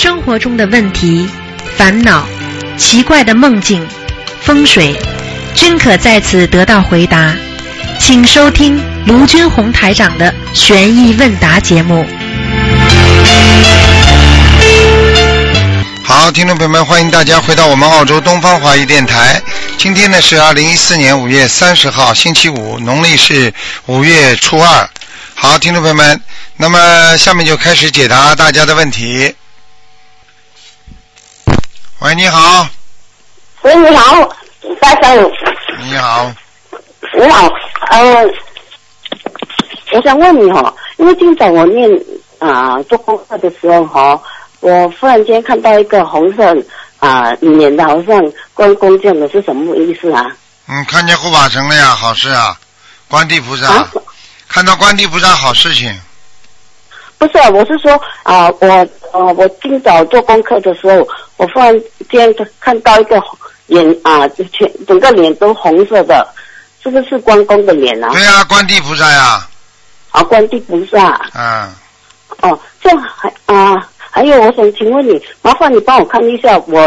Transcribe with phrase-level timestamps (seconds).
[0.00, 1.28] 生活中的问题、
[1.76, 2.24] 烦恼、
[2.76, 3.84] 奇怪的梦境、
[4.40, 4.96] 风水，
[5.56, 7.34] 均可在此得到回答。
[7.98, 12.06] 请收听卢军红台长的悬疑问答节目。
[16.04, 19.42] 好，听众朋友们，欢迎大家回到我们澳洲东方华语电台。
[19.78, 23.52] 今天呢是二零一四年五月三十号，星期五，农历是
[23.86, 24.88] 五月初二。
[25.34, 26.20] 好，听众朋友们，
[26.56, 29.34] 那么下面就开始解答大家的问题。
[32.00, 32.64] 喂，你好，
[33.62, 34.28] 喂，你好，
[34.80, 35.32] 大生，
[35.82, 36.32] 你好，
[37.12, 37.52] 你好，
[37.90, 38.24] 呃，
[39.92, 41.90] 我想问你哈，因为今早我念
[42.38, 44.22] 啊、做功课的时候哈，
[44.60, 46.56] 我忽然间看到一个红色
[47.00, 50.24] 啊脸的，好像关公这样的，是什么意思啊？
[50.68, 52.56] 嗯，看见护法神了呀，好事啊，
[53.08, 53.90] 观地菩萨，啊，
[54.46, 56.00] 看到观地菩萨好事情。
[57.18, 61.74] 不是，我是说啊、我呃，我今早做功课的时候，我忽然
[62.08, 63.20] 间看到一个
[63.66, 66.26] 脸啊，全整个脸都红色的，
[66.82, 68.10] 是不是关公的脸啊？
[68.12, 69.46] 对啊、观地菩萨呀，
[70.12, 71.20] 啊，关帝菩萨。
[71.34, 71.74] 嗯，
[72.42, 76.80] 哦，这样还啊、还有我想请问你，麻烦你帮我看一下我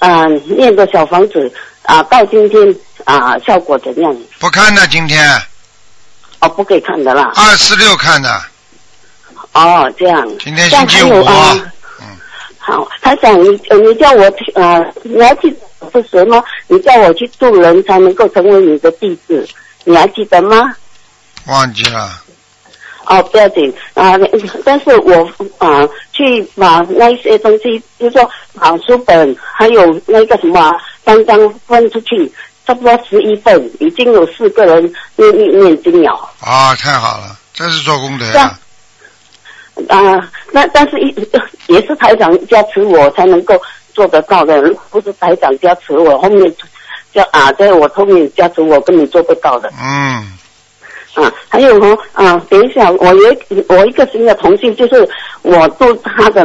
[0.00, 1.52] 啊、念的小房子
[1.84, 4.16] 啊、到今天啊、效果怎样？
[4.40, 5.24] 不看的今天
[6.40, 7.30] 哦，不可以看的啦。
[7.36, 8.42] 二四六看的，
[9.52, 10.26] 哦，这样。
[10.38, 11.54] 今天星期五啊。
[12.00, 12.06] 嗯，
[12.58, 15.50] 好，他想，你呃你叫我去呃，你还记
[15.80, 16.42] 得是什么？
[16.68, 19.46] 你叫我去渡人才能够成为你的弟子，
[19.84, 20.74] 你还记得吗？
[21.46, 22.10] 忘记了。
[23.04, 24.14] 哦，不要紧啊、
[24.64, 25.28] 但是我
[25.58, 30.70] 啊、去把那一些东西，比如说把书本，还有那个什么啊
[31.02, 32.32] 单张分出去，
[32.64, 36.12] 差不多十一份，已经有四个人念念念经了。
[36.40, 38.32] 啊，太好了，这是做功德
[39.76, 39.84] 呀。
[39.88, 41.14] 啊、那但是一
[41.68, 43.60] 也是台长加持我才能够
[43.94, 46.54] 做得到的，不是台长加持我，后面
[47.12, 49.70] 加啊，在我后面加持我根本做不到的。
[49.80, 50.32] 嗯，
[51.14, 55.08] 啊，还有哦，啊，等一下，我有一我一个新的同事，就是
[55.42, 56.42] 我做他的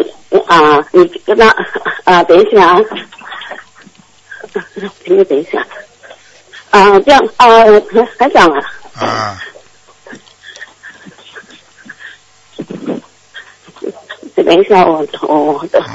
[0.48, 1.54] 啊，你跟他
[2.04, 2.80] 啊，等一下啊，
[5.06, 5.66] 请你等一下，
[6.72, 7.48] 啊，这样啊，
[8.18, 8.60] 还想啊，
[9.00, 9.38] 啊，
[14.44, 15.94] 等一下，我我我的，嗯，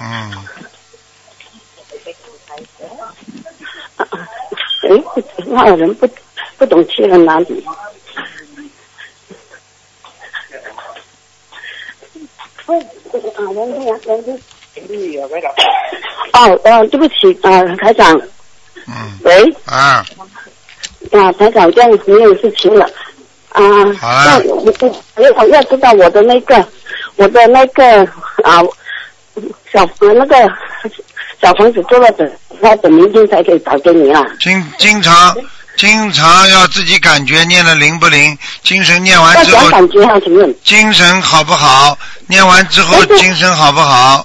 [3.97, 4.09] 啊
[4.83, 4.91] 哎，
[5.47, 6.09] 那有人不
[6.59, 7.65] 不懂去了哪里？
[12.67, 14.41] 喂，啊，文静啊，文静。
[16.33, 18.21] 哦，呃，对不起，啊，台长，
[18.89, 20.05] 嗯，喂，啊，
[21.13, 22.85] 啊，台长，这样没有事情了，
[23.51, 23.61] 啊，
[24.01, 24.73] 好了那我我
[25.17, 26.67] 我想要知道我的那个，
[27.17, 28.09] 我的那个
[28.43, 28.63] 啊，
[29.73, 30.53] 小呃那个
[31.41, 32.31] 小房子做了的，
[32.61, 34.25] 要等明天才可以打给你啊。
[34.41, 35.37] 经经常
[35.77, 40.55] 经常要自己感觉念的灵不灵，精神念完之后，讲感觉哈，请问？
[40.63, 41.97] 精神好不好？
[42.27, 44.25] 念完之后精神好不好？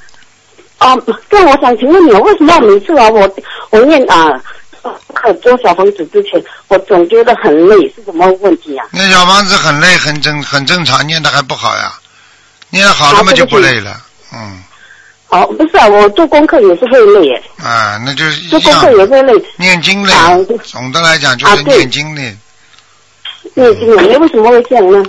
[0.77, 0.95] 啊，
[1.29, 3.35] 这样我想请问你，为什么每次啊，我
[3.71, 4.39] 我念啊，
[5.13, 8.85] 课做小房子之前，我总觉得很累，是什么问题啊？
[8.91, 11.93] 那小房子很累，很正很正常，念的还不好呀。
[12.69, 13.99] 念的好了嘛就不累了，
[14.33, 14.63] 嗯，
[15.29, 22.35] 哦，不是啊，我做功课也是会累耶，啊，那就是做功课也会累，念经累啊，总的来讲就是念经累，
[23.53, 25.03] 念经累，你为什么会这样呢？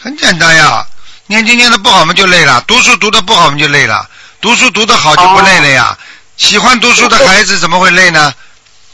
[0.00, 0.84] 很简单呀。
[1.28, 4.08] 念经念的不好嘛就累了，读书读的不好嘛就累了，
[4.40, 5.98] 读书读的好就不累了呀。
[6.36, 8.32] 喜欢读书的孩子怎么会累呢？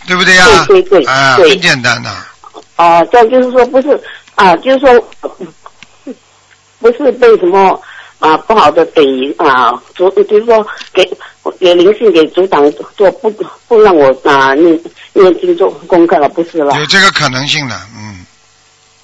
[0.06, 0.64] 对不对呀？
[0.66, 2.10] 对对对啊，很简单的。
[2.76, 4.00] 哦，这样就是说不是
[4.34, 5.08] 啊，就是说
[6.78, 7.78] 不是被什么
[8.22, 9.02] 啊不好的给
[9.36, 11.04] 啊主，比如说给
[11.58, 13.28] 给灵性给阻挡做不
[13.66, 14.80] 不让我啊念
[15.12, 16.78] 念经做功课了，不是了。
[16.78, 18.24] 有这个可能性的，嗯，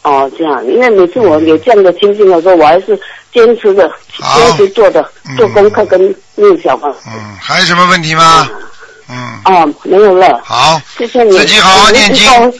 [0.03, 2.99] 哦，这样，因为每次我有这样的情形的时候，我还是
[3.33, 3.91] 坚持的
[4.37, 5.37] 坚持做的嗯。
[5.37, 6.01] 做功课跟
[6.37, 6.95] 念小房。
[7.09, 8.49] 嗯，还有什么问题吗？
[9.09, 11.37] 嗯，哦，没有了，好，谢谢你。
[11.37, 12.31] 自己好好念经。
[12.31, 12.53] 哦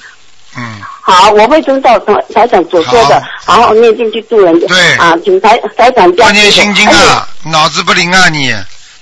[0.57, 4.61] 嗯，好，我会遵照财财长所说的，好好念经去助人。
[4.67, 8.55] 对啊，请财财长多加持念心经啊，脑子不灵啊你，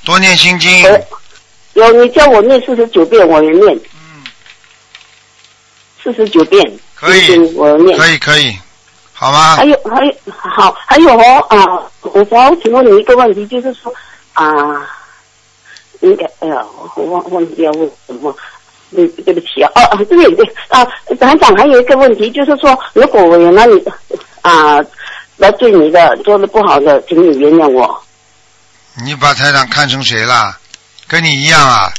[0.04, 0.82] 多念心经。
[0.82, 0.96] 有
[1.74, 4.22] 有你叫我念四十九遍，我也念嗯，
[6.00, 6.64] 四十九遍。
[6.94, 7.98] 可以我念。
[7.98, 8.56] 可以可以，
[9.12, 9.64] 好吗还？
[9.64, 13.92] 有还有好，还有哦啊，我想要请问你一个问题，就是说
[14.32, 14.88] 啊，
[16.02, 16.64] 应该哎呀，
[16.94, 18.32] 我忘忘记要问什么。
[18.94, 20.86] 对对不起啊，哦哦对对啊，
[21.18, 23.82] 团长还有一个问题，就是说，如果我原来你
[24.42, 24.78] 啊
[25.36, 28.04] 来对你的，做的不好的，请你原谅我。
[29.04, 30.56] 你把台长看成谁了？
[31.08, 31.92] 跟你一样啊！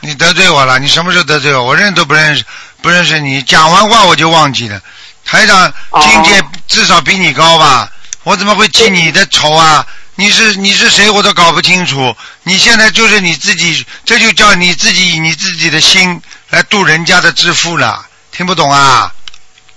[0.00, 0.78] 你得罪我了？
[0.78, 1.64] 你什么时候得罪我？
[1.64, 2.44] 我认都不认识，
[2.80, 3.42] 不认识你。
[3.42, 4.80] 讲完话我就忘记了。
[5.24, 7.90] 台长境界至少比你高吧？
[8.22, 9.84] 我怎么会记你的仇啊？
[10.16, 12.14] 你是你是谁我都搞不清楚。
[12.42, 16.20] 你现在就是你自己，这就叫你自己以你自己的心
[16.50, 18.04] 来度人家的致富了。
[18.32, 19.12] 听不懂啊？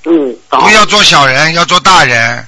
[0.05, 2.45] 嗯，不要做小人，要做大人。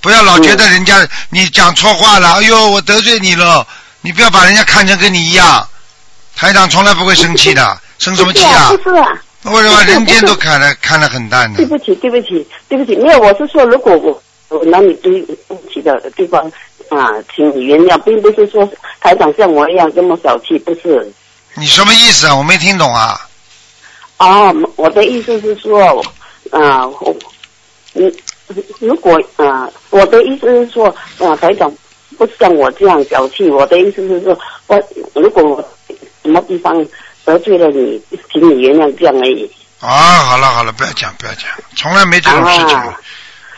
[0.00, 3.66] 不要老觉得人家你讲错话了，哎呦，我得罪你了。
[4.00, 5.68] 你不要把人家看成跟你一样。
[6.36, 8.70] 台长从来不会生气的，生什么气啊？
[8.70, 9.08] 不是啊，
[9.42, 11.66] 我什么人间都看得看得很淡呢对。
[11.66, 16.50] 不起，对不起，对不起，没有，我是说，如果我我哪里对不起的地方
[16.90, 18.68] 啊，请你原谅，并不是说
[19.00, 21.12] 台长像我一样这么小气，不是。
[21.54, 22.34] 你什么意思啊？
[22.34, 23.20] 我没听懂啊。
[24.18, 26.04] 哦，我的意思是说，
[26.50, 27.14] 啊，我，
[27.92, 28.10] 你，
[28.80, 30.88] 如果啊，我的意思是说，
[31.18, 31.70] 啊，台长
[32.16, 34.82] 不像我这样小气，我的意思是说，我
[35.14, 35.68] 如果我
[36.22, 36.74] 什么地方
[37.24, 38.00] 得罪了你，
[38.32, 39.50] 请你原谅，这样而已。
[39.80, 39.88] 啊，
[40.24, 41.44] 好了好了，不要讲不要讲，
[41.76, 42.76] 从来没这种事情。
[42.76, 42.98] 啊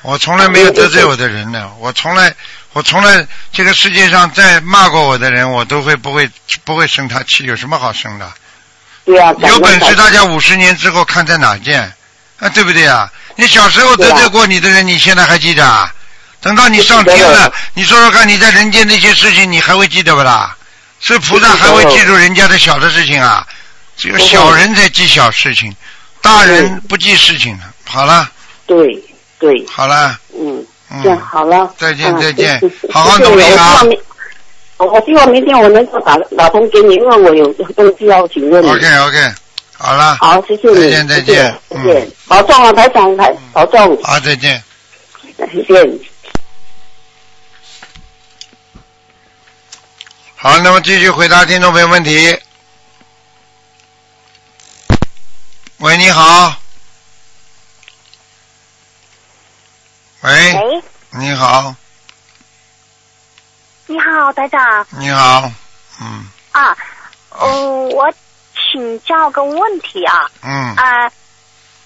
[0.02, 2.34] 我从来没有得罪我的人呢，我从来
[2.72, 6.30] 我从来这个世界上再骂过我的人，我都会不会
[6.64, 8.32] 不会生他气，有什么好生的？
[9.04, 11.92] 对啊，有本事大家五十年之后看在哪见，
[12.38, 13.10] 啊，对不对啊？
[13.36, 15.92] 你小时候得罪过你的人，你现在还记得啊？
[16.40, 20.56] 等到你上天了你说说看，你在人间那些事情，你还会记得不啦？
[21.00, 23.46] 是菩萨还会记住人家的小的事情啊？
[23.96, 25.74] 只有小人才记小事情，
[26.22, 27.64] 大人不记事情了。
[27.84, 28.30] 好了，
[28.66, 29.02] 对
[29.38, 30.64] 对，好了，嗯，
[31.02, 31.72] 这样嗯，好了。
[31.78, 32.60] 再见嗯再见
[32.90, 34.00] 好好努力啊我希望明
[34.78, 38.68] 我我希望明天我能够打打通给你，因为我有东西要请问你。
[38.68, 39.32] OK OK，
[39.76, 44.62] 好了，好，谢谢你，再见再见再见，保重啊，台长，台保重，好，再见。
[45.38, 45.98] 再见。
[50.36, 52.36] 好，那么继续回答听众朋友问题。
[55.78, 56.59] 喂，你好。
[60.22, 60.82] 喂，喂，
[61.12, 61.74] 你好，
[63.86, 64.86] 你好，台长。
[64.90, 65.50] 你好，
[65.98, 66.28] 嗯。
[66.52, 66.76] 啊，
[67.40, 68.12] 嗯，我
[68.54, 70.74] 请教个问题啊，嗯。
[70.76, 71.10] 啊，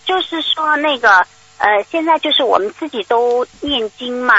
[0.04, 1.25] 就是说那个
[1.58, 4.34] 呃，现在就是我们自己都念经嘛，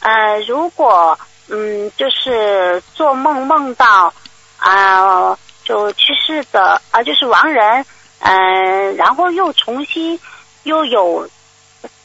[0.00, 1.18] 呃，如果
[1.48, 4.12] 嗯，就是做梦梦到
[4.58, 5.34] 啊、
[5.64, 7.86] 就去世的啊、就是亡人，
[8.18, 10.20] 嗯、然后又重新
[10.64, 11.26] 又有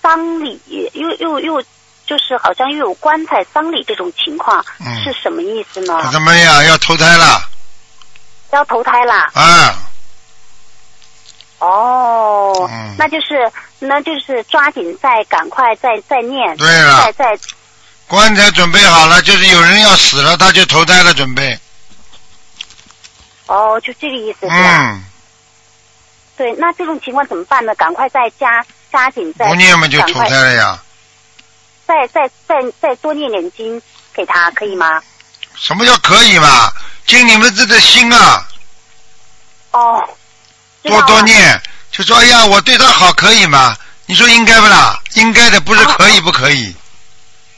[0.03, 0.61] 丧礼，
[0.93, 1.63] 又又又
[2.05, 6.09] 就是好像又有棺材丧礼这种情况，嗯是什么意思呢？
[6.11, 6.65] 怎么样？
[6.65, 7.41] 要投胎了
[8.51, 9.31] 要投胎啦？
[9.33, 9.79] 啊？
[11.59, 17.39] 哦，嗯那就是那就是抓紧再赶快再再念，对了再再
[18.05, 21.57] 棺材准备好了，就是有人要死了，他就投胎了，准备。
[23.47, 24.91] 哦，就这个意思是吧？
[24.91, 25.03] 嗯，
[26.35, 27.73] 对，那这种情况怎么办呢？
[27.75, 30.79] 赶快再加加紧再不念嘛就投赶快胎了呀。
[31.85, 33.81] 再再再再多念点经
[34.13, 35.01] 给他，可以吗？
[35.55, 36.71] 什么叫可以嘛？
[37.05, 38.47] 尽你们自己的心啊，
[39.71, 40.07] 哦，
[40.83, 41.61] 多多念，
[41.91, 43.75] 就说哎呀，我对他好，可以吗？
[44.05, 44.97] 你说应该不啦？
[45.15, 46.73] 应该的，不是可以不可以？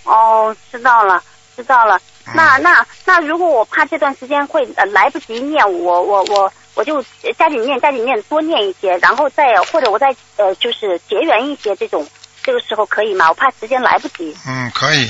[0.03, 1.21] 哦，知道了，
[1.55, 1.97] 知道了。
[1.97, 12.07] 嗯那那那，如果我怕这段时间会呃来不及念，我我我我就呃加紧念，加紧念，多念一些，然后再或者我再呃就是结缘一些这种，
[12.43, 13.29] 这个时候可以吗？
[13.29, 15.09] 我怕时间来不及，嗯，可以。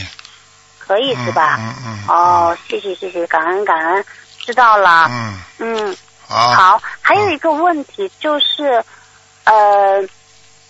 [0.77, 1.57] 可以是吧？
[1.59, 1.99] 嗯嗯。
[2.03, 4.05] 嗯哦，谢谢谢谢，感恩感恩，
[4.37, 5.07] 知道了。
[5.09, 6.53] 嗯，嗯，好。
[6.53, 8.83] 好，还有一个问题就是，
[9.45, 10.07] 呃，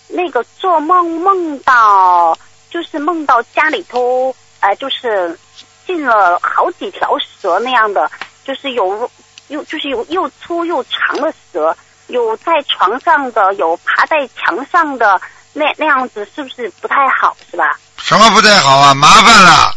[0.08, 2.34] 那个做梦梦到，
[2.70, 5.38] 就是梦到家里头，呃，就是
[5.86, 8.10] 进了好几条蛇那样的，
[8.42, 9.10] 就是有
[9.48, 11.76] 又就是有又粗又长的蛇，
[12.08, 15.20] 有在床上的，有爬在墙上的，
[15.52, 17.78] 那那样子是不是不太好，是吧？
[17.98, 18.94] 什么不太好啊？
[18.94, 19.74] 麻烦了，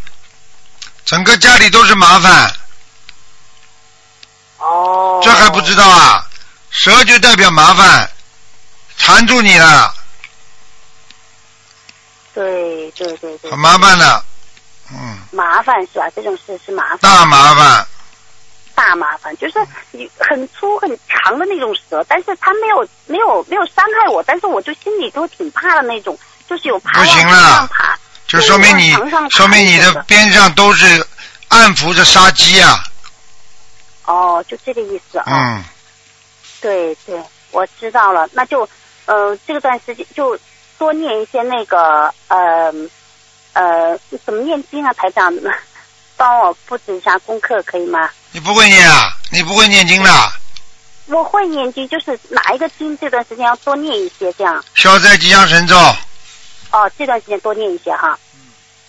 [1.05, 2.51] 整个家里都是麻烦，
[4.57, 6.25] 哦，这还不知道啊？
[6.71, 8.09] 蛇就代表麻烦，
[8.97, 9.93] 缠住你了，
[12.33, 14.23] 对对对对很，麻烦的，
[14.91, 16.07] 嗯，麻烦是吧？
[16.15, 16.99] 这种事是麻烦。
[16.99, 17.87] 大麻烦。
[18.79, 19.59] 大麻烦，就是
[19.91, 26.17] 你很粗很长的那种蛇，但是它没有没有没有伤害我，但是我就心里都挺怕的那种，
[26.47, 28.95] 就是有爬往不行了上爬，就说明你
[29.29, 31.05] 说明你的边上都是
[31.49, 32.79] 暗伏着杀机啊，
[34.05, 35.25] 哦，就这个意思啊。
[35.27, 35.61] 嗯，
[36.61, 37.21] 对对，
[37.51, 38.65] 我知道了，那就
[39.07, 40.39] 呃这段时间就
[40.77, 42.73] 多念一些那个呃
[43.51, 45.33] 呃怎么念经啊，台长？
[46.19, 48.09] 帮我布置一下功课，可以吗？
[48.31, 49.09] 你不会念啊？
[49.31, 50.33] 你不会念经的？
[51.05, 54.61] 我会念经，就是哪一个经这段时间要多念一些，这样。
[54.75, 55.77] 消灾吉祥神咒，
[56.71, 58.19] 哦，这段时间多念一些哈。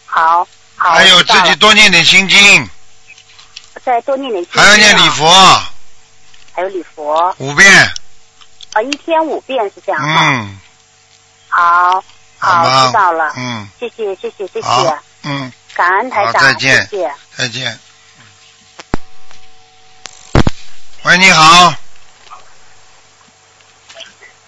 [0.06, 0.90] 好，好。
[0.90, 2.68] 还有自己多念点心经，
[3.84, 4.60] 再多念点经。
[4.60, 5.08] 还要念礼。
[5.10, 5.62] 佛
[6.52, 7.72] 还有礼佛，五遍。
[8.72, 10.02] 啊，一天五遍是这样。
[10.02, 10.60] 嗯，
[11.48, 12.04] 好，
[12.38, 12.86] 好，好？
[12.86, 13.32] 知道了。
[13.36, 17.10] 嗯，谢谢，谢谢，谢谢，，嗯，感恩台好长，再见谢谢。
[17.34, 17.78] 再见。
[21.04, 21.72] 喂，你好。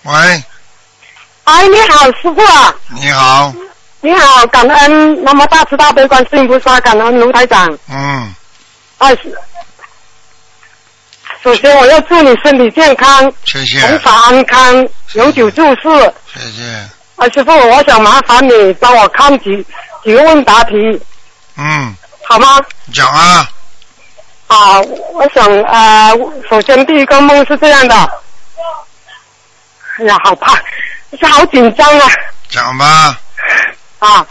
[0.03, 0.13] 喂，
[1.45, 2.75] 哎，你好，师傅啊！
[2.91, 3.55] 你好，
[4.03, 7.67] 你好，感恩那么大慈大悲观世音菩萨，感恩卢台长。
[7.89, 8.35] 嗯，
[8.99, 9.35] 啊，是
[11.43, 16.15] 首先我要祝你身体健康，谢谢，红法安康，永久住世。
[16.35, 16.63] 谢谢，
[17.17, 19.67] 啊，师傅，我想麻烦你帮我看几
[20.05, 20.75] 几个问答题，
[21.57, 21.95] 嗯，
[22.29, 22.59] 好吗？
[22.93, 23.49] 讲啊，
[24.47, 24.81] 啊，
[25.13, 26.13] 我想呃，
[26.49, 27.95] 首先第一个梦是这样的，
[29.99, 30.55] 哎呀，好怕，
[31.19, 32.07] 是好紧张啊。
[32.49, 33.19] 讲吧，
[33.99, 34.27] 啊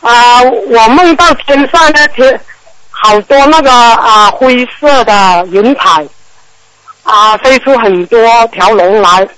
[0.00, 0.42] 啊！
[0.42, 2.40] 我梦到天上那天
[2.90, 6.06] 好多那个啊灰色的云彩
[7.02, 9.28] 啊，飞出很多条龙来，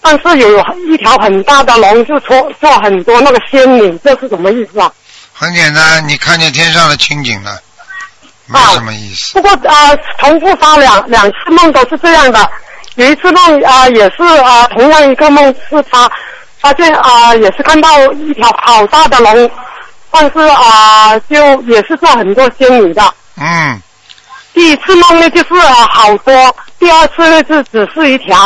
[0.00, 4.92] 但是有一条很大的龙就出做很多那个仙女，这是什么意思啊？
[5.40, 7.58] 很简单，你看见天上的情景了，
[8.44, 9.32] 没啊什么意思。
[9.32, 12.50] 不过啊，重复发两两次梦都是这样的。
[12.96, 16.06] 有一次梦啊，也是啊，同样一个梦是发
[16.60, 19.50] 发现啊，也是看到一条好大的龙，
[20.10, 23.14] 但是啊，就也是做很多仙女的。
[23.36, 23.80] 嗯
[24.52, 28.36] 第一次梦呢就是啊好多，第二次呢是只是一条，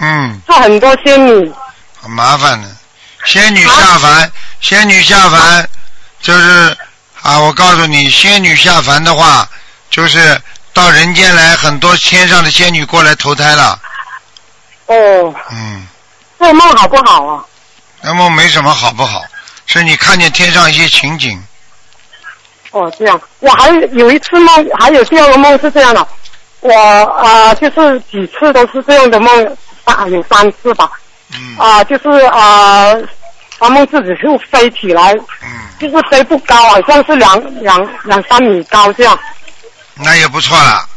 [0.00, 1.52] 嗯，做很多仙女。
[2.00, 2.68] 很麻烦的。
[3.26, 5.68] 仙女下凡，仙女下凡
[6.20, 6.76] 就是
[7.22, 9.48] 啊，我告诉你，仙女下凡的话，
[9.90, 10.40] 就是
[10.72, 13.78] 到人间来，很多天上的仙女过来投胎了。
[14.86, 15.86] 哦，嗯，
[16.38, 17.44] 做梦好不好啊？
[18.00, 19.22] 那么没什么好不好，
[19.66, 21.42] 是你看见天上一些情景。
[22.70, 23.20] 哦，这样。
[23.40, 26.06] 我还有一次梦，还有第二个梦是这样的，
[26.60, 26.72] 我
[27.16, 30.90] 啊、就是几次都是这样的梦，啊有三次吧。
[31.34, 32.94] 嗯啊、就是啊，
[33.58, 35.12] 发梦自己就飞起来，
[35.42, 35.48] 嗯，
[35.80, 39.18] 就是飞不高，好像是两两两三米高这样。
[39.94, 40.88] 那也不错了，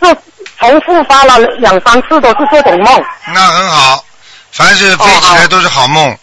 [0.00, 0.16] 是
[0.58, 3.04] 重复发了两三次都是这种梦。
[3.34, 4.02] 那很好。
[4.52, 6.16] 凡是飞起来都是好梦。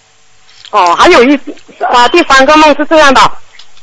[0.71, 1.39] 哦，还有一
[1.87, 3.21] 啊、第三个梦是这样的，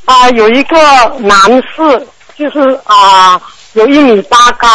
[0.03, 0.77] 啊、有一个
[1.19, 1.39] 男
[1.73, 3.39] 士，就是啊、
[3.73, 4.67] 有一米八高，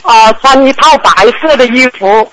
[0.00, 1.10] 啊、穿一套白
[1.42, 2.32] 色的衣服，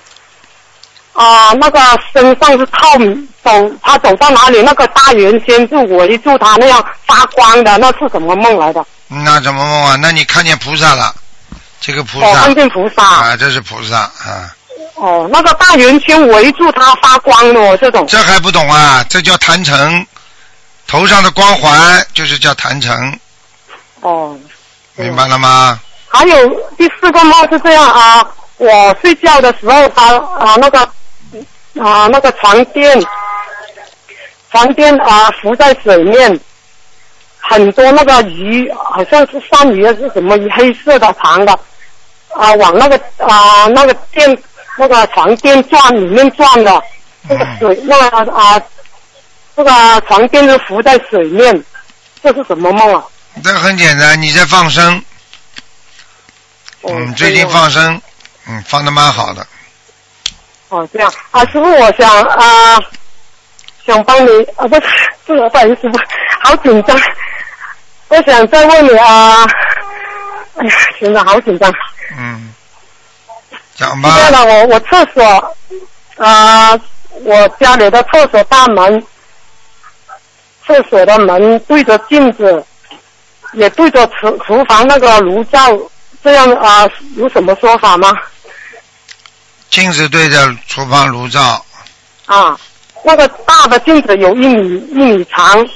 [1.12, 1.80] 啊、那个
[2.12, 3.50] 身上是透明，走
[3.82, 8.84] 他走到哪里，那个大圆圈就围住他那样发光的，那是什么梦来的？
[9.08, 9.96] 那怎么梦啊？
[10.00, 11.14] 那你看见菩萨了？
[11.80, 13.04] 这个菩哦，萨看见菩萨。
[13.04, 14.54] 啊，这是菩萨啊，
[14.94, 18.06] 哦，那个大圆圈围住他发光的哦，这种。
[18.06, 19.04] 这还不懂啊？
[19.08, 20.06] 这叫坛城，
[20.86, 23.18] 头上的光环就是叫坛城，
[24.00, 24.38] 哦。
[24.94, 25.78] 明白了吗？
[26.08, 28.26] 还有第四个梦是这样啊，
[28.58, 30.88] 我睡觉的时候，他啊那个
[31.80, 33.02] 啊那个床垫，
[34.50, 36.38] 床垫啊浮在水面，
[37.38, 41.52] 很多那个鱼，好像是鳝鱼还是什么鱼，黑色的长的，
[42.34, 44.36] 啊往那个啊那个垫
[44.76, 46.82] 那个床垫转里面转的，
[47.28, 48.60] 那个水那个啊
[49.56, 49.70] 这个
[50.06, 51.64] 床垫是浮在水面，
[52.22, 53.04] 这是什么梦啊？
[53.42, 55.02] 这很简单，你在放生，
[56.82, 58.00] 哦嗯，最近放生，
[58.46, 59.46] 嗯，放的蛮好的。
[60.72, 62.80] 哦，这样啊，师傅，我想啊、
[63.86, 64.82] 想帮你啊，不是，
[65.26, 65.98] 不是，不好意思，师傅，
[66.40, 66.98] 好紧张，
[68.08, 69.44] 我想再问你啊，
[70.56, 71.70] 哎呀，真的好紧张。
[72.18, 72.54] 嗯，
[73.74, 74.14] 讲吧是。
[74.16, 75.56] 这样的，我我厕所
[76.16, 76.80] 啊、
[77.24, 79.06] 我家里的厕所大门，
[80.66, 82.64] 厕所的门对着镜子，
[83.52, 85.60] 也对着厨厨房那个炉灶，
[86.24, 88.16] 这样啊、有什么说法吗？
[89.72, 91.64] 镜子对着厨房炉灶，
[92.26, 92.54] 啊，
[93.02, 95.66] 那个大的镜子有一米一米长，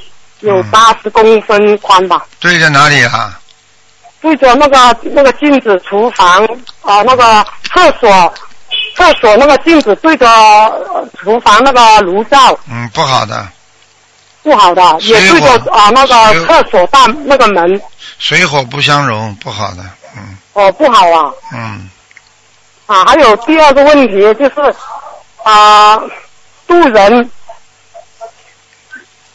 [0.41, 0.71] 有嗯。
[0.71, 2.26] 八十公分宽吧。
[2.38, 3.41] 对着哪里啊？
[4.21, 6.45] 对着那个那个镜子，厨房
[6.83, 8.35] 啊，那个厕所，
[8.95, 13.49] 厕所那个镜子对着呃厨房那个炉灶，嗯，不好的，
[14.43, 17.81] 不好的，也对着啊那个厕所大那个门，
[18.19, 19.83] 水火不相容，不好的。
[20.15, 20.37] 嗯。
[20.53, 21.33] 哦，不好啊。
[21.55, 21.88] 嗯，
[22.87, 24.75] 啊，还有第二个问题就是
[25.43, 26.00] 啊，
[26.66, 27.31] 渡人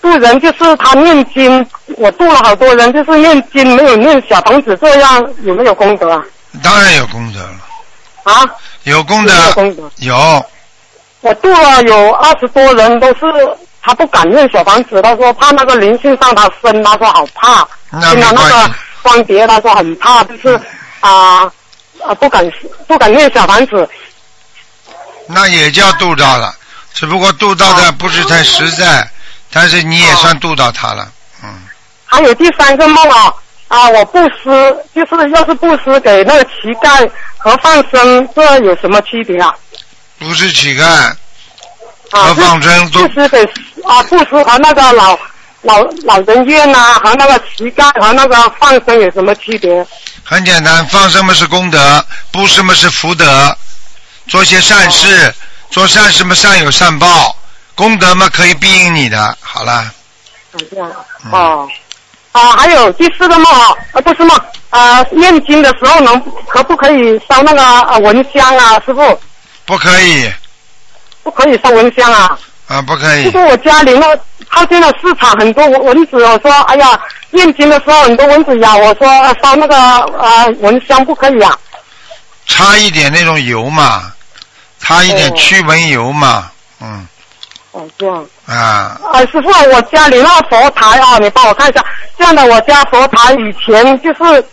[0.02, 1.66] 渡人，就是他念经，
[1.98, 6.24] 我渡了好多人，就是念经没有念小房子，这样有没有功德啊？
[6.64, 8.44] 当然有功德了，啊，
[8.84, 9.92] 有功德有功德。
[9.98, 10.46] 有，
[11.22, 13.22] 我渡了有二十多人，都是
[13.82, 17.68] 他不敢念小房子，他说怕那个灵性上他身，他说好怕。
[18.10, 18.72] 听到那个。
[19.04, 20.62] 光碟，他说很怕，就是
[21.00, 21.52] 啊
[22.06, 22.50] 啊不敢
[22.88, 23.90] 不敢念小房子。
[25.28, 26.54] 那也叫度到了，
[26.94, 29.10] 只不过度到的不是太实在，
[29.52, 31.10] 但是你也算度到他了，
[31.44, 31.50] 嗯，
[32.06, 33.34] 还有第三个梦啊
[33.68, 39.54] 啊，我布施，就是要是布施给那个乞丐和放生，这有什么区别啊？
[40.20, 41.16] 不是乞丐啊，
[42.12, 43.44] 和放生都布施给
[43.86, 45.18] 啊布施和那个老
[45.62, 49.88] 老老人院呐、和那个乞丐和那个放生有什么区别？
[50.32, 53.54] 很简单，放生嘛是功德，布施嘛是福德，
[54.30, 55.36] 做些善事，
[55.70, 57.36] 做善事嘛善有善报，
[57.76, 59.38] 功德嘛可以庇应你的。
[59.42, 59.92] 好了，啊
[60.72, 60.90] 这样
[61.26, 61.70] 嗯哦
[62.32, 68.82] 啊，还有第四个梦啊，啊不是梦啊，念经的时候能可不可以烧那个啊蚊香啊？
[68.86, 69.22] 师傅
[69.66, 70.32] 不可以
[71.24, 72.40] 不可以烧蚊香啊？
[72.72, 74.18] 啊，不可以就是，我家里那
[74.50, 76.98] 靠近了市场很多蚊蚊子，我说哎呀，
[77.32, 81.58] 念经的时候很多蚊子咬，我说呃烧那个啊蚊香不可以啊？
[82.48, 84.14] 擦一点那种油嘛，
[84.80, 86.50] 擦一点哦驱蚊油嘛，
[86.80, 87.08] 嗯
[87.72, 88.26] 哦这样。
[88.46, 91.86] 啊，啊，师傅，我家里那佛台啊，你帮我看一下。
[92.18, 94.46] 这样的，我家佛台以前就是，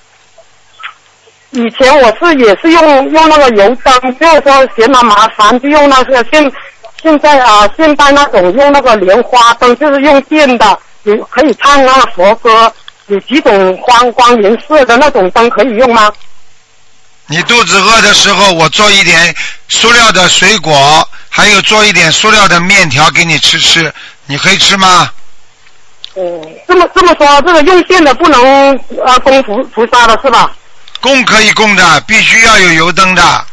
[1.50, 6.52] 以前我是也是用用那个油灯，就是说嫌它麻烦，就用那个现
[7.02, 12.72] 现在啊现在那种用那个莲花灯，就是用电的，有可以唱那个佛歌，
[13.06, 16.12] 有几种光光颜色的那种灯可以用吗？
[17.26, 19.34] 你肚子饿的时候，我做一点
[19.68, 23.92] 塑料的水果，还有做一点塑料的面条给你吃吃，
[24.26, 25.10] 你可以吃吗？
[26.14, 28.42] 哦，这么这么说，这个用电的不能
[29.04, 30.50] 呃供菩菩萨的是吧？
[31.00, 33.46] 供可以供的，必须要有油灯的。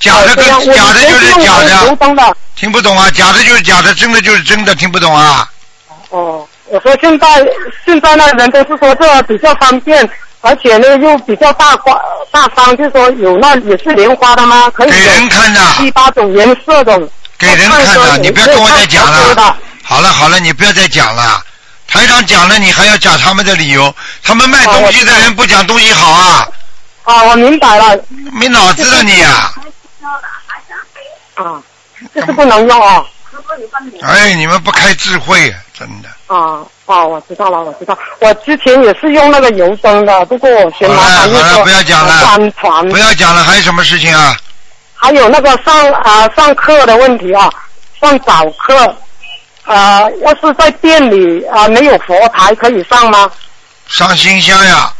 [0.00, 2.36] 假的跟假的就是假的。
[2.54, 3.08] 听不懂啊？
[3.10, 5.48] 假的就是假的，真的就是真的，听不懂啊？
[6.10, 7.26] 哦，我说现在
[7.86, 10.08] 现在那人都是说这比较方便，
[10.40, 11.96] 而且呢又比较大花
[12.32, 14.68] 大方，就说有那也是莲花的吗？
[14.70, 17.00] 可以给人看的，七八种颜色的。
[17.38, 19.56] 给人看的，你不要跟我再讲了。
[19.84, 21.40] 好了好了，你不要再讲了。
[21.86, 23.94] 台长讲了，你还要讲他们的理由。
[24.22, 26.48] 他们卖东西的人不讲东西好啊，
[27.04, 27.96] 啊，我明白了
[28.32, 29.52] 没脑子的你啊！
[31.34, 31.62] 啊，
[32.14, 33.04] 这是不能用啊
[34.02, 36.08] 哎，你们不开智慧，真的。
[36.26, 37.04] 啊啊！
[37.04, 37.96] 我知道了，我知道。
[38.20, 42.38] 我之前也是用那个油灯的，不过我嫌麻烦，好了不要讲了。
[42.90, 44.36] 不要讲了，还有什么事情啊？
[44.94, 47.48] 还有那个上啊、上课的问题啊，
[48.00, 48.96] 上早课
[49.64, 53.30] 啊、要是在店里啊、没有佛台可以上吗？
[53.86, 54.92] 上新香呀，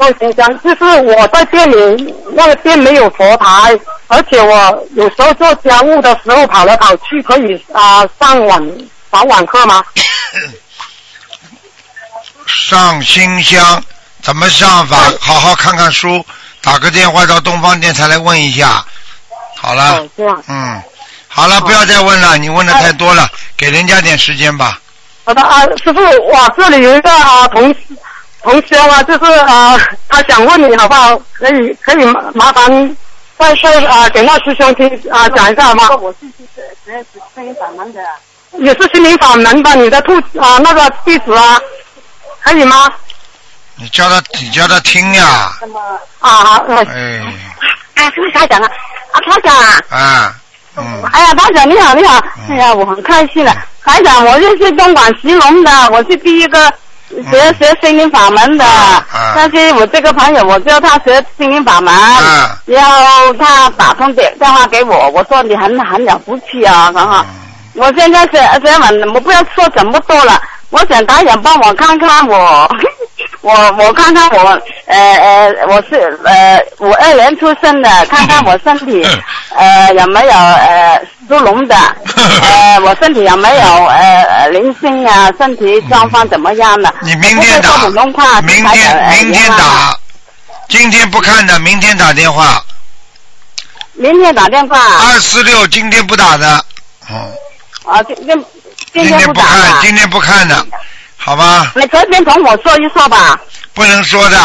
[0.00, 8.78] 上新香就是我在店里那个店没有佛台，而且我有时候做家务的时候跑来跑去，可以啊、上晚
[9.12, 9.84] 上晚课吗？
[12.46, 13.82] 上新香
[14.22, 14.96] 怎么上法？
[15.20, 16.24] 好好看看书，
[16.62, 18.82] 打个电话到东方电台来问一下。
[19.56, 20.42] 好了哦，，这样。
[20.48, 20.82] 嗯，
[21.28, 24.80] 好了，不要再问了，你问的太多了，给人家点时间吧。
[25.24, 27.74] 好的啊，师傅，我，这里有一个啊同
[28.42, 31.16] 同学啊，就是啊，他想问你好不好？
[31.34, 32.96] 可以可以麻麻烦
[33.38, 35.88] 再说啊给那师兄听啊讲一下好吗？
[36.00, 36.44] 我是是
[36.84, 38.00] 是是声音法门的，
[38.58, 41.60] 也是心灵法门的，你的兔啊那个地址啊，
[42.42, 42.90] 可以吗？
[43.76, 45.80] 你叫他，你叫他听呀，那么
[46.18, 47.20] 啊，呃哎，
[47.94, 48.68] 啊，是不是他讲啊？
[49.12, 49.80] 啊，台长啊！
[49.90, 50.34] 啊，
[50.76, 52.18] 嗯，哎呀，班长你好，你好！
[52.48, 53.54] 嗯哎呀，我很开心了。
[53.84, 56.70] 班长，我就是东莞石龙的，我是第一个
[57.30, 58.64] 学学心灵法门的。
[59.34, 62.56] 但是我这个朋友，我叫他学心灵法门，啊。
[62.66, 67.18] 然后他打通电电话给我，我说你很很了不起啊，然后。
[67.18, 67.26] 嗯。
[67.74, 68.32] 我现在学
[68.64, 72.68] 学完，我不要说这么多了，我想导演帮我看看我，
[73.42, 79.02] 我我看看我，呃呃，我是呃五二年出生的， 看看我身体，
[79.56, 81.74] 呃有没有呃属龙的，
[82.16, 86.94] 呃我身体有没有呃灵性啊，身体状况怎么样的？
[87.02, 87.88] 你明天打
[88.42, 89.96] 明天明天打，
[90.68, 92.62] 今天不看的，明天打电话，
[93.94, 94.76] 明天打电话。
[94.78, 96.62] 二四六今天不打的，
[97.08, 97.32] 哦，
[97.90, 98.44] 啊，今今
[98.92, 100.66] 今今天不天不看，今天不看的，
[101.22, 101.70] 好吧？
[101.74, 103.38] 那这边同我说一说吧。
[103.74, 104.38] 不能说的，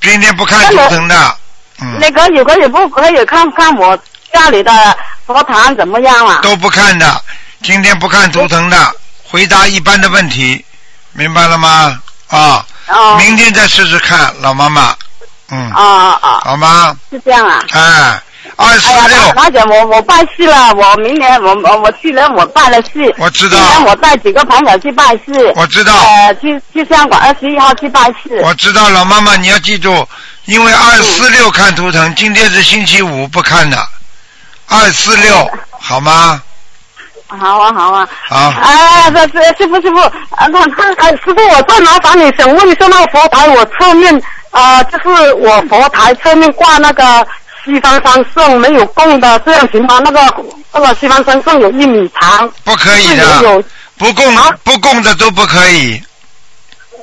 [0.00, 1.36] 今天不看图腾的，
[1.80, 3.98] 嗯，那个有可以不可以看看我
[4.32, 4.72] 家里的
[5.26, 6.38] 佛堂怎么样啊？
[6.42, 7.22] 都不看的，
[7.62, 8.92] 今天不看图腾的，
[9.24, 10.64] 回答一般的问题，
[11.12, 12.00] 明白了吗？
[12.28, 14.94] 啊，哦明天再试试看，老妈妈，
[15.50, 16.96] 嗯，啊哦哦，好吗？
[17.10, 17.62] 是这样啊。
[17.72, 18.22] 哎，
[18.56, 28.40] 二哎呀，四六，马姐，我我办事了，我明年我我我去年我办了事，我知道今年我带几个朋友去办事，我知道，呃，去去香港二十一号去办事。
[28.42, 30.06] 我知道，老妈妈你要记住，
[30.46, 33.76] 因为二四六看图腾，今天是星期五不看的，
[34.68, 36.42] 二四六，好吗？
[37.28, 38.08] 好啊，好啊。
[38.28, 39.98] 好，啊，这这师傅师傅，
[40.34, 47.04] 啊，那那哎，师傅，我再麻烦你，想问一下那个佛台，我侧面啊、就是我佛台侧面挂那个
[47.68, 50.00] 西方三圣没有供的，这样行吗？
[50.02, 53.62] 那个那个西方三圣有一米长，不可以的，有
[53.98, 56.02] 不供啊不供的都不可以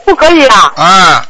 [0.05, 0.71] 不可以啊？
[0.75, 1.25] 啊，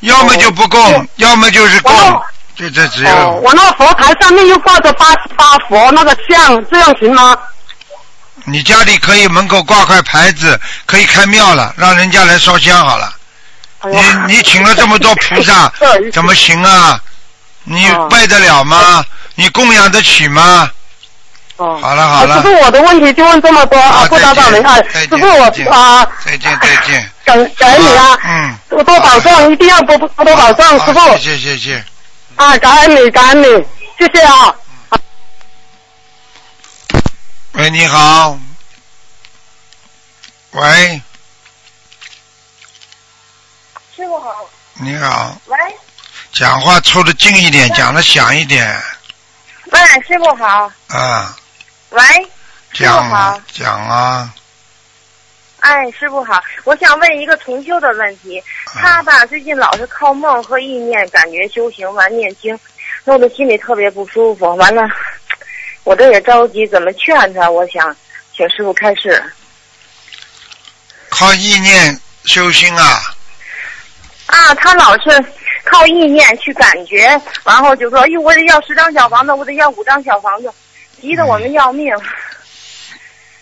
[0.00, 2.22] 要么就不供哦，要么就是供哦，
[2.56, 3.30] 就这只哦，有。
[3.42, 7.36] 我那个佛台上面又挂着八十八佛那个像，这样行吗？
[8.44, 13.12] 你家里可以门口挂块牌子，可以开庙了，让人家来烧香好了。
[13.84, 15.72] 你你请了这么多菩萨，
[16.12, 17.00] 怎么行啊？
[17.70, 19.04] 你哦拜得了吗？
[19.36, 20.68] 你供养得起吗？
[21.56, 27.08] 哦，好了好了师傅，我的问题就问这么多啊，不打扰您啊，师傅我啊，再见再见。
[27.24, 31.84] 感感恩你啊，嗯，多多保重，一定要多多多保重，师傅好谢谢谢谢。
[32.34, 33.46] 啊，感恩你，感恩你，
[33.98, 34.52] 谢谢啊。
[37.52, 38.36] 喂，你好。
[40.52, 41.00] 喂，
[43.94, 44.34] 师傅好，
[44.74, 45.56] 你好，喂
[46.32, 48.80] 讲话凑得近一点，讲得响一点。
[49.66, 51.36] 喂，师傅好，啊，
[51.90, 52.02] 喂，
[52.72, 54.32] 讲啊好，讲啊，
[55.60, 62.58] 哎，师傅好，我想问一个同修的问题，他吧最近老是靠梦和意念感觉修行完念经，
[63.04, 64.82] 弄得心里特别不舒服，完了，
[65.84, 67.50] 我这也着急，怎么劝他？
[67.50, 67.94] 我想
[68.34, 69.22] 请师傅开示。
[71.08, 73.02] 靠意念修心啊，
[74.26, 75.24] 啊，他老是
[75.64, 80.52] 靠意念去感觉，然后就说：“哎呦，我得要十张小房子，我得要五张小房子，
[81.00, 81.92] 急得我们要命。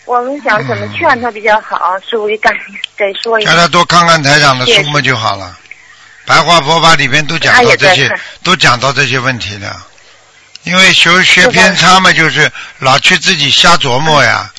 [0.05, 1.97] 我们想怎么劝他比较好？
[1.99, 2.53] 师傅，给赶
[2.97, 3.51] 给说一下。
[3.51, 3.61] 让。
[3.61, 5.55] 他多看看台长的书目就好了。
[6.25, 8.11] 白话佛法里边都讲到这些
[8.43, 9.75] 都讲到这些问题的。
[10.63, 14.51] 因为学学偏差嘛，就是老去自己瞎琢磨呀。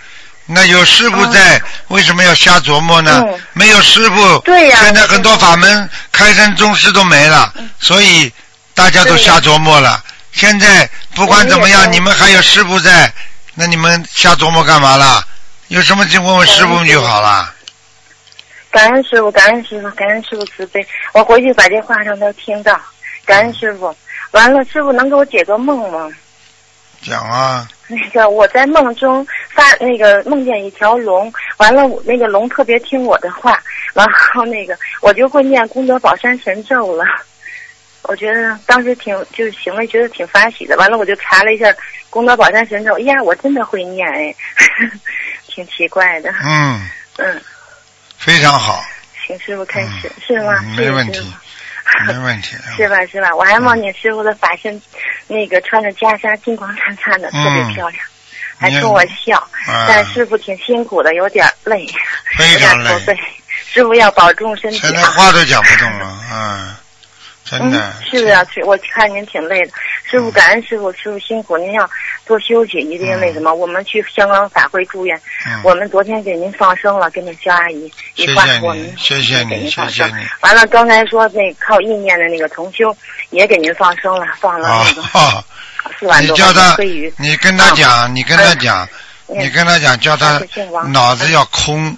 [0.53, 3.25] 那有师傅在，为什么要瞎琢磨呢？
[3.29, 8.33] 嗯没有师傅，对呀现在很多法门开山宗师都没了，所以
[8.75, 10.03] 大家都瞎琢磨了。
[10.33, 13.13] 现在不管怎么样，你们还有师傅在，
[13.55, 15.23] 那你们瞎琢磨干嘛啦？
[15.69, 17.53] 有什么就问问师傅就好了。
[18.71, 20.85] 感恩师傅，感恩师傅，感恩师傅慈悲。
[21.13, 22.81] 我回去把这话让他听到。
[23.25, 23.95] 感恩师傅。
[24.31, 26.09] 完了，师傅能给我解个梦吗？
[27.03, 33.61] 讲啊， 那个我在梦中发那个梦见一条龙，完了那个龙特别听我的话，
[33.93, 37.05] 然后那个我就会念功德宝山神咒了。
[38.05, 41.67] 我觉得当时挺就是行为觉得挺发喜的，完了我就查了一下
[42.09, 44.35] 功德宝山神咒，哎呀，我真的会念哎，
[45.47, 46.31] 挺奇怪的。
[46.45, 47.43] 嗯，嗯，
[48.17, 48.81] 非常好，
[49.27, 50.61] 请师傅开始、嗯是吗？
[50.77, 51.21] 没问题
[52.07, 52.57] 没问题。
[52.77, 53.05] 是吧？
[53.07, 53.35] 是吧？
[53.35, 54.81] 我还梦见师傅的法身，
[55.27, 58.03] 那个穿着袈裟，金光灿灿的，特别嗯漂亮，
[58.59, 59.37] 还冲我笑。
[59.67, 61.87] 啊但师傅挺辛苦的，有点累，
[62.37, 63.19] 非常累驼背。
[63.73, 65.11] 师傅要保重身体现在啊！
[65.11, 66.77] 话都讲不动了，嗯，
[67.45, 67.93] 真的嗯，。
[68.11, 69.73] 是啊，是我看您挺累的。
[70.05, 71.89] 师傅，感恩师傅，师傅辛苦，您要
[72.31, 73.53] 多休息，一定那什么。
[73.53, 79.69] 我们去香港法会住院，嗯，我们昨天给您放生了，跟那肖阿姨一块谢谢，你我们谢谢你。
[79.69, 80.25] 谢谢你。
[80.43, 82.97] 完了，刚才说那靠意念的那个同修
[83.31, 85.45] 也给您放生了，放了啊那个，
[85.99, 86.77] 四万多你叫他
[87.17, 88.89] 你跟他讲，你跟他讲，
[89.27, 89.41] 嗯。
[89.41, 90.41] 你跟他讲，叫他
[90.89, 91.97] 脑子要空，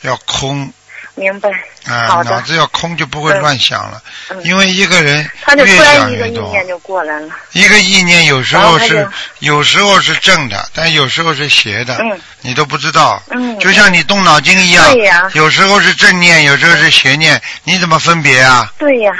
[0.00, 0.72] 要空
[1.14, 1.50] 明白。
[1.86, 4.02] 啊，脑子要空就不会嗯乱想了。
[4.30, 7.28] 嗯因为一个人他就越突然一个想越多，意念就过来了。
[7.52, 9.06] 一个意念有时候是
[9.40, 13.22] 有时候是正的，但有时候是邪的，嗯你都不知道。
[13.30, 18.72] 嗯，就像你动脑筋一样，对呀有时候是正念，有时候是邪念，你怎么分别啊？
[18.78, 19.12] 对呀，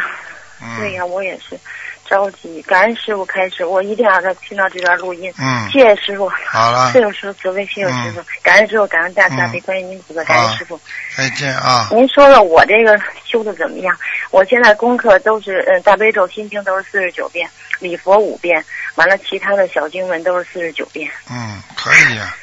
[0.63, 1.59] 嗯，对呀，我也是
[2.09, 2.63] 着急。
[2.63, 5.33] 感恩师傅开始，我一定要让他听到这段录音。
[5.39, 10.81] 嗯谢谢师傅，好了谢，谢师傅慈悲，谢谢师傅，感恩师傅，感恩大慈悲观音菩萨，感恩师傅。
[11.17, 11.89] 再见啊！
[11.93, 13.97] 您说说我这个修的怎么样？
[14.31, 18.65] 我现在功课都是，嗯，大悲咒心经都是四十九遍，礼佛五遍，
[18.97, 21.11] 完了其他的小经文都是四十九遍。
[21.31, 22.35] 嗯，可以呀、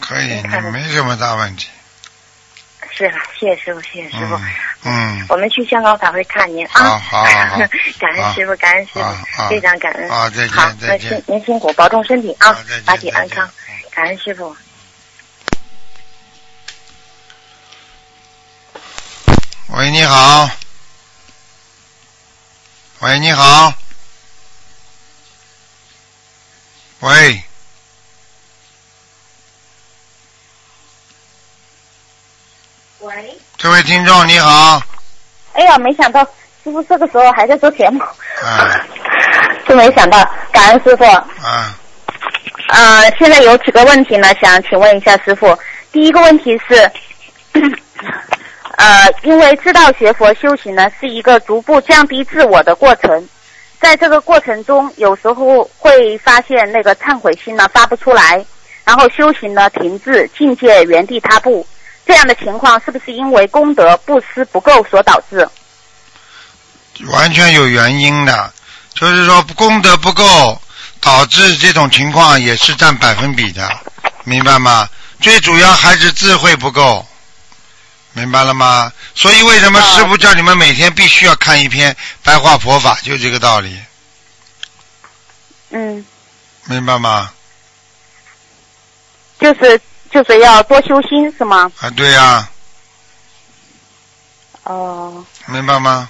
[0.00, 1.68] 可以，没什么大问题。
[2.96, 4.36] 是了，谢谢师傅，谢谢师傅。
[4.36, 4.52] 嗯
[4.86, 6.98] 嗯，我们去香港法会看您啊！
[6.98, 7.58] 好好好
[7.98, 10.08] 感恩师傅，感恩师傅，非常感恩。
[10.10, 13.48] 啊再见好，那再见辛您辛苦，保重身体啊好再见，法体安康。
[13.90, 14.54] 感恩师傅。
[19.68, 20.50] 喂，你好。
[23.00, 23.72] 喂，你好。
[27.00, 27.42] 喂，
[33.04, 34.80] 喂，这位听众你好，
[35.52, 36.24] 哎呀，没想到
[36.62, 38.00] 师傅这个时候还在做节目，
[38.42, 38.80] 啊。
[39.68, 40.18] 真没想到，
[40.50, 41.04] 感恩师傅。
[41.04, 41.74] 啊，
[42.68, 45.56] 呃，现在有几个问题呢，想请问一下师傅。
[45.92, 46.90] 第一个问题是，
[48.76, 53.28] 呃，因为知道学佛修行呢是一个逐步降低自我的过程，
[53.80, 58.42] 在这个过程中，有时候会发现那个忏悔心呢发不出来，
[58.84, 61.66] 然后修行呢停滞，境界原地踏步。
[62.06, 65.48] 这样的情况是不是因为功德布施不够所导致？
[67.06, 68.52] 完全有原因的，
[68.94, 70.60] 就是说功德不够，
[71.00, 73.68] 导致这种情况也是占百分比的，
[74.24, 74.88] 明白吗？
[75.20, 77.04] 最主要还是智慧不够，
[78.12, 78.92] 明白了吗？
[79.14, 83.80] 所以为什么师傅叫你们每天必须要看一篇白话佛法，就这个道理，
[85.70, 86.04] 嗯，
[86.66, 87.32] 明白吗？
[89.40, 89.80] 就是
[90.14, 91.68] 就是要多修心是吗？
[91.80, 92.48] 啊，对呀、
[94.62, 96.08] 哦、明白吗？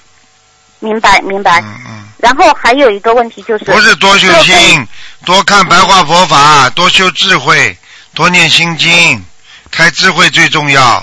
[0.81, 1.59] 明白明白。
[1.63, 4.87] 嗯嗯，然后还有一个问题就是，不是多修心，
[5.25, 7.75] 多看白话佛法，多修智慧，
[8.13, 9.25] 多念心经，
[9.71, 11.03] 开智慧最重要。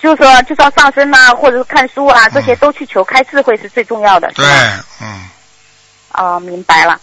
[0.00, 4.28] 就是说，就算上身啊，或者是看书啊，这些都去求开智慧是最重要的。
[4.28, 4.46] 嗯对，
[5.02, 5.28] 嗯，
[6.12, 6.98] 哦，明白了。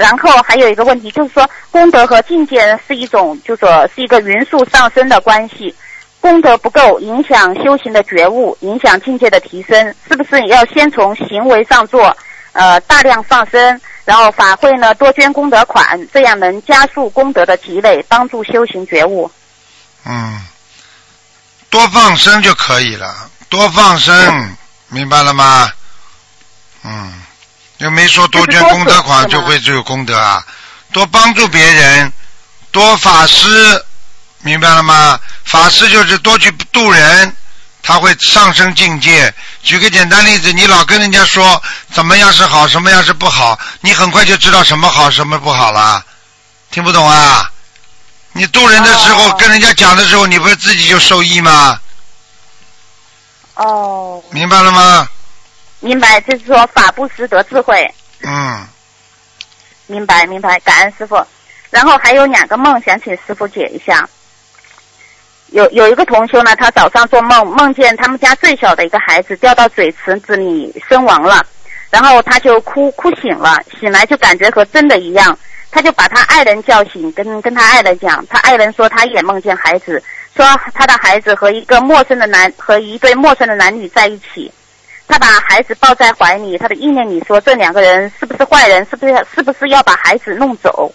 [0.00, 5.74] 然后还有一个问题，就是说功德和境界是一种，就说是一个匀速上升的关系。
[6.20, 12.16] 功德不够，影响修行的觉悟，影响境界的提升，是不是要先从行为上做，
[12.52, 19.30] 呃，大量放生，然后法会呢多捐功德款，这样能加速功德的积累，帮助修行觉悟。
[20.06, 20.40] 嗯，
[21.68, 23.14] 多放生就可以了，
[23.50, 24.56] 多放生，
[24.88, 25.70] 明白了吗？
[26.84, 27.19] 嗯，
[27.80, 30.44] 又没说多捐功德款就会就有功德啊，
[30.92, 32.12] 多帮助别人，
[32.70, 33.84] 多法师，
[34.42, 35.18] 明白了吗？
[35.44, 37.34] 法师就是多去度人，
[37.82, 39.32] 他会上升境界。
[39.62, 46.04] 举个简单例子，你老跟人家说怎么样是好，什么样是不好，你很快就知道什么好，什么不好了。
[46.70, 47.50] 听不懂啊？
[48.32, 51.80] 你渡人的时候，哦跟人家讲的时候，你不是自己就受益吗？
[53.54, 55.08] 哦，明白了吗？
[55.80, 57.86] 明白，就是说法不识得智慧。
[58.22, 58.66] 嗯，
[59.86, 61.20] 明白明白，感恩师傅。
[61.70, 64.08] 然后还有两个梦想请师傅解一下。
[65.52, 71.44] 有有一个同修呢，他早上做梦，梦见他们家最小的一个孩子掉到水池子里身亡了，
[71.90, 75.36] 然后他就哭哭醒了，醒来就感觉和真的一样，
[75.70, 80.00] 他就把他爱人叫醒，跟跟他爱人讲，他爱人说他也梦见孩子，
[80.36, 84.52] 说他的孩子和一个陌生的男和一对陌生的男女在一起，
[85.10, 88.86] 他把孩子抱在怀里，他的意念里说这两个人是不是坏人？
[88.88, 90.94] 是不是是不是要把孩子弄走？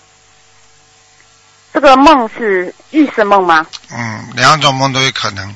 [1.73, 3.65] 这个梦是预示梦吗？
[3.91, 5.53] 嗯，两种梦都有可能，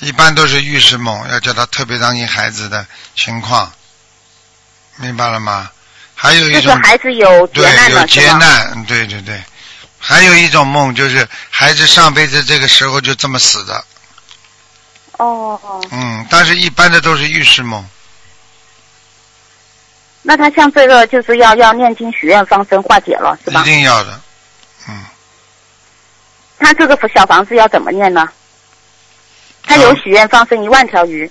[0.00, 2.84] 一般都是预示梦，要叫他特别当心孩子的
[3.14, 3.72] 情况，
[4.96, 5.70] 明白了吗？
[6.14, 8.06] 还有一就是种孩子有劫对有？
[8.06, 9.40] 劫难，嗯对对对，
[9.98, 13.84] 还有一种梦就是孩子上辈子这个时候就这么死的，
[15.24, 17.84] 哦哦，嗯，但是一般的都是预示梦，
[20.22, 23.60] 那他像这个就是要要念经许愿放生化解了，是吧？
[23.60, 23.64] 一？
[23.64, 24.20] 定要的，
[24.88, 25.04] 嗯，
[26.58, 28.28] 他这个小房子要怎么念呢？
[29.62, 31.30] 他有嗯许愿放生一万条鱼，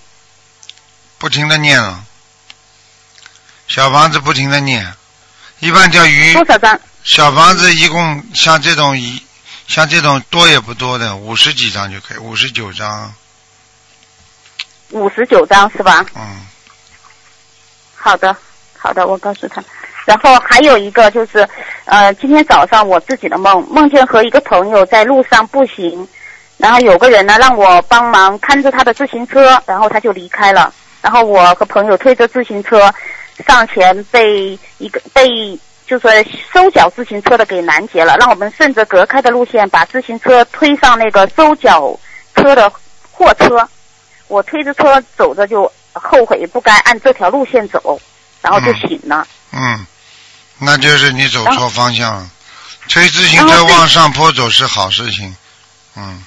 [1.18, 2.04] 不停的念了，
[3.68, 4.94] 小房子不停的念，
[5.60, 6.80] 一万条鱼多少张？
[7.04, 9.22] 小房子一共像这种一
[9.68, 13.14] 像这种多也不多的，五十几张就可以，五十九张，
[14.92, 16.06] 五十九张是吧？
[16.16, 16.22] 嗯，
[17.96, 18.36] 好的，
[18.78, 19.64] 好的，我告诉他。
[20.06, 21.48] 然后还有一个就是，
[21.86, 26.08] 呃，今天早上我自己的梦，梦见和一个朋友在路上步行，
[26.58, 30.74] 然后有个人呢让我帮忙看着他的自行车，然后他就离开了。
[31.02, 32.92] 然后我和朋友推着自行车
[33.48, 36.08] 上前，被一个被就是
[36.52, 41.96] 收缴自行车的给拦截了，让我们顺着隔开的路线把自行车推上那个收缴
[42.36, 42.72] 车的
[43.12, 43.68] 货车。
[44.32, 48.00] 我推着车走着就后悔不该按这条路线走，
[48.42, 49.28] 然后就醒了。
[49.52, 49.86] 嗯，
[50.58, 52.30] 那就是你走错方向了。
[52.88, 55.36] 推自行车往上坡走是好事情，
[55.96, 56.24] 嗯，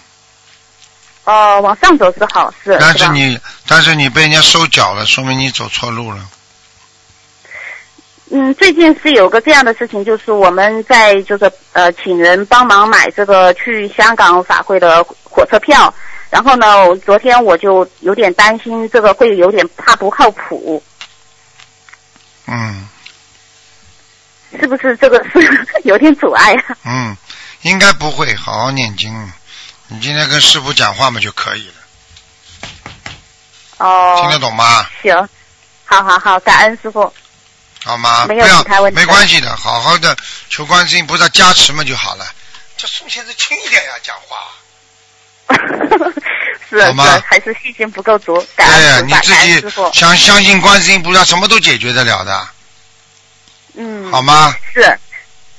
[1.25, 6.19] 哦、往上走是好事，但是你但是你被人家收缴了，说明你走错路了。
[8.31, 15.93] 嗯，最近是有个这样的事情，就是我们在就是呃请人帮忙买这个去香港法会的火车票，
[16.35, 20.83] 然后呢，我昨天我就有点担心这个会有点怕不靠谱，
[22.49, 22.89] 嗯
[24.59, 25.39] 是不是这个是
[25.87, 26.77] 有点阻碍啊？
[26.85, 27.17] 嗯，
[27.63, 29.33] 应该不会，好好念经。
[29.87, 31.75] 你今天跟师傅讲话嘛就可以了，
[33.79, 34.89] 哦，听得懂吗？
[35.05, 35.17] 行，
[35.85, 37.15] 好好好，感恩师傅。
[37.85, 38.27] 好吗？
[38.27, 40.17] 没有其他问题没关系的，好好的
[40.51, 42.27] 求观世音菩萨加持嘛就好了。
[42.77, 44.37] 这宋先生轻一点呀，讲话。
[46.71, 49.99] 是好吗是，还是信心不够足，感对呀，你自感恩师傅己。
[50.01, 52.49] 相相信观世音菩萨，什么都解决得了的，
[53.75, 54.55] 嗯，好吗？
[54.73, 54.99] 是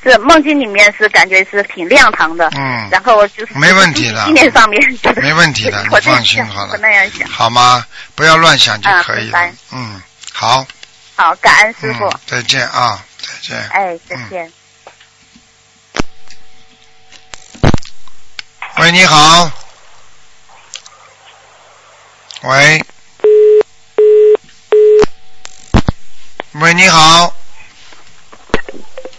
[0.04, 7.28] 是，梦境里面是感觉是挺亮堂的，嗯，然后就是没问题的纪念上面就是没问题的， 你放心好了我，那样想。
[7.30, 7.86] 好吗？
[8.16, 9.54] 不要乱想就啊可以了明白。
[9.72, 10.02] 嗯，
[10.34, 10.66] 好，
[11.16, 13.70] 好，感恩师傅，嗯，再见啊，再见。
[13.70, 14.52] 哎，再见。
[18.78, 19.50] 喂，你好。
[22.48, 22.86] 喂。
[26.62, 27.34] 喂，你好，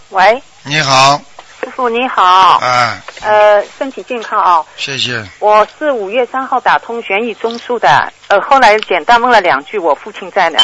[0.09, 1.21] 喂，你好，
[1.59, 4.65] 师傅你好，哎，呃，身体健康哦。
[4.77, 5.23] 谢谢。
[5.39, 10.59] 我是五月三号打通悬疑中枢的，呃，后来简单问了两句，我父亲在哪，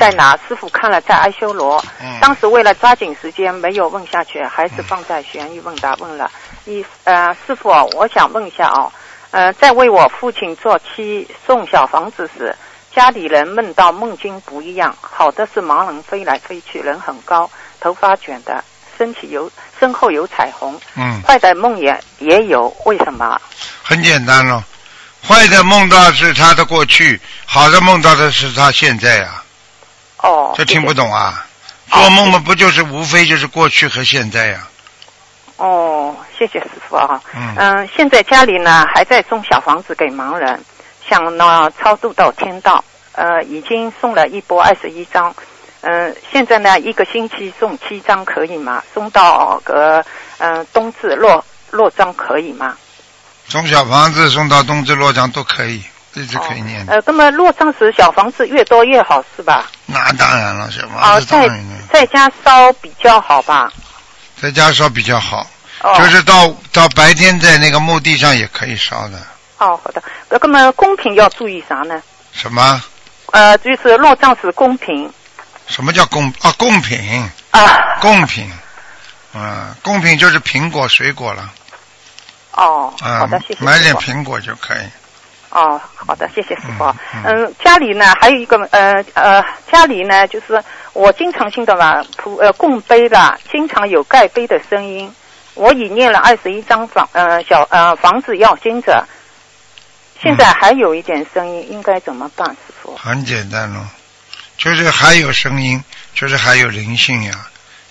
[0.00, 0.36] 在哪？
[0.48, 1.82] 师傅看了在阿修罗。
[2.02, 6.28] 嗯当时为了抓紧时间，没有问下去，还是放在悬疑问答问了。
[6.64, 8.92] 你呃，师傅，我想问一下哦，
[9.30, 12.54] 呃，在为我父亲做七送小房子时，
[12.94, 18.64] 家里人梦到梦境不一样，好的是盲人飞来飞去，人很高，头发卷的，
[18.96, 20.80] 身体有身后有彩虹。
[20.96, 23.40] 嗯，坏的梦也也有，为什么？
[23.82, 24.64] 很简单咯。
[25.26, 29.44] 坏的梦到是他的过去，好的梦到的是他现在啊。
[30.18, 31.44] 哦，这听不懂啊？
[31.90, 34.66] 做梦嘛，不就是无非就是过去和现在呀、
[35.58, 37.20] 哦，谢谢师傅啊。
[37.56, 40.58] 嗯现在家里呢还在送小房子给盲人，
[41.08, 45.34] 想呢超度到天道，呃，已经送了一波二十一张，
[45.82, 48.82] 嗯、现在呢一个星期送七张可以吗？
[48.94, 50.04] 送到个
[50.38, 52.76] 嗯、呃冬至落落章可以吗？
[53.48, 55.82] 从小房子送到冬至落章都可以，
[56.14, 56.92] 一直可以念的。
[56.94, 59.66] 呃，那么落章时小房子越多越好是吧？
[59.86, 61.50] 那当然了，小哦、房子当在
[61.90, 63.72] 在家烧比较好吧？
[64.40, 65.46] 在家烧比较好，
[65.82, 69.18] 哦，就是到到白天在那个墓地上也可以烧的。
[69.58, 70.02] 哦，好的。
[70.28, 72.00] 那么公平要注意啥呢？
[72.32, 72.82] 什么？
[73.32, 75.12] 呃，就是落账时公平
[75.66, 76.52] 什么叫公啊？
[76.56, 77.98] 贡品，啊。
[78.00, 78.50] 贡品，
[79.34, 81.50] 嗯，贡品就是苹果、水果了，
[82.52, 84.78] 哦，嗯好的，谢谢买点苹果就可以。
[85.50, 86.84] 哦，好的，谢谢师傅。
[87.14, 95.12] 嗯嗯，家里呢还有一个呃呃，家里呢就是我经常性的嘛，普呃供杯的，经常有盖杯的声音。
[95.54, 99.04] 我已念了二十一张房呃小呃房子要经者，
[100.22, 102.94] 现在还有一点声音，应该怎么办，师傅？
[102.96, 103.84] 很简单咯，
[104.56, 105.82] 就是还有声音，
[106.14, 107.32] 就是还有灵性呀。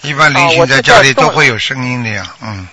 [0.02, 2.68] 一般灵性在家里都会有声音的呀，嗯，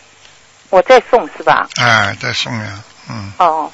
[0.71, 1.67] 我在送是吧？
[1.81, 2.79] 哎，在送呀，
[3.11, 3.73] 嗯哦，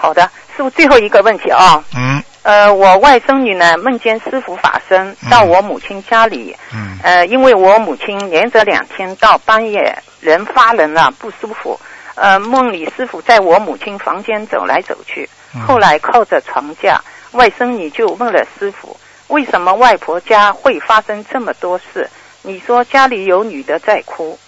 [0.00, 0.22] 好的，
[0.56, 1.82] 师傅最后一个问题啊。
[1.96, 2.22] 嗯。
[2.42, 5.30] 呃，我外甥女呢梦见师傅法身嗯。
[5.30, 6.98] 到我母亲家里，嗯。
[7.02, 11.78] 呃，因为我母亲连着两天到半夜人发冷了不舒服，
[12.14, 15.62] 呃，梦里师傅在我母亲房间走来走去，嗯。
[15.62, 22.08] 后来靠着床架，外甥女就问了师傅，为什么外婆家会发生这么多事？
[22.42, 24.38] 你说家里有女的在哭，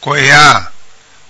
[0.00, 0.66] 鬼呀、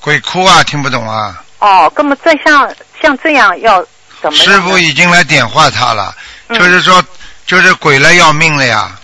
[0.01, 1.43] 鬼哭啊，听不懂啊。
[1.59, 2.71] 哦，那么这像
[3.05, 3.85] 像这样要
[4.23, 4.33] 怎么？
[4.33, 6.17] 师傅已经来点化他了，
[6.49, 7.05] 嗯就是说，
[7.47, 8.99] 就是鬼来要命了呀，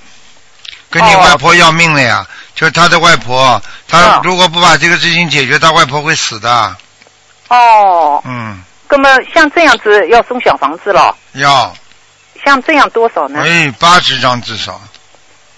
[0.88, 2.26] 跟你哦外婆要命了呀。
[2.54, 6.76] 就是他的外婆，他嗯如果不把这个事情解决，他外婆会死的。
[7.48, 11.74] 哦，嗯，那么像这样子要送小房子了，要，
[12.44, 13.42] 像这样多少呢？
[13.42, 14.80] 哎，八十张至少。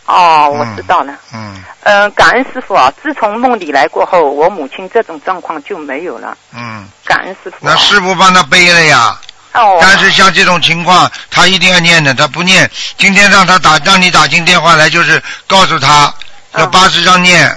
[0.06, 1.14] 哦，我嗯知道了。
[1.32, 2.92] 嗯呃，感恩师傅啊！
[3.02, 6.36] 自从梦里来过后，我母亲这种状况就没有了。
[6.54, 7.76] 嗯，感恩师傅、那啊。
[7.76, 9.18] 师傅帮他背了呀。
[9.52, 9.78] 哦。
[9.80, 16.14] 但是像这种情况，他一定要念的，他不念，今天让他打，让你打进电话来，就是告诉他
[16.54, 17.50] 要嗯八十张念，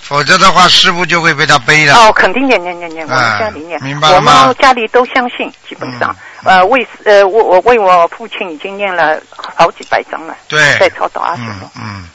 [0.00, 1.94] 否则的话，师傅就会被他背了。
[1.94, 11.42] 哦，肯定念念念念，我们哎家里念，明白我们家里都相信，基本上，呃，为呃我我为我父亲已经念了好几百张了，对，在超导阿修
[11.76, 12.08] 嗯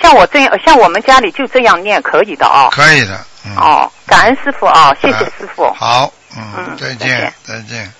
[0.00, 2.68] 像我这样，像我们家里就这样念可以的哦。
[2.70, 3.24] 可以的。
[3.44, 5.72] 嗯，哦，感恩师傅啊，谢谢哎师傅。
[5.72, 7.92] 好，嗯，嗯再见，再见。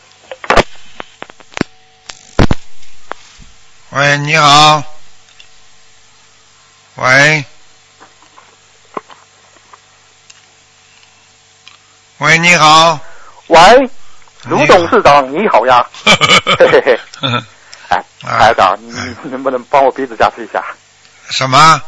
[3.90, 4.82] 喂，你好。
[6.96, 7.44] 喂。
[12.18, 12.98] 喂，你好。
[13.46, 13.90] 喂，
[14.48, 15.84] 卢董事长你好呀，
[16.58, 17.42] 嘿嘿嘿，嗯
[17.88, 18.90] 哎，啊台长，你
[19.22, 20.62] 你能不能帮我鼻子加持一下？
[21.30, 21.80] 什么？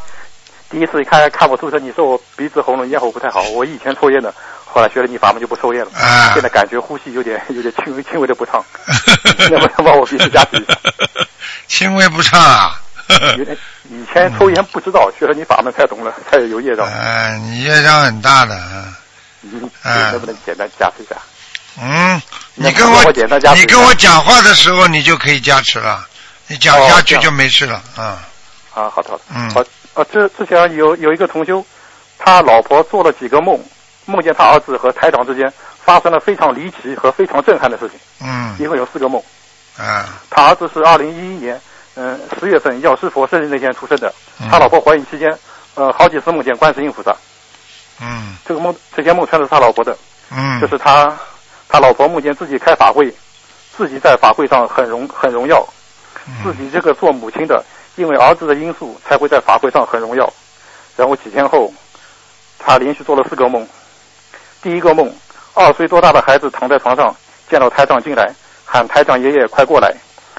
[0.69, 4.33] 第一次看看我出生，你说我鼻子喉咙咽喉不太好，我以前抽烟的，
[4.65, 8.63] 后来学了你法门就不抽烟了，啊现在感觉呼吸有点 有点轻微轻微的不畅，
[9.49, 10.77] 能不能帮我鼻子加持一下？
[11.67, 12.79] 轻微不畅啊。
[13.37, 13.57] 有点
[13.89, 16.87] 以前抽烟不知道，学了你法门才懂了，才有业障。
[16.87, 18.87] 哎，你业障很大的啊。
[19.41, 21.15] 你啊能不能简单加持一下？
[21.81, 22.21] 嗯，那
[22.55, 23.11] 你跟我
[23.55, 26.05] 你跟我讲话的时候，你就可以加持了。
[26.47, 28.23] 你讲下去就没事了啊。
[28.73, 29.21] 啊，好的好的。
[29.33, 31.65] 嗯好，呃，之之前有有一个同修，
[32.17, 33.59] 他老婆做了几个梦，
[34.05, 35.51] 梦见他儿子和台长之间
[35.83, 39.21] 发生了非常离奇和非常震撼的事情，嗯一共有四个梦。
[39.77, 41.59] 啊他儿子是二零一一年，
[41.95, 44.13] 嗯、十月份药师佛生日那天出生的。
[44.39, 45.29] 嗯他老婆怀孕期间，
[45.75, 47.15] 呃，好几次梦见观世音菩萨。
[48.01, 49.97] 嗯这个梦，这些梦全是他老婆的，
[50.31, 50.59] 嗯。
[50.59, 51.15] 就是他，
[51.71, 53.09] 他老婆梦见自己开法会，
[53.77, 55.65] 自己在法会上很荣很荣耀，
[56.43, 57.63] 自己这个做母亲的，
[57.95, 60.31] 因为儿子的因素才会在法会上很荣耀。
[60.97, 61.73] 然后几天后，
[62.59, 63.65] 他连续做了四个梦。
[64.61, 65.09] 第一个梦，
[65.53, 67.15] 二岁多大的孩子躺在床上，
[67.49, 68.29] 见到台长进来，
[68.65, 69.95] 喊台长爷爷快过来。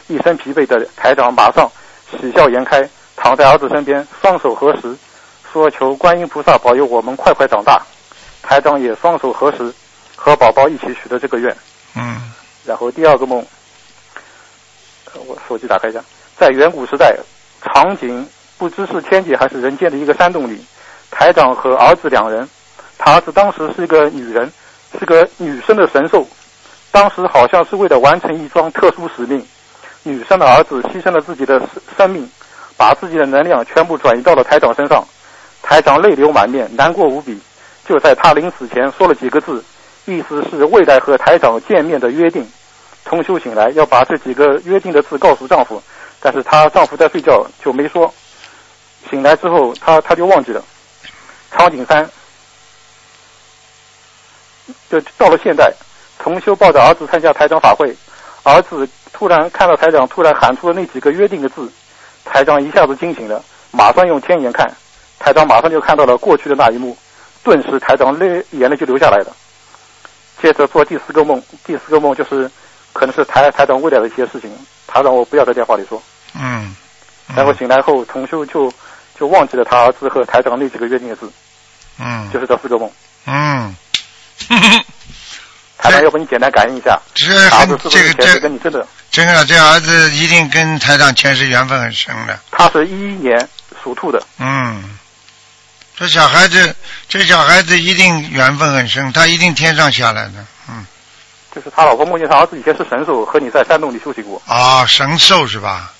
[0.08, 1.66] 一身疲惫的台长马上
[2.10, 4.94] 喜笑颜开，躺在儿子身边，双手合十，
[5.50, 7.80] 说求观音菩萨保佑我们快快长大。
[8.42, 9.72] 台长也双手合十，
[10.22, 11.56] 和宝宝一起许的这个愿。
[11.96, 12.22] 嗯
[12.64, 13.44] 然后第二个梦，
[15.12, 16.00] 呃我手机打开一下，
[16.38, 17.16] 在远古时代，
[17.60, 18.24] 场景
[18.56, 20.64] 不知是天界还是人间的一个山洞里，
[21.10, 22.48] 台长和儿子两人，
[22.96, 24.50] 他儿子当时是一个女人，
[24.96, 26.24] 是个女生的神兽，
[26.92, 29.44] 当时好像是为了完成一桩特殊使命，
[30.04, 32.30] 女生的儿子牺牲了自己的生生命，
[32.76, 35.04] 把自己的能量全部转移到了台长身上，
[35.64, 37.36] 台长泪流满面，难过无比。
[37.84, 39.62] 就在他临死前说了几个字，
[40.05, 42.46] 意思是未来和台长见面的约定。
[43.05, 45.82] 同修醒来要把这几个约定的字告诉丈夫，
[46.20, 48.12] 但是她丈夫在睡觉就没说。
[49.11, 50.62] 醒来之后，她她就忘记了。
[51.50, 52.09] 场景三，
[54.88, 55.72] 就到了现代，
[56.18, 57.94] 同修抱着儿子参加台长法会，
[58.44, 61.70] 儿子突然看到台长突然喊出了那几个约定的字，
[62.24, 64.72] 台长一下子惊醒了，马上用天眼看，
[65.18, 66.96] 台长马上就看到了过去的那一幕，
[67.42, 69.36] 顿时台长泪眼泪就流下来了。
[70.43, 72.51] 接着做第四个梦，第四个梦就是
[72.93, 74.51] 可能是台台长未来的一些事情，
[74.88, 76.03] 台长我不要在电话里说。
[76.34, 76.74] 嗯。
[77.36, 78.70] 然后醒来后，同修就
[79.18, 81.20] 就忘记了他儿子和台长那几个约定的事，
[82.01, 82.90] 嗯就是这四个梦。
[83.26, 83.74] 嗯。
[85.78, 88.86] 台长，要不你简单感应一下，这儿子是不很这个是前世这跟你真的？
[89.11, 92.38] 真的，这儿子一定跟台长前世缘分很深的。
[92.51, 93.49] 他是一一年
[93.82, 94.91] 属兔的，嗯，
[95.97, 96.74] 这小孩子，
[97.09, 100.45] 这小孩子一定缘分很深，他一定天上下来的。
[100.68, 100.84] 嗯，
[101.55, 105.93] 就是他老婆梦见他儿子以前是神兽，和你在山洞里修行过，啊、神兽是吧？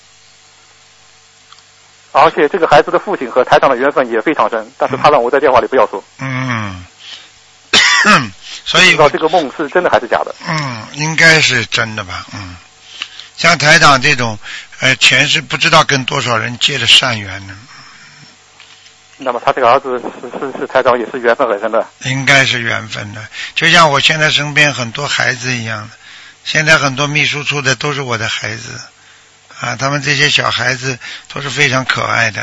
[2.11, 6.03] 而且这个孩子的父亲和台长的缘分也非常深，但是他让我在电话里不要说。
[6.19, 6.83] 嗯，
[8.65, 10.35] 所以不知道这个梦是真的还是假的。
[10.47, 12.25] 嗯，应该是真的吧？
[12.33, 12.55] 嗯，
[13.35, 14.37] 像台长这种，
[14.79, 17.55] 呃，前世不知道跟多少人结的善缘呢，
[19.23, 21.87] 那么他这个儿子是是是台长也是缘分来的。
[22.03, 23.25] 应该是缘分的。
[23.55, 25.95] 就像我现在身边很多孩子一样的，
[26.43, 28.79] 现在很多秘书处的都是我的孩子，
[29.59, 30.99] 啊，他们这些小孩子
[31.33, 32.41] 都是非常可爱的，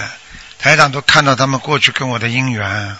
[0.59, 2.97] 台长都看到他们过去跟我的姻缘。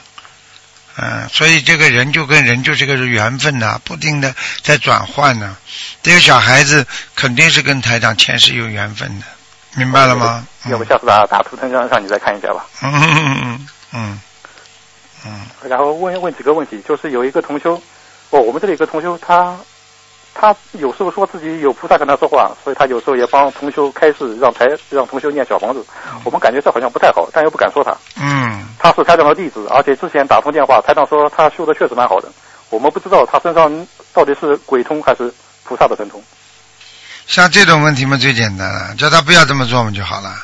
[0.97, 5.57] 嗯，所以这个人就跟人就是个缘分呐、不停的在转换呢、
[6.03, 9.27] 这个小孩子肯定是跟台长前世有缘分的，
[9.77, 10.47] 明白了吗？
[10.69, 12.67] 要不下次打打图腾让让你再看一下吧。
[12.83, 13.03] 嗯嗯
[13.43, 14.21] 嗯嗯
[15.27, 17.75] 嗯然后问问几个问题，就是有一个同修，
[18.31, 19.57] 哦，我们这里有一个同修，他
[20.35, 25.85] 他有时候说自己有菩萨跟他说话，所以他有时候也帮同修开示，让台让同修念小房子。
[26.25, 27.95] 我们感觉这好像不太好，但又不敢说他。
[28.21, 32.29] 嗯他是台长的弟子，而且之前打通电话，台长说他修的确实蛮好的。
[32.71, 35.33] 我们不知道他身上到底是鬼通还是
[35.65, 36.23] 菩萨的神通。
[37.31, 40.35] 像这种问题嘛，最简单了，叫他不要这么做嘛就好了。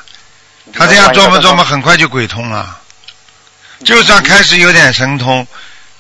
[0.73, 2.79] 他这样做嘛做嘛，很快就鬼通了。
[3.85, 5.45] 就算开始有点神通，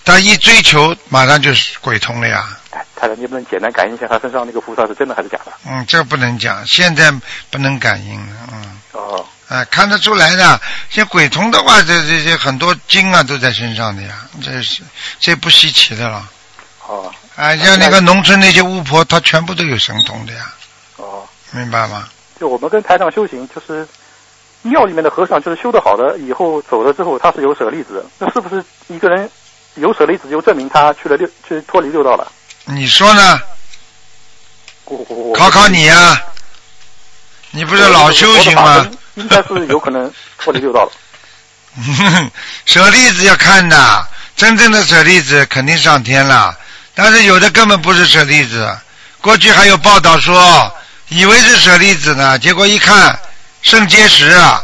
[0.04, 2.56] 他一追求，马上就是鬼通了呀。
[2.70, 5.52] 台长，你不能简单感应一下他身上那个菩萨是真的还是假的？
[5.68, 7.12] 嗯，这不能讲，现在
[7.50, 8.80] 不能感应了，嗯。
[8.92, 9.26] 哦。
[9.48, 10.60] 啊，看得出来的。
[10.88, 14.82] 像鬼通的话，这这这很多精啊都在身上的呀，这是
[15.18, 16.30] 这不稀奇的了。
[16.86, 17.12] 哦。
[17.34, 20.55] 啊，像那个农村那些巫婆，她全部都有神通的呀，哦。
[21.52, 22.08] 明白吗？
[22.38, 23.86] 就我们跟台长修行，就是
[24.62, 28.04] 庙里面的和尚，就是修得好的，以后走了之后他是有舍利子的。
[28.18, 29.30] 那是不是一个人
[29.76, 32.30] 有舍利子，就证明他去了六去脱离六道了？
[32.64, 33.40] 你说呢？
[35.34, 36.22] 考考你呀、
[37.50, 38.88] 你不是老修行吗？
[39.14, 40.92] 应该是有可能脱离六道了。
[42.66, 46.56] 舍利子要看的，真正的舍利子肯定上天了，
[46.94, 48.78] 但是有的根本不是舍利子。
[49.20, 50.72] 过去还有报道说，
[51.08, 53.18] 以为是舍利子呢，结果一看
[53.62, 54.62] 肾结石啊，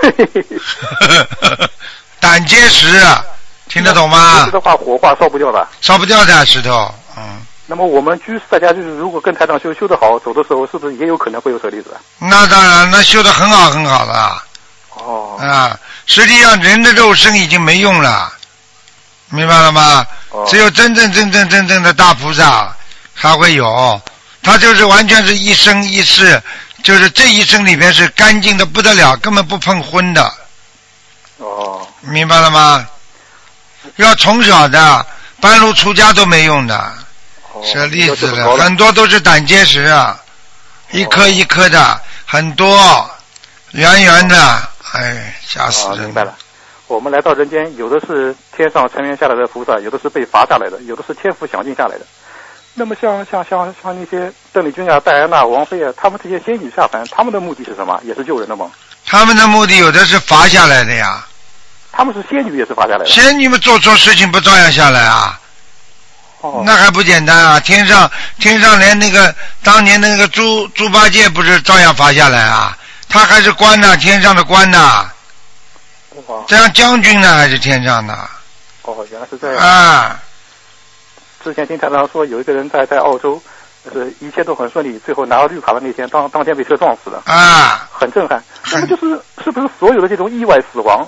[2.20, 3.24] 胆结石啊，
[3.68, 4.50] 听得懂吗石？
[4.50, 5.66] 的话，火化烧不掉的。
[5.80, 11.96] 烧不掉的石头，嗯，那么我们居士大家就是，如果跟台长修修得好，走的时候是不是也有可能会有舍利子？
[12.18, 14.42] 那当然，那修的很好很好了。
[14.96, 15.36] 哦。
[15.40, 18.30] 啊，实际上人的肉身已经没用了，
[19.28, 20.06] 明白了吗？
[20.30, 22.72] 哦只有真正真正真正的大菩萨
[23.20, 24.00] 才会有，
[24.42, 26.42] 他就是完全是一生一世，
[26.82, 30.32] 就是这一生里面是干净的不得了，根本不碰荤的，
[31.36, 32.86] 哦，明白了吗？
[33.96, 35.06] 要从小的
[35.40, 36.76] 半路出家都没用的，
[37.52, 40.18] 哦舍利子的很多都是胆结石啊，
[40.90, 43.10] 一颗一颗的，很多
[43.72, 46.04] 圆圆的，哎，吓死啊，人！
[46.04, 46.34] 明白了。
[46.86, 52.06] 我们来到人间，有的是天上成员下来的菩萨，有的是被罚下来的，有的是天福享尽下来的。
[52.74, 58.00] 那么像像像像那些邓丽君啊、戴安娜、王菲啊，他们这些仙女下凡，他们的目的是什么？
[58.04, 58.70] 也是救人的吗？
[59.06, 61.26] 他们的目的有的是罚下来的呀，
[61.90, 63.06] 他们是仙女，也是罚下来的。
[63.06, 65.38] 仙女们做错事情不照样下来啊？
[66.42, 67.60] 哦，那还不简单啊！
[67.60, 72.74] 天上天上连那个当年的那个猪猪八戒不是照样罚下来啊？
[73.10, 75.10] 他还是官呢，天上的官呢，
[76.26, 78.14] 哇，这样将军呢还是天上的
[78.82, 79.62] 哦，原来是这样。
[79.62, 80.18] 啊？
[81.42, 83.40] 之前听台长说，有一个人在在澳洲，
[83.84, 88.42] 就是一切都很顺利，最后拿到绿卡的那天，当当天被车撞死了，啊，很震撼。
[88.72, 91.06] 那么就是是不是所有的这种意外死亡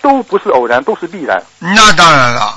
[0.00, 1.42] 都不是偶然，都是必然？
[1.58, 2.54] 那当然了，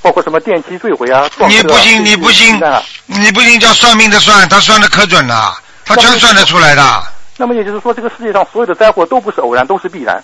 [0.00, 2.58] 包括什么电梯坠毁啊、你不信你不信
[3.06, 7.02] 你不信叫算命的算，他算的可准了，他全算得出来的。
[7.36, 10.22] 那么也就是说，这个世界上所有的灾祸都不是偶然，都是必然。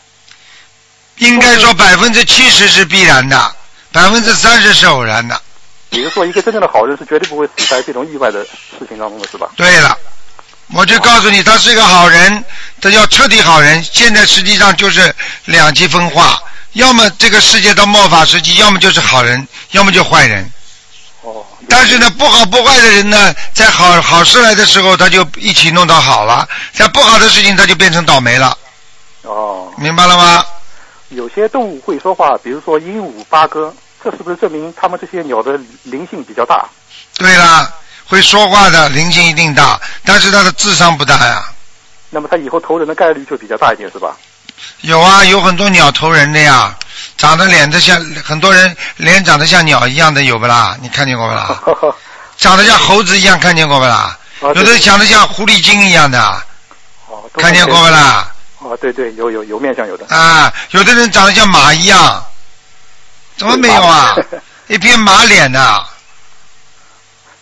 [1.18, 3.54] 应该说百分之七十是必然的，
[3.92, 5.40] 百分之三十是偶然的。
[5.90, 9.48] 也就是说，一个真正的好人是绝对不会死在这种意外的事情当中的，是吧？
[9.56, 9.96] 对了，
[10.74, 12.44] 我就告诉你，他是一个好人，
[12.80, 13.82] 他叫彻底好人。
[13.82, 15.14] 现在实际上就是
[15.44, 20.50] 两极分化，要么这个世界到末法时期，要么就是好人，要么就坏人。
[21.22, 21.44] 哦。
[21.68, 28.56] 但是呢，不好不坏的人呢，在好好事来的时候，他就一起弄到好了；在不好的事情，他就变成倒霉了。
[29.22, 29.72] 哦。
[29.78, 30.44] 明白了吗？
[31.10, 33.72] 有些动物会说话，比如说鹦鹉、八哥，
[34.06, 36.64] 这是不是证明他们这些鸟的灵性比较大？
[37.18, 37.68] 对啦，
[38.06, 41.42] 会说话的灵性一定大，但是它的智商不大呀。
[42.10, 44.16] 那么它以后投人的概率就比较大一点，是吧？
[44.82, 46.72] 有啊，有很多鸟投人的呀，
[47.18, 50.78] 长得脸的像很多人脸长得像鸟一样的有不啦？
[50.80, 51.60] 你看见过不啦？
[52.38, 54.16] 长得像猴子一样看见过不啦？
[54.40, 56.20] 有的长得像狐狸精一样的，
[57.08, 58.32] 哦，看见过不啦？
[58.60, 60.06] 哦，对对，有有有面相有的。
[60.14, 62.24] 啊，有的人长得像马一样，
[63.36, 64.14] 怎么没有啊？
[64.68, 65.84] 一片马脸呐、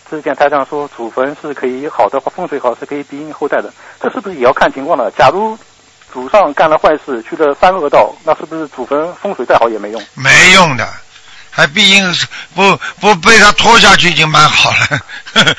[0.09, 5.11] 之前台上说祖坟是可以好的话，风水好是可以庇荫后代的，这是不是也要看情况的？
[5.17, 5.57] 假如
[6.13, 10.01] 祖上干了坏事，去了三恶道，那是不是祖坟风水再好也没用？
[10.13, 10.87] 没用的，
[11.49, 14.99] 还毕竟是不不被他拖下去已经蛮好了。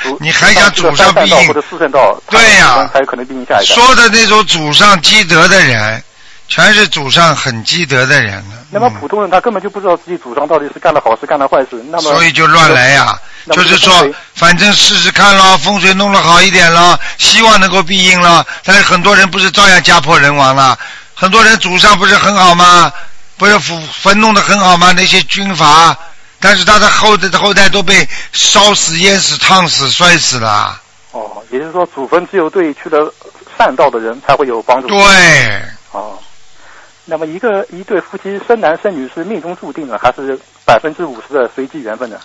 [0.21, 1.53] 你还想祖上庇荫三善道或？
[1.53, 3.75] 者四圣道，对呀才有可能庇荫下一代。
[3.75, 6.03] 说的那种祖上积德的人，
[6.49, 13.19] 全是祖上很积德的人了，那么普通人他根本就不知道自己祖上到底是干了好事干了坏事，那么所以就乱来呀、
[13.51, 13.93] 就是说
[14.35, 18.47] 反正试试看咯，风水弄得好一点咯，希望能够庇应咯。
[18.65, 20.79] 但是很多人不是照样家破人亡了？
[21.15, 22.93] 很多人祖上不是很好吗？
[23.39, 24.93] 不是坟坟弄得很好吗？
[24.97, 25.97] 那些军阀，
[26.41, 30.81] 但是他的后代后代都被烧死、淹死、烫死、摔死了。
[31.13, 33.13] 哦，也就是说祖坟只有对去了
[33.59, 34.89] 善道的人才会有帮助。
[34.89, 36.19] 对，哦，
[37.09, 42.19] 那么一个一对夫妻生男生女是命中注定的，还是百分之五十的随机缘分呢？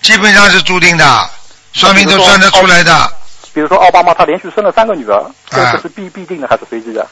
[0.00, 1.30] 基本上是注定的，
[1.74, 3.12] 算命都算得出来的。
[3.52, 7.06] 比如说奥巴马他连续生了三个女儿，这个是必必定的还是随机的？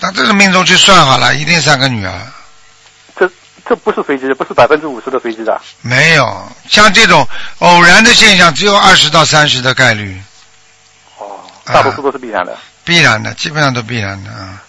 [0.00, 2.12] 那这个命中去算好了，一定三个女儿。
[3.14, 3.30] 这
[3.64, 5.60] 这不是随机的，不是百分之五十的随机的。
[5.80, 7.26] 没有，像这种
[7.60, 10.20] 偶然的现象，只有二十到三十的概率。
[11.18, 12.58] 哦，大多数都是必然的。
[12.84, 14.60] 必然的，基本上都必然的啊。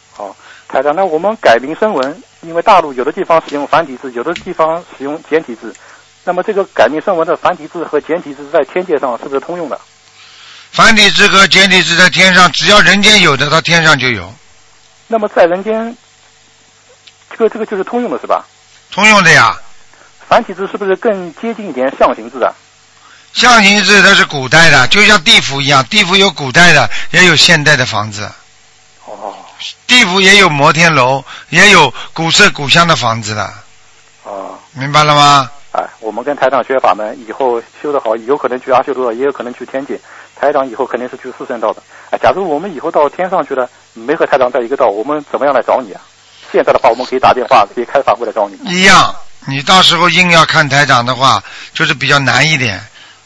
[0.74, 5.72] 好，台长，那我们改名声文，因为大陆有的地方使用繁体字，有的地方使用简体字。
[6.24, 9.80] 那么这个改名声文的繁体字和简体字在天界上是不是通用的？
[10.72, 14.34] 繁体字和简体字在天上，只要人间有的，它天上就有，
[15.06, 15.96] 那么在人间，
[17.30, 18.44] 这个这个就是通用的是吧？
[18.90, 19.56] 通用的呀。
[20.28, 22.52] 繁体字是不是更接近一点象形字啊？
[23.32, 28.28] 象形字它是古代的，就像地府一样，地府有古代的，也有现代的房子。
[29.06, 29.36] 哦。
[29.88, 33.54] 地府也有摩天楼，也有古色古香的房子的。
[34.24, 34.58] 哦。
[34.74, 35.50] 明白了吗？
[35.72, 40.00] 哎，我们跟台长学法门，以后修得好，有可能去阿修罗，也有可能去天界。
[40.36, 41.82] 台长以后肯定是去四圣道的。
[42.12, 46.02] 哎，假如我们以后到天上去了，没和台长在一个道，我们怎么样来找你啊？
[46.52, 48.58] 现在的话，我们可以打电话，可以开法会来找你。
[48.70, 49.16] 一样，
[49.48, 51.44] 你到时候硬要看台长的话，
[51.74, 52.80] 就是比较难一点。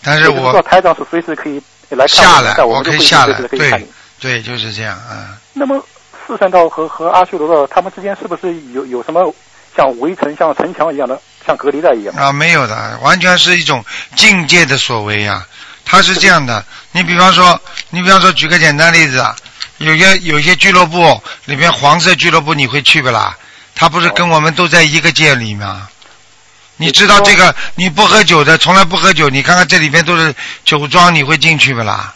[0.04, 3.88] 但是我台长是随时可以来下来，我可以下来，对
[4.20, 5.36] 对，就是这样嗯。
[5.54, 5.84] 那么
[6.28, 9.34] 四圣道和和阿修罗道，他们之间是不是有有什么
[9.76, 11.20] 像围城、像城墙一样的？
[11.46, 13.82] 像隔离带一样啊，没有的，完全是一种
[14.18, 15.48] 境界的所为呀。
[15.86, 17.58] 它是这样的，你比方说，
[17.90, 19.34] 你比方说，举个简单例子啊，
[19.78, 23.34] 有些有些俱乐部里边黄色俱乐部你会去不啦？
[23.74, 25.88] 他不是跟我们都在一个界里吗？
[26.76, 32.14] 你知道这个你不喝酒的，从来不喝酒，你看看这里边都是酒庄，你会进去不啦？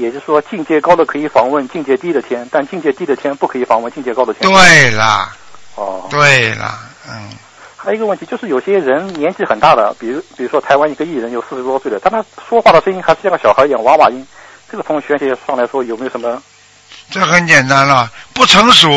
[0.00, 4.50] 也就是说，境界高的可以访问境界低的天，但境界低的天不可以访问境界高的天。
[4.50, 5.32] 对啦。
[5.74, 6.06] 哦。
[6.10, 6.78] 对啦，
[7.08, 7.30] 嗯。
[7.76, 14.26] 还有一个问题，就是有些人年纪很大的，比如比如说台湾一个艺人有四十多岁的，但他说话的声音还是像个小孩一样娃娃音，
[14.70, 16.42] 这个从玄学上来说有没有什么？
[17.10, 18.88] 这很简单了，不成熟，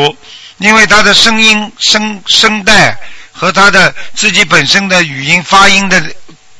[0.58, 2.96] 因为他的声音声声带
[3.32, 6.00] 和他的自己本身的语音发音的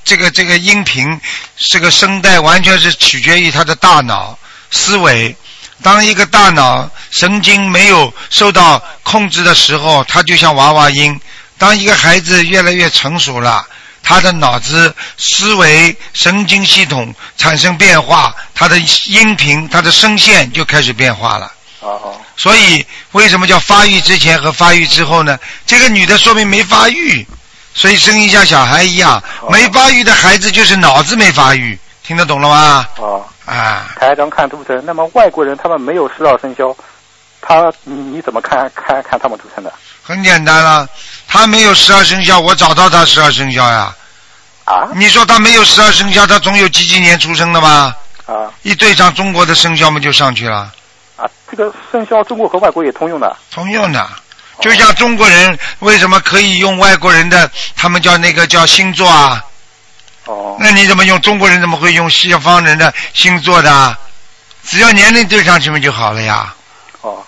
[0.05, 1.21] 这个这个音频，
[1.57, 4.39] 这个声带完全是取决于他的大脑
[4.71, 5.35] 思维。
[5.83, 11.21] 当一个大脑神经没有受到控制的时候，它就像娃娃音。
[11.59, 13.67] 当一个孩子越来越成熟了，
[14.03, 21.53] 他的脑子、思维、神经系统产生变化，他的音频、他的声线就开始变化了。
[21.81, 22.21] 哦。
[22.37, 25.39] 所以为什么叫发育之前和发育之后呢？
[25.67, 27.27] 这个女的说明没发育，
[27.75, 29.23] 所以生一像小孩一样。
[29.51, 32.89] 没发育的孩子就是脑子没发育，听得懂了吗？
[32.99, 33.25] 哦。
[33.45, 33.91] 啊。
[33.99, 36.75] 台长看图腾，那么外国人他们没有十二生肖，
[37.41, 39.73] 他你你怎么看看看他们图腾的？
[40.03, 40.89] 很简单了。
[41.27, 43.95] 他没有十二生肖，我找到他十二生肖呀。
[44.65, 44.89] 啊？
[44.95, 47.97] 你说他没有十二生肖，他总有几几年出生的吧？
[48.27, 48.53] 啊。
[48.63, 50.73] 一对上中国的生肖嘛，就上去了。
[51.17, 53.37] 啊，这个生肖中国和外国也通用的。
[53.51, 54.09] 通用的，
[54.61, 59.45] 就像中国人为什么可以用外国人的，他们叫那个叫星座啊。
[60.27, 60.57] 哦。
[60.61, 63.97] 那你怎么用中国人怎么会用西方人的星座的？
[64.65, 66.55] 只要年龄对上去嘛就好了呀。
[67.01, 67.25] 哦。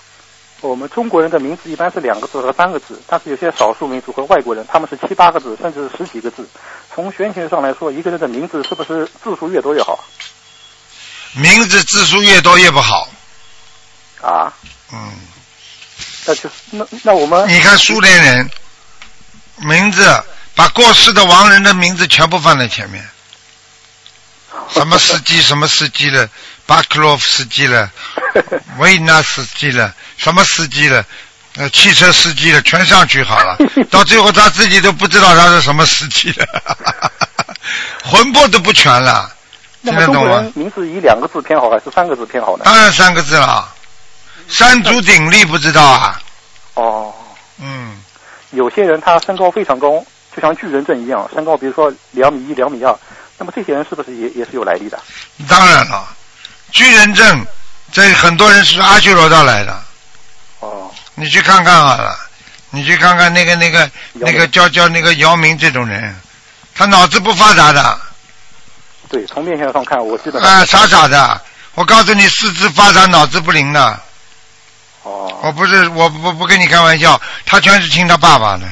[0.61, 6.47] 我们中国人的名字一般是两个字和三个字，但是有些少数民族和外国人，他们是七八个字，甚至是十几个字。
[6.93, 10.03] 从玄学上来说，一个人的名字是不是字数越多越好？
[11.33, 13.07] 名字字数越多越不好。
[14.21, 14.51] 啊？
[14.91, 15.11] 嗯。
[16.27, 18.49] 那就那那我们你看苏联人
[19.59, 20.23] 名字，
[20.55, 23.03] 把过世的亡人的名字全部放在前面，
[24.69, 26.29] 什么司机什么司机了。
[26.65, 27.89] 巴克洛夫斯基了，
[28.77, 31.05] 维纳斯基了，什么司机了？
[31.55, 33.57] 呃，汽车司机了，全上去好了。
[33.89, 36.45] 到最后他自己都不知道他是什么司机了，
[38.03, 39.31] 魂魄都不全了。
[39.81, 40.45] 听得懂吗？
[40.55, 42.65] 名字以两个字偏好还是三个字偏好呢？
[42.65, 43.73] 当然三个字了。
[44.49, 46.21] 三足鼎立不知道啊？
[46.75, 47.13] 哦。
[47.59, 48.01] 嗯。
[48.51, 50.03] 有些人他身高非常高，
[50.35, 52.97] 就像巨人症一样，身高比如说两米一、两米二，
[53.37, 54.97] 那么这些人是不是也也是有来历的？
[55.47, 56.07] 当然了。
[56.71, 57.45] 巨人症，
[57.91, 59.83] 这很多人是阿修罗道来的。
[60.59, 60.89] 哦。
[61.15, 62.17] 你去看看好了，
[62.69, 66.15] 你去看看那个那个那个叫叫那个姚明这种人，
[66.73, 67.99] 他脑子不发达的。
[69.09, 70.41] 对，从面相上看，我记得。
[70.41, 71.41] 啊，傻傻的！
[71.75, 73.99] 我告诉你，四肢发达，脑子不灵的。
[75.07, 75.39] 哦。
[75.43, 78.65] 我不是，我不不跟你开玩笑，他全是听他爸爸的。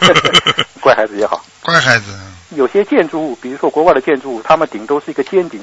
[0.80, 1.44] 乖孩子也好。
[1.62, 2.18] 乖孩子。
[2.50, 5.60] 有些建筑物，比如说国外的建筑物，他们顶都是一个尖顶。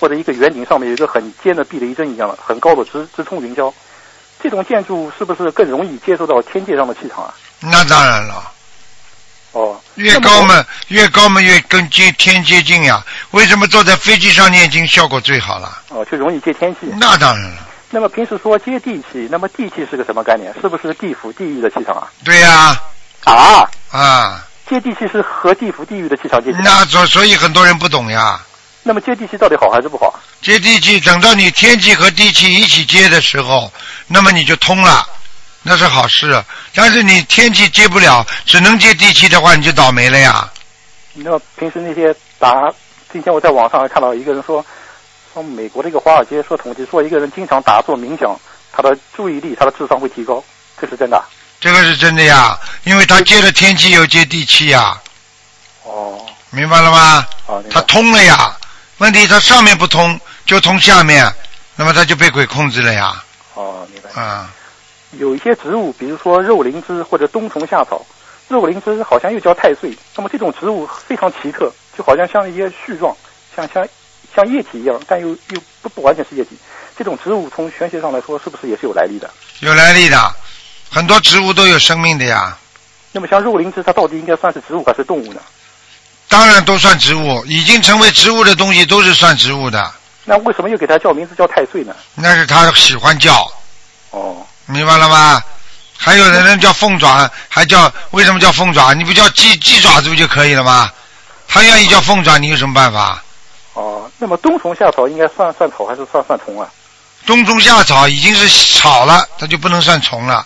[0.00, 3.74] 或者一个圆顶上面有一个很尖的避雷针一样的很高的直直冲云霄，
[4.40, 7.34] 这种建筑是不是更容易接受到天界上的气场啊？
[7.58, 8.52] 那当然了。
[9.50, 9.76] 哦。
[9.96, 13.04] 越高嘛，越高嘛，越跟接天接近呀。
[13.32, 15.82] 为什么坐在飞机上念经效果最好了？
[15.88, 16.86] 哦，就容易接天气。
[17.00, 17.66] 那当然了。
[17.90, 20.54] 那么平时说接地气，那么地气是个什么概念？
[20.60, 22.08] 是不是地府地狱的气场啊？
[22.24, 22.80] 对呀。
[23.24, 23.70] 啊。
[23.90, 24.44] 啊。
[24.68, 26.50] 接地气是和地府地狱的气场接。
[26.62, 28.38] 那所所以很多人不懂呀。
[28.82, 30.20] 那么接地气到底好还是不好？
[30.42, 33.72] 接地气，等到你天气和地气一起接的时候，
[34.06, 35.06] 那么你就通了，
[35.62, 36.42] 那是好事。
[36.74, 40.48] 但是你天气接不了，只能接地气的话，你就倒霉了呀。
[41.14, 42.54] 那平时那些打，
[43.10, 44.64] 今天我在网上还看到一个人说，
[45.38, 48.36] 说美国的一个华尔街说统计说一个人经常打坐冥想，
[48.72, 50.42] 他的注意力、他的智商会提高，
[50.80, 51.22] 这是真的？
[51.60, 55.00] 这个是真的呀，因为他接了天气又接地气呀。
[55.84, 56.18] 哦。
[56.50, 56.98] 明白了吗？
[57.46, 58.56] 啊，明白它通了呀，
[58.98, 61.30] 问题它上面不通，就通下面，
[61.76, 63.22] 那么它就被鬼控制了呀。
[63.54, 64.20] 哦，明白。
[64.20, 64.50] 啊，
[65.12, 68.04] 有一些植物，比如说肉灵芝或者冬虫夏草，
[68.48, 73.14] 肉灵芝好像又叫太岁，那么这种植物非常奇特，就好像像一些絮状，
[73.54, 73.86] 像像
[74.34, 76.56] 像液体一样，但又又不不完全是液体。
[76.96, 79.30] 这种植物从玄学上来说，是不是也是有来历的？
[79.60, 80.34] 有来历的，
[80.90, 82.56] 很多植物都有生命的呀。
[83.12, 85.40] 那么像肉灵芝，它到底应该算是植物还是动物呢？
[86.28, 89.90] 当然都算植物，已经成为植物的东西都是算植物的。
[90.24, 91.96] 那为什么又给它叫名字叫太岁呢？
[92.14, 93.50] 那是它喜欢叫，
[94.10, 95.42] 哦，明白了吗？
[95.96, 98.92] 还有的人叫凤爪，还叫为什么叫凤爪？
[98.92, 100.92] 你不叫鸡鸡爪子不就可以了吗？
[101.48, 103.22] 他愿意叫凤爪，你有什么办法？
[103.78, 106.68] 哦，那么冬虫夏草应该算算草还是算算虫啊？
[107.24, 110.44] 冬虫夏草已经是草了，它就不能算虫了，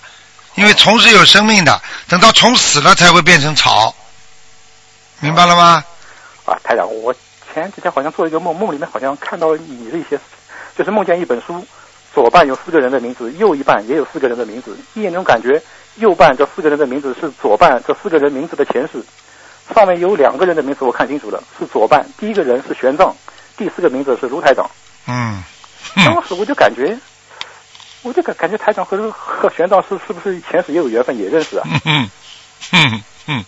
[0.55, 3.95] 因为虫是有生命的，等到虫死了才会变成草，
[5.21, 5.83] 明白了吗？
[6.45, 7.15] 啊，台长，我
[7.55, 10.21] 前几天好像做一个梦，梦里面好像看到你的一些，
[10.77, 11.67] 就是梦见一本书，
[12.15, 15.63] 左半有四个人的名字，右一半也有四个人的名字，一眼中感觉
[15.95, 19.03] 右半这四个人的名字是左半这四个人名字的前世，
[19.73, 23.13] 上面有两个人的名字我看清楚了，是左半，第一个人是玄奘，
[23.57, 24.69] 第四个名字是卢台长。
[25.07, 25.43] 嗯，
[25.97, 26.97] 当时我就感觉，
[28.03, 31.67] 我就感感觉台长和和玄奘是是不是前世也有缘分，也认识啊？
[31.85, 32.11] 嗯
[32.73, 33.45] 嗯嗯，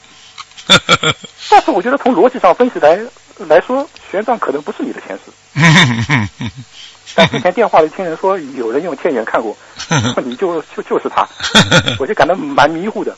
[1.51, 2.99] 但是我觉得从逻辑上分析来
[3.39, 5.33] 来说，玄奘可能不是你的前世。
[5.55, 6.29] 嗯
[7.17, 9.57] 但之前电话里听人说有人用天眼看过，
[9.89, 11.25] 说 你就就就是他，
[12.01, 13.17] 我就感到蛮迷糊的。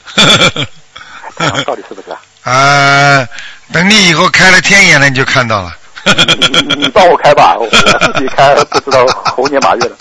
[1.34, 2.20] 台长到底是不是啊？
[2.46, 3.26] 啊，
[3.72, 5.76] 等你以后开了天眼了，你就看到了。
[6.76, 9.96] 你帮我开吧，我自己开不知道猴年马月了。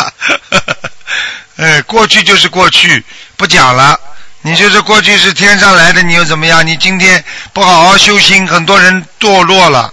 [1.57, 3.03] 哎，过去就是过去，
[3.35, 3.99] 不讲了。
[4.43, 6.65] 你就是过去是天上来的，你又怎么样？
[6.65, 9.91] 你今天不好好修心，很多人堕落了，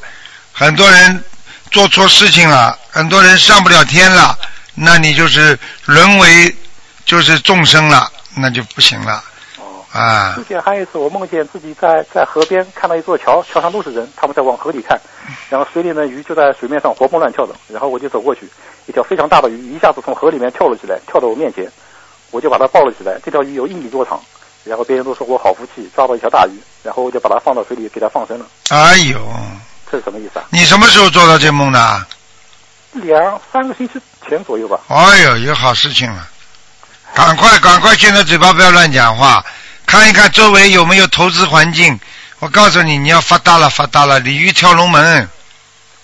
[0.52, 1.24] 很多人
[1.70, 4.38] 做错事情了，很多人上不了天了，
[4.74, 6.54] 那你就是沦为
[7.06, 9.24] 就是众生了，那就不行了。
[9.92, 14.98] 啊之，前还有一次，我梦见自己在在河边看到一座桥，桥上都是人，他们在往河里看，
[15.50, 18.48] 然后水里的鱼就在水面上活蹦乱跳的，然后我就走过去，
[18.86, 21.70] 一条非常大的鱼一下子从河里面跳了起来，跳到我面前，
[22.30, 23.18] 我就把它抱了起来。
[23.22, 24.18] 这条鱼有一米多长，
[24.64, 28.46] 然后别人都说我好福气，抓到一条大鱼，然后我就把它放到水里给它放生了。
[28.70, 29.18] 哎呦，
[29.90, 30.46] 这是什么意思啊？
[30.48, 32.06] 你什么时候做到这梦的？
[32.92, 34.80] 两三个星期前左右吧。
[34.88, 36.28] 哎呦，有好事情了！
[37.14, 39.44] 赶快，赶快，现在嘴巴不要乱讲话，
[39.92, 42.00] 看一看周围有没有投资环境。
[42.38, 45.28] 我告诉你，你要发达了，发达了，鲤鱼跳龙门。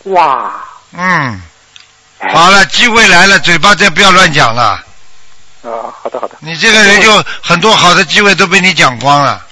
[0.05, 0.63] 哇，
[0.93, 1.43] 嗯，
[2.35, 4.85] 好了，机会来了，嘴巴再不要乱讲了。
[5.63, 6.37] 啊，好的好的。
[6.41, 9.43] 你这个人就很多好的机会都被你讲光了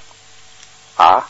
[0.96, 1.24] 啊，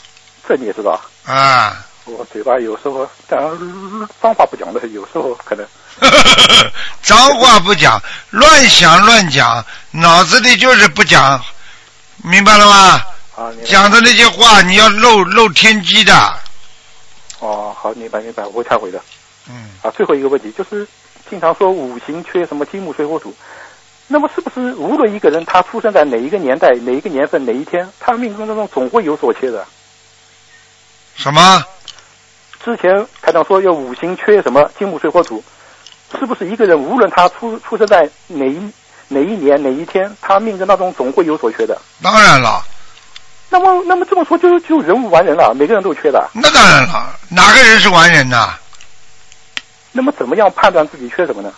[0.49, 1.01] 这你也知道？
[1.27, 1.77] 啊！
[2.07, 5.65] 我嘴巴有时候，当然脏话不讲的，有时候可能。
[7.05, 11.41] 脏话不讲，乱想乱讲，脑子里就是不讲，
[12.27, 13.01] 明白了吗？
[13.37, 16.13] 啊，讲的那些话，你要漏漏天机的。
[17.39, 19.01] 哦，好，明白明白，我会忏悔的。
[19.49, 19.71] 嗯。
[19.83, 20.85] 啊，最后一个问题就是，
[21.31, 23.33] 经常说五行缺什么金木水火土，
[24.09, 29.65] 那么是不是无论一个人他出生在哪一个年代、哪一个年份、哪一天，他命中当中总会有所缺的？
[31.15, 31.65] 什么？
[32.65, 35.45] 之前台长说要五行缺什么金木水火土，
[36.19, 38.73] 是不是一个人无论他出出生在哪一
[39.09, 41.81] 哪一年哪一天，他命中当中总会有所缺的？
[42.03, 42.65] 当然了，
[43.49, 46.29] 那么那么这么说就就人无完人了，每个人都缺的。
[46.33, 48.55] 那当然了，哪个人是完人呐？
[49.93, 51.53] 那么怎么样判断自己缺什么呢？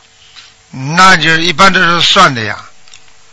[0.97, 2.57] 那就一般都是算的呀。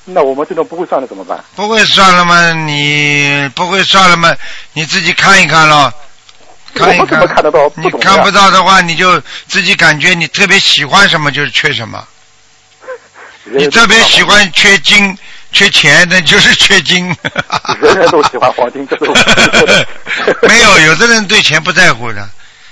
[0.05, 1.43] 那我们这种不会算的怎么办？
[1.55, 2.53] 不会算了吗？
[2.53, 4.33] 你不会算了吗？
[4.73, 5.93] 你自己看一看咯。
[6.73, 7.71] 看一我怎么看得到？
[7.75, 12.05] 你看不到的话，你就自己感觉你特别喜欢什么就是缺什么。
[13.45, 15.17] 你特别喜欢缺金、
[15.51, 17.07] 缺钱，那就是缺金。
[17.79, 19.87] 人人都喜欢黄金，这 是
[20.47, 22.27] 没有，有的人对钱不在乎的，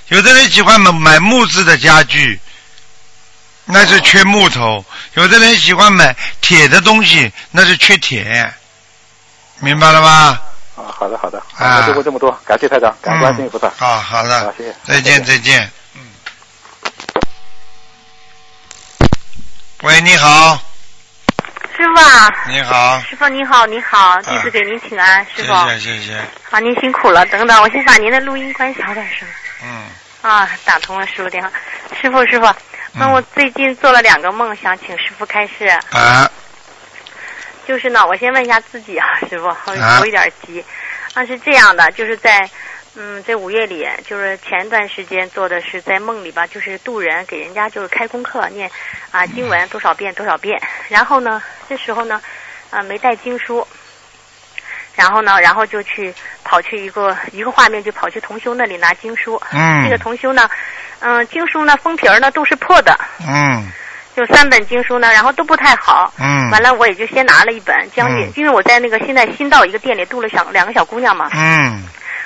[0.08, 2.38] 有的人喜欢买买木质的家具，
[3.64, 8.52] 那是缺木头；有的人喜欢买铁的东西，那是缺铁。
[9.60, 10.40] 明白了吗？
[10.76, 13.70] 啊，好的好的，啊，就过这么多，感谢台长，感谢观世音菩萨。
[13.76, 15.62] 好，好的，好，谢谢，再见再见。
[15.62, 15.70] 嗯。
[19.84, 20.58] 喂，你好，
[21.76, 25.52] 师傅啊，你好，师傅你好，你好，弟子给您请安，师傅。
[25.68, 26.14] 谢谢谢，谢。
[26.50, 27.26] 啊，您辛苦了。
[27.26, 29.28] 等等，我先把您的录音关小点声。
[29.62, 29.84] 嗯，
[30.22, 31.52] 啊，打通了师傅电话。
[32.00, 32.50] 师傅，师傅，
[32.92, 35.66] 那我最近做了两个梦，想请师傅开示。
[35.90, 36.30] 啊，
[37.68, 40.64] 就是呢，我先问一下自己啊，师傅，我啊有点急。
[41.12, 42.48] 啊，是这样的，就是在
[42.96, 48.70] 嗯，这五月里就是前段时间做的是在梦里吧，就是渡人给人家就是开功课念
[49.10, 52.20] 啊经文多少遍多少遍，然后呢这时候呢
[52.70, 53.66] 啊没带经书，
[54.94, 56.14] 然后呢然后就去
[56.44, 59.82] 跑去一个一个画面就跑去同修那里拿经书，嗯。
[59.84, 60.48] 这个同修呢
[61.00, 63.70] 嗯、经书呢封皮儿呢都是破的，嗯。
[64.16, 66.48] 就三本经书呢然后都不太好，嗯。
[66.50, 71.82] 完了我也就先拿了一本，将近、嗯因为我在那个现在新到一个店里度了小两个小姑娘嘛，嗯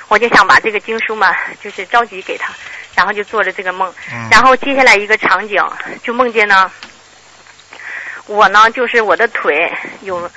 [0.09, 1.33] 我就想把这个经书嘛，
[1.63, 2.51] 就是着急给他，
[2.95, 3.91] 然后就做了这个梦。
[4.11, 5.63] 嗯然后接下来一个场景，
[6.03, 6.69] 就梦见呢，
[8.25, 10.29] 我呢就是我的腿有，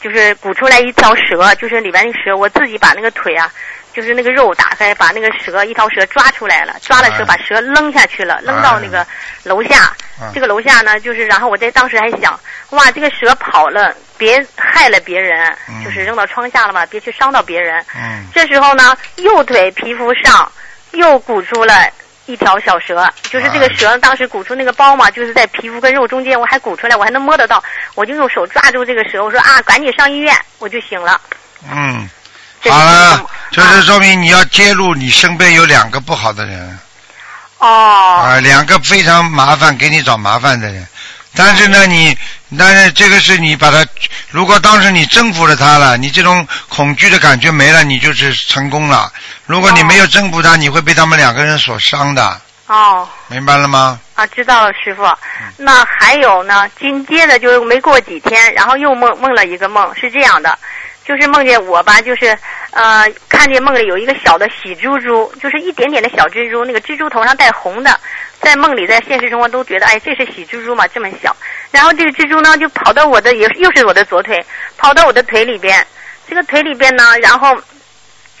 [0.00, 3.50] 就是鼓出来一条蛇，就是里边那蛇，我自己把那个腿啊，
[3.92, 9.06] 就是那个肉打开，把那个蛇一条蛇抓出来了，抓了蛇哎把蛇扔下去了，扔到那个
[9.44, 9.94] 楼下。
[10.20, 12.38] 嗯这个楼下呢，就是然后我在当时还想，
[12.70, 17.82] 哇，这个蛇跑了，别害了别人，嗯就是扔到窗下了嘛，别去伤到别人。
[17.96, 20.52] 嗯这时候呢，右腿皮肤上
[20.90, 21.88] 又鼓出了
[22.26, 27.64] 一条小蛇，就是这个蛇当时鼓出那个包嘛，就是在皮肤跟肉中间，我还鼓出来，我还能摸得到，
[27.94, 31.18] 我就用手抓住这个蛇，我说啊，赶紧上医院，我就醒了。
[31.70, 32.06] 嗯，
[32.60, 36.78] 这好了，就是说明你要揭露你身边有两个不好的人。
[37.58, 38.22] 哦。
[38.22, 40.86] 啊，两个非常麻烦，给你找麻烦的人。
[41.36, 42.16] 但是呢，你，
[42.58, 43.86] 但是这个是你把它，
[44.30, 49.12] 如果当时你征服了他了，你这种恐惧的感觉没了，你就是成功了。
[49.46, 53.08] 如果你没有征服他，你会被他们两个人所伤的，哦。
[53.28, 54.00] 明白了吗？
[54.14, 55.04] 啊，知道了，师傅。
[55.04, 55.16] 嗯
[55.62, 60.58] 那还有呢，紧接着就没过几天，然后又梦梦了一个梦，是这样的，
[61.04, 62.36] 就是梦见我吧，就是
[62.70, 68.00] 呃，看见梦里有一个小的喜猪猪，就是一点点的小蜘蛛，那个蜘蛛头上带红的，
[68.40, 71.34] 在梦里，在现实生活都觉得，哎，这是喜猪猪嘛，这么小。
[71.70, 74.44] 然后这个蜘蛛呢，就跑到我的，也又是我的左腿，
[74.76, 75.86] 跑到我的腿里边，
[76.28, 77.56] 这个腿里边呢，然后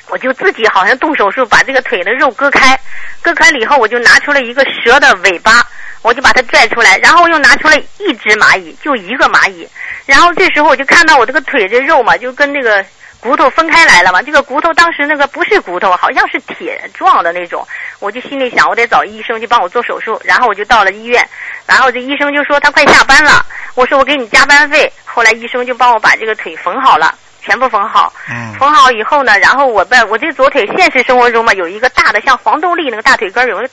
[0.08, 2.78] 我就自己好像动手术把这个腿的肉割开，
[3.22, 5.62] 割开了以后，我就拿出了一个蛇的尾巴，
[6.02, 9.68] 我就把它拽出来，然后又拿出了一只蚂蚁，就一个蚂蚁。
[10.06, 12.84] 然后这时候我就看到我这个腿这肉嘛，就跟那个
[13.20, 14.22] 骨头分开来了嘛。
[14.22, 17.66] 这个骨头当时那个不是骨头，好像是铁状的那种。
[17.98, 20.20] 我就心里想，我得找医生去帮我做手术。
[20.24, 21.26] 然后我就到了医院，
[21.66, 23.44] 然后这医生就说他快下班了，
[23.74, 24.90] 我说我给你加班费。
[25.04, 27.14] 后来医生就帮我把这个腿缝好了。
[27.42, 33.68] 全部缝好，嗯缝好以后呢，然后我在我这左腿现实生活中嘛，有一个大的像黄豆粒那个大腿根儿，有个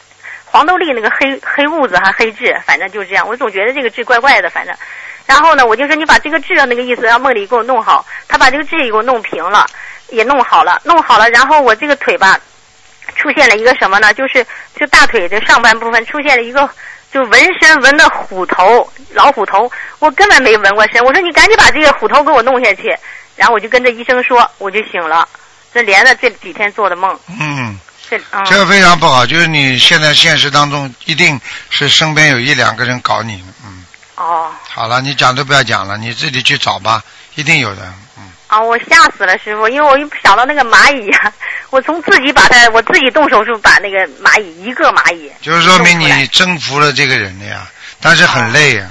[0.46, 3.28] 黄豆粒那个黑黑痦子还黑痣，反正就是这样。
[3.28, 4.74] 我总觉得这个痣怪怪的，反正。
[5.28, 9.64] 然后呢，我就说你把这个痣那个意思让梦里给我弄好，他把这个痣也给我弄平了，
[10.10, 12.40] 也弄好了，弄好了，然后我这个腿吧，
[13.16, 14.12] 出现了一个什么呢？
[14.14, 14.44] 就是
[14.76, 16.68] 就大腿的上半部分出现了一个。
[17.10, 21.02] 就纹身纹的虎头，老虎头，我根本没纹过身。
[21.06, 22.94] 我说你赶紧把这个虎头给我弄下去，
[23.38, 25.28] 然后我就跟着医生说，我就醒了。
[25.74, 33.57] 这连着这几天做的梦，嗯，这嗯，这个非常不好，就是你现在现实当中一定是身边有一两个人搞你，嗯。
[34.18, 34.52] 哦。
[34.70, 37.02] 好了，你讲都不要讲了，你自己去找吧，
[37.36, 37.82] 一定有的。
[38.18, 38.30] 嗯。
[38.48, 41.34] 啊，我吓死了，师傅，因为我一想到那个蚂蚁呀、
[41.70, 47.68] 我从自己把它，我自己动手术把那个蚂蚁一个蚂蚁，就是说明你征服了这个人了呀，
[48.02, 48.88] 但是很累呀。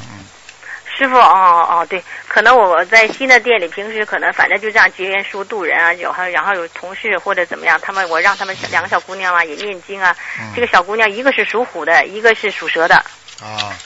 [0.99, 10.53] 师傅，哦哦对，可能我在新的店里，平时可能反正就这样结缘书渡人啊，有还然后有同事或者怎么样，他们我让他们两个小姑娘啊也念经啊，嗯。
[10.55, 12.97] 这个小姑娘一个是属虎的，一个是属蛇的，
[13.43, 13.77] 啊，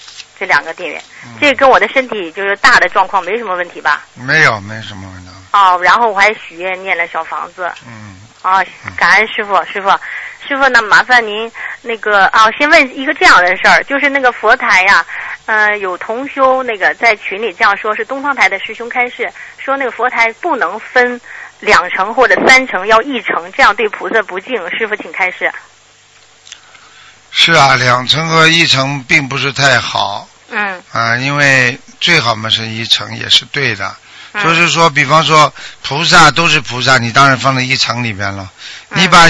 [0.41, 1.03] 这两个店员，
[1.39, 4.07] 这跟我的身体就是大的状况没什么问题吧？
[4.15, 5.29] 没有，没什么问题。
[5.53, 7.71] 哦，然后我还许愿念了小房子。
[7.87, 8.17] 嗯。
[8.43, 8.65] 啊，
[8.97, 9.91] 感恩师傅，师傅，
[10.49, 15.05] 师傅，那麻烦您那个啊，先问一个这样的事儿，就是那个佛台呀，
[15.45, 21.21] 呃，有同修那个在群里这样说，是东方台的师兄开示说那个佛台不能分
[21.59, 24.57] 两层或者三层，要一层，这样对菩萨不敬。
[24.71, 25.53] 师傅，请开示。
[27.31, 33.97] 是啊，两层和一层并不是太好嗯啊，因为最好嘛是一层也是对的。
[34.33, 38.51] 嗯就是说，比方说菩萨都是菩萨，你当然放在一层里边了。
[38.91, 39.29] 嗯你把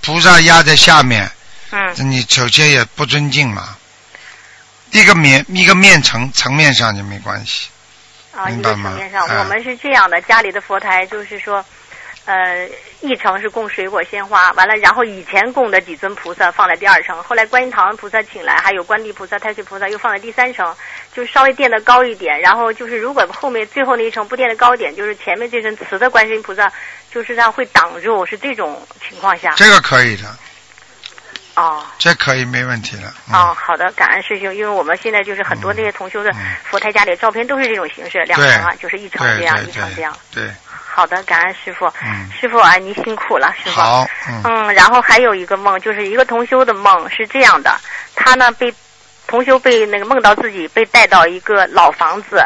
[0.00, 1.30] 菩萨压在下面，
[1.70, 3.76] 嗯你首先也不尊敬嘛。
[4.90, 7.68] 一个面一个面层层面上就没关系。
[8.32, 11.64] 啊，一个明白吗层面上，哎我们是这样的，家里的佛台就是说。
[12.26, 12.68] 呃，
[13.00, 20.76] 一层是供水果鲜花，完了，然后以前供的几尊菩萨放在第二层，后来观音堂菩萨请来，还有观地菩萨、太岁菩萨又放在第三层，
[21.14, 22.38] 就是稍微垫的高一点。
[22.40, 26.70] 然后就是如果后面最后那一层不垫的高一点，就是前面这尊瓷的观世音菩萨，
[27.10, 29.54] 就是这样会挡住，是这种情况下。
[29.56, 30.36] 这个可以的，
[31.54, 33.04] 哦这可以没问题的。
[33.32, 36.30] 哦，好的，感恩师兄，因为我们现在就是很多那些同修的
[36.64, 40.14] 佛台家里的照片都是这种形式，两层啊，就是一层这样，一层这样。
[40.34, 40.44] 对。
[40.92, 41.86] 好的，感恩师傅。
[42.02, 42.28] 嗯。
[42.38, 43.80] 师傅啊，您辛苦了，师傅。
[43.80, 44.42] 好，嗯。
[44.44, 47.78] 嗯，然后还有一个梦，就是一个同修的梦是这样的，
[48.16, 48.74] 他呢被
[49.26, 52.44] 同修被那个梦到自己被带到一个老房子，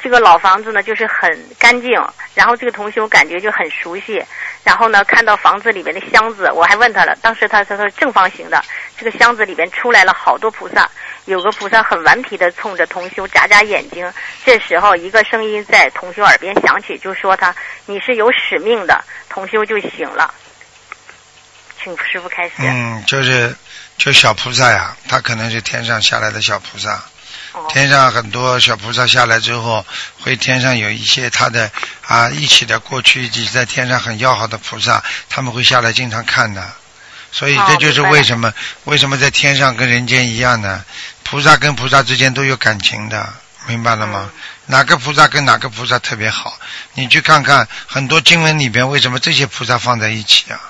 [0.00, 1.92] 这个老房子呢就是很干净，
[2.34, 4.24] 然后这个同修感觉就很熟悉，
[4.64, 8.62] 然后呢看到房子里面的箱子，我还问他了，当时他说他是正方形的，
[8.96, 10.88] 这个箱子里面出来了好多菩萨，
[11.26, 14.10] 有个菩萨很顽皮的冲着同修眨眨眼睛，
[14.44, 17.54] 这时候一个声音在同修耳边响起，就说他
[17.86, 20.32] 你是有使命的，同修就行了。
[21.82, 22.52] 请师傅开始。
[22.58, 23.56] 嗯，就是
[23.98, 27.02] 就小菩萨呀，他可能是天上下来的小菩萨。
[27.52, 29.84] 哦天上很多小菩萨下来之后，
[30.20, 31.70] 会天上有一些他的
[32.06, 36.66] 啊一起的过去一起在天上很要好的菩萨，他们会下来经常看的。
[37.30, 38.52] 所以哦这就是为什么、
[38.84, 40.84] 为什么在天上跟人间一样呢？
[41.24, 43.32] 菩萨跟菩萨之间都有感情的，
[43.66, 44.30] 明白了吗？
[44.32, 46.56] 嗯哪个菩萨跟哪个菩萨特别好？
[46.94, 50.60] 你去看看很多经文里边，为什么这些菩萨放在一起啊？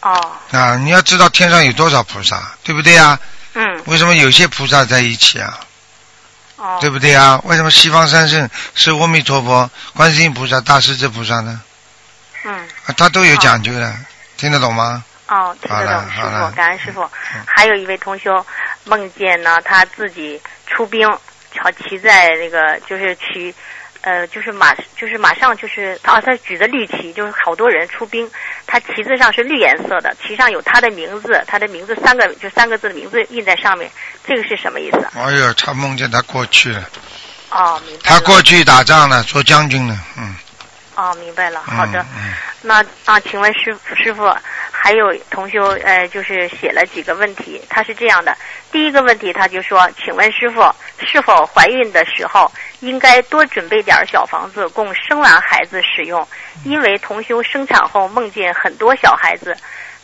[0.00, 3.18] 哦，啊，你要知道天上有多少菩萨，对不对呀？
[3.54, 5.58] 嗯，为什么有些菩萨在一起啊？
[6.56, 7.40] 哦，对不对啊？
[7.44, 11.60] 为什么西方三圣是阿弥陀佛、观世音菩萨、大势至菩萨呢？
[12.44, 12.54] 嗯，
[12.86, 13.94] 啊，他都有讲究的，
[14.36, 15.02] 听得懂吗？
[15.26, 17.10] 哦，听好得懂，师傅，感恩师傅。
[17.46, 18.44] 还有一位同修
[18.84, 21.08] 梦见呢，他自己出兵，
[21.58, 23.54] 好骑在那个就是骑，
[24.02, 28.30] 呃，就是马，就是马上就是啊，他举着绿旗，就是好多人出兵，
[28.66, 33.90] 他旗子上是绿颜色的，旗上有他的名字，他的名字三个就三个字的名字印在上面，
[34.26, 35.06] 这个是什么意思？
[35.16, 36.88] 哎呦，他梦见他过去了，
[37.50, 38.02] 哦，明白。
[38.04, 40.34] 他过去打仗了，做将军了，嗯。
[40.96, 42.00] 哦，明白了，好的。
[42.00, 42.34] 嗯嗯
[42.66, 44.24] 那啊，请问师师傅，
[44.84, 48.36] 还有同修呃，就是写了几个问题，他是这样的：
[48.70, 50.60] 第一个问题，他就说，请问师傅，
[51.10, 56.28] 是否怀孕的时候应该多准备点儿小房子供生完孩子使用？
[56.64, 59.56] 因为同修生产后梦见很多小孩子。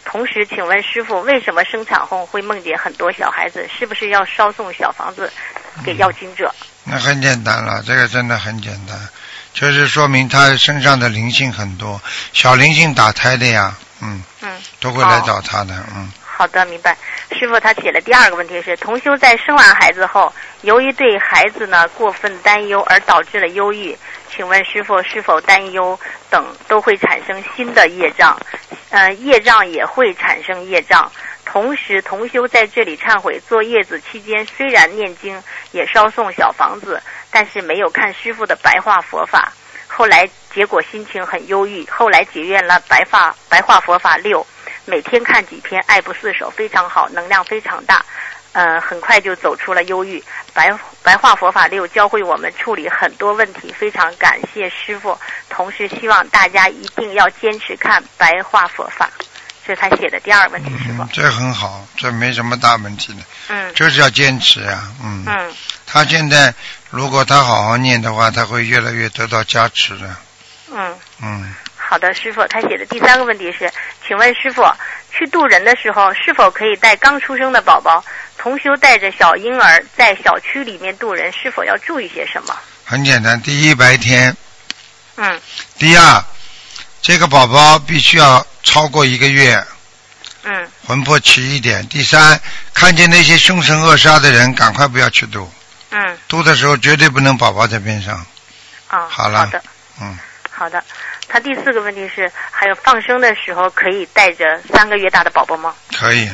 [0.03, 3.69] 同时，请问师傅，为什么生产后会梦见很多小孩子？
[3.69, 5.31] 是不是要烧送小房子
[5.85, 6.51] 给要经者？
[6.85, 8.99] 那很简单了，这个真的很简单，
[9.53, 12.01] 就是说明他身上的灵性很多，
[12.33, 16.11] 小灵性打胎的呀，嗯，嗯，都会来找他的，嗯。
[16.23, 16.97] 好的，明白。
[17.33, 20.33] 师傅他写的第二个问题是：同修在生完孩子后，
[20.63, 23.95] 由于对孩子呢过分担忧而导致了忧郁，
[24.35, 25.99] 请问师傅是否担忧
[26.31, 28.41] 等都会产生新的业障？
[28.89, 31.13] 呃，业障也会产生业障。
[31.45, 35.43] 同时，同修在这里忏悔，坐月子期间虽然念经，
[35.73, 39.53] 也烧送小房子，但是没有看师傅的白话佛法。
[39.89, 44.47] 后来结果心情很忧郁，后来结缘了白发白话佛法六，
[44.85, 48.05] 每天看几篇，爱不释手，非常好，能量非常大。
[48.53, 50.21] 呃，很快就走出了忧郁。
[50.53, 55.17] 白白话佛法六教会我们处理很多问题，非常感谢师傅。
[55.49, 59.09] 同时希望大家一定要坚持看白话佛法。
[59.65, 61.09] 这是他写的第二个问题，师傅嗯，。
[61.13, 65.25] 这很好，这没什么大问题的，嗯就是要坚持呀、嗯。
[65.29, 65.55] 嗯
[65.87, 66.53] 他现在
[66.91, 70.17] 如果他好好念的话，他会越来越得到加持的，
[70.73, 70.99] 嗯。
[71.23, 71.55] 嗯。
[71.77, 73.71] 好的，师傅，他写的第三个问题是，
[74.07, 74.63] 请问师傅，
[75.11, 78.05] 去渡人的时候是否可以带刚出生的宝宝？
[78.39, 82.57] 同修带着小婴儿在小区里面渡人，是否要注意些什么？
[82.85, 84.35] 很简单，第一白天，
[85.17, 85.41] 嗯
[85.79, 86.25] 第二，
[87.03, 89.63] 这个宝宝必须要超过一个月，
[90.45, 91.87] 嗯魂魄齐一点。
[91.89, 92.41] 第三，
[92.73, 95.53] 看见那些凶神恶煞的人，赶快不要去渡，
[95.91, 98.15] 嗯渡的时候绝对不能宝宝在边上。
[98.89, 99.63] 啊，好了好的
[100.01, 100.19] 嗯，
[100.61, 100.85] 好的。
[101.27, 105.75] 他第四个问题是，还有放生的时候可以带着三个月大的宝宝吗？
[105.97, 106.29] 可以，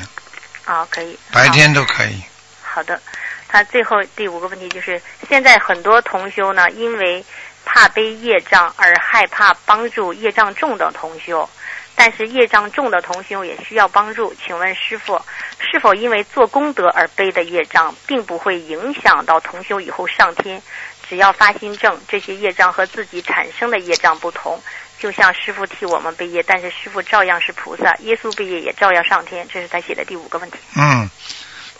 [0.64, 1.16] 啊，可以。
[1.30, 2.20] 白天都可以。
[2.60, 3.00] 好的，
[3.46, 7.24] 他最后第五个问题就是，现在很多同修呢，因为
[7.64, 11.48] 怕背业障而害怕帮助业障重的同修，
[11.94, 14.34] 但是业障重的同修也需要帮助。
[14.44, 15.22] 请问师傅，
[15.60, 20.60] 是否因为做功德而背的业障，并不会影响到同修以后上天？
[21.08, 24.62] 只要发心正，这些业障和自己产生的业障不同。
[24.98, 29.46] 就像师傅替我们背业，但是师傅照样是菩萨，耶稣背业也照样上天。
[29.52, 30.56] 这是他写的第五个问题。
[30.74, 31.08] 嗯，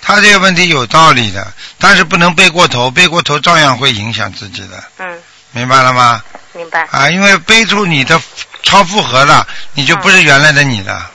[0.03, 5.23] 他这个问题有道理的，但是不能背过头，背过头照样会影响自己的，嗯，
[5.53, 6.23] 明白了吗？
[6.53, 6.87] 明白。
[6.91, 8.21] 啊，因为背住你的
[8.63, 11.11] 超负荷了，你就不是原来的你了，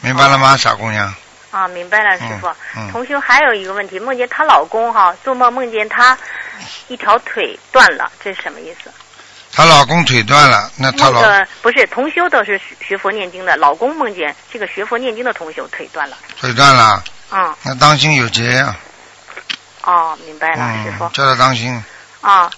[0.00, 1.14] 明白了吗，傻姑娘？
[1.58, 2.46] 啊，明白了，师傅。
[2.76, 6.16] 嗯同修还有一个问题，梦见她老公哈，做梦梦见她
[6.86, 8.90] 一条腿断了，这是什么意思？
[9.52, 11.20] 她老公腿断了，那她老
[11.60, 16.16] 不是同修都是学学佛念经的，老公梦见这个学佛念经的同修腿断了。
[16.38, 17.02] 腿断了，
[17.32, 18.76] 嗯，那当心有劫呀、
[19.82, 21.10] 哦，明白了，师傅嗯，。
[21.12, 21.82] 叫他当心。
[22.20, 22.50] 啊，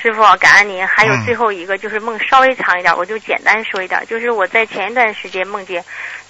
[0.00, 0.86] 师傅，感恩您。
[0.86, 4.04] 还有嗯最后一个就是梦稍微长一点，我就简单说一点。
[4.08, 5.84] 就是我在前一段时间梦见，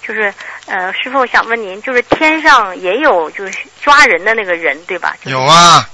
[0.09, 0.33] 就是
[0.65, 5.15] 呃，师傅想问您，就是天上也有就是抓人的那个人，对吧？
[5.25, 5.87] 有啊，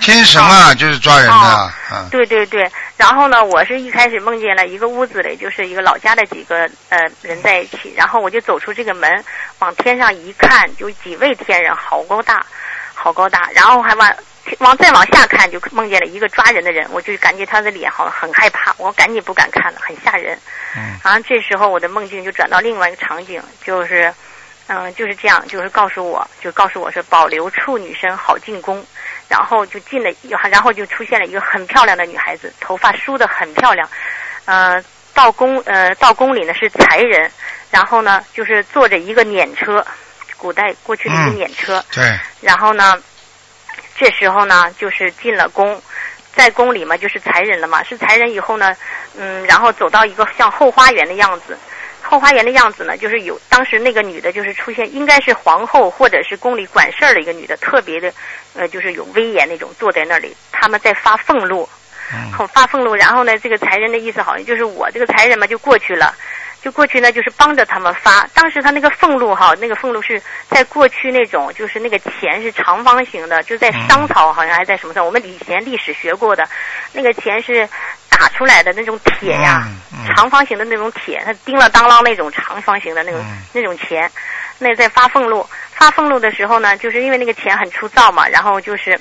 [0.00, 1.72] 天神啊，就是抓人的，
[2.10, 9.24] 对对对，然后呢，我是一开始梦见了一个屋子里，就是一个老家的几个呃人在一起，然后我就走出这个门，
[9.60, 12.44] 往天上一看，就几位天人，好高大，
[12.94, 14.12] 好高大，然后还往
[14.58, 20.38] 往再往下看，就梦见了一个抓人的人，我就感觉他的脸好像很害怕，我赶紧不敢看了，很吓人。
[20.76, 20.98] 嗯。
[21.04, 24.12] 然后这时候我的梦境就转到另外一个场景，就是。
[24.72, 28.86] 嗯，就是这样，就是告诉我，就告诉我是保留处女身好进宫，
[29.26, 30.14] 然后就进了，
[30.48, 33.90] 然后就出现了一个很漂亮的女孩子，头发梳得很漂亮，
[34.44, 34.80] 呃，
[35.12, 37.28] 到宫呃到宫里呢是才人，
[37.72, 39.84] 然后呢就是坐着一个辇车，
[40.36, 42.96] 古代过去的一个嗯辇车，对，然后呢，
[44.00, 45.78] 这时候呢就是进了宫，
[46.34, 48.74] 在宫里嘛就是才人了嘛，是才人以后呢，
[49.18, 51.54] 嗯，然后走到一个像后花园的样子。
[52.02, 58.10] 后花园的样子呢，就是有当时那个女的，就是出现，应该是皇后或者是宫里管事儿的一个女的，特别的，
[58.54, 61.68] 呃，就是有威严那种，坐在那里，他们在发俸禄，
[62.32, 66.12] 后发俸禄，然后呢，这个才人的意思好像就是我这个才人嘛就过去了，
[66.62, 68.26] 就过去呢就是帮着他们发。
[68.34, 76.46] 当时他那个俸禄哈，那个俸禄是在过去那种就是那个钱是长方形的，就在商朝好像还在什么时候，我们以前历史学过的，
[76.92, 77.68] 那个钱是
[78.08, 79.66] 打出来的那种铁呀，
[80.14, 84.10] 长方形的那种铁，它叮了当啷那种长方形的那种、那种钱，
[84.58, 89.00] 那在发俸禄，发俸禄的时候呢，就是因为那个钱很粗糙嘛，然后就是。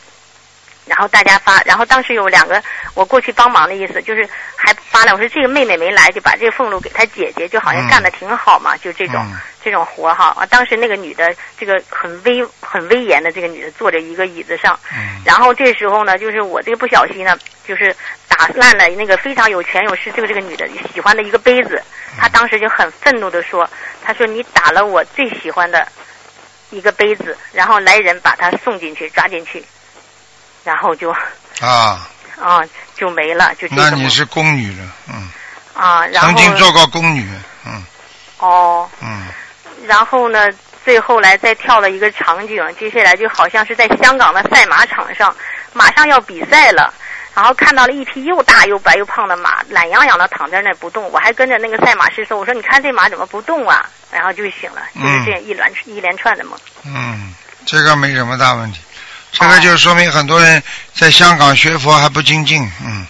[0.90, 2.62] 然后大家发，然后当时有两个
[2.96, 5.14] 我过去帮忙的意思，就是还发了。
[5.14, 9.24] 我说这个妹妹没来，就把这个俸禄给她姐姐，就好像干的挺好嘛，就这种、
[9.64, 10.36] 这种活哈。
[10.36, 14.78] 啊，当时那个女的，这个很威很威严的这个女的坐在一个椅子上，
[15.24, 17.38] 然后这时候呢，就是我这个不小心呢，
[17.68, 17.96] 就是
[18.28, 21.82] 打烂了那个非常有权有势这个这个女的喜欢的一个杯子，
[22.18, 23.70] 她当时就很愤怒的说，
[24.04, 25.88] 她说你打了我最喜欢的
[26.72, 29.64] 一个杯子，然后来人把她送进去抓进去。
[30.70, 31.10] 然后就
[31.62, 32.08] 啊，
[32.40, 32.62] 啊
[32.96, 35.28] 就没了，就那你是宫女了，嗯，
[35.74, 37.28] 啊，然后曾经做过宫女，
[37.66, 37.84] 嗯
[38.38, 39.24] 哦，嗯，
[39.88, 40.48] 然后呢，
[40.86, 45.36] 最后来再跳了一个场景，接下来就好像是在香港的赛马场上，
[45.74, 46.94] 马上要比赛了。
[47.34, 51.10] 然后看到了一匹又大又白又胖的马，懒洋洋的躺在那儿不动。
[51.12, 56.60] 我还跟着那个赛马师说：“我说你看这马怎么不动啊？”然后就醒了，就是这样一连、一连串的梦。
[56.86, 57.34] 嗯，
[57.66, 58.80] 这个没什么大问题。
[59.32, 60.62] 这个就说明很多人
[60.94, 63.06] 在香港学佛还不精进，嗯，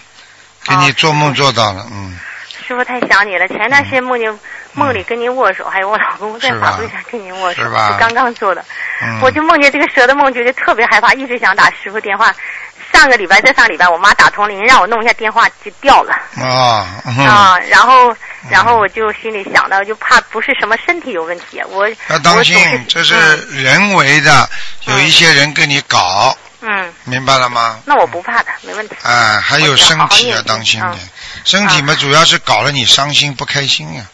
[0.64, 2.18] 给你做梦做到了，嗯，
[2.66, 4.38] 师傅太想你了，前段时间梦见
[4.74, 7.96] 梦里跟您握手，还有我老公在法会上跟您握手，是吧？
[7.98, 8.64] 刚刚做的。
[9.02, 9.18] 嗯。
[9.20, 12.32] 我就梦见这个蛇的梦，觉得特别害怕，一直想打师傅电话。
[12.92, 16.12] 上个礼拜再上礼拜，我妈打通了，您让我弄一下电话就掉了。
[16.36, 17.26] 啊，嗯。
[17.26, 18.14] 啊，然后，
[18.50, 22.56] 然后我就心里想到，就怕不是什么身体有问题，我要当心
[22.88, 23.14] 这是
[23.50, 24.48] 人为的，
[24.86, 27.78] 有一些人跟你搞，嗯，明白了吗？
[27.84, 28.96] 那我不怕的，没问题。
[29.02, 30.92] 啊，还有身体要当心点。
[30.94, 31.08] 嗯，
[31.44, 34.04] 身体嘛主要是搞了你伤心不开心呀，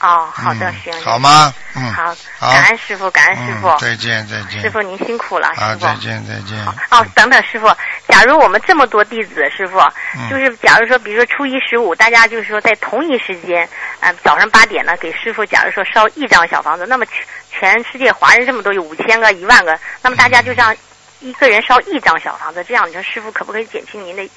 [0.00, 1.54] 哦，好的，嗯行，好吗？
[1.74, 2.50] 嗯，好，好。
[2.52, 5.86] 感恩师傅，感恩师傅，嗯，再见再见，师傅您辛苦了，啊，师傅。
[5.86, 6.58] 再见再见，
[6.90, 7.68] 哦，等等，师傅，
[8.08, 9.78] 假如我们这么多弟子，师傅，
[10.16, 13.68] 嗯就是假如说，比如说初一十五，大家就是说在同一时间，
[14.00, 20.74] 呃，早上八点呢，给师傅，假如说烧一张小房子，那么全全世界华人这么多，有五千个、一万个，那么大家就这样
[21.20, 24.28] 一个人烧一张小房子，这样你说师傅可不可以减轻您的，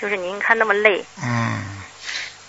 [0.00, 1.04] 就是您看那么累？
[1.22, 1.79] 嗯。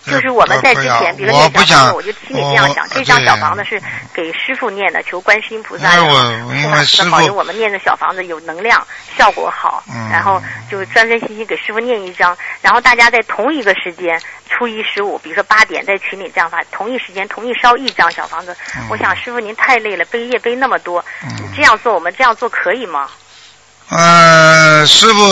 [0.05, 3.79] 就是我们在之前，比如说念小房子，我就心里这样想，这张小房子是
[4.13, 8.85] 给师傅念的，求观世音菩萨因为我因为师傅保佑我们念的小房子有能量，
[9.17, 14.19] 效果好，嗯然后就专专心心给师傅念一张，然后大家在同一个时间，
[14.49, 18.55] 初一十五，比如说八点在群里这样发，同一时间同一烧一张小房子。
[18.77, 21.03] 嗯我想师傅您太累了，背业背那么多，
[21.55, 23.07] 这样做我们这样做可以吗？
[23.89, 25.23] 呃，师傅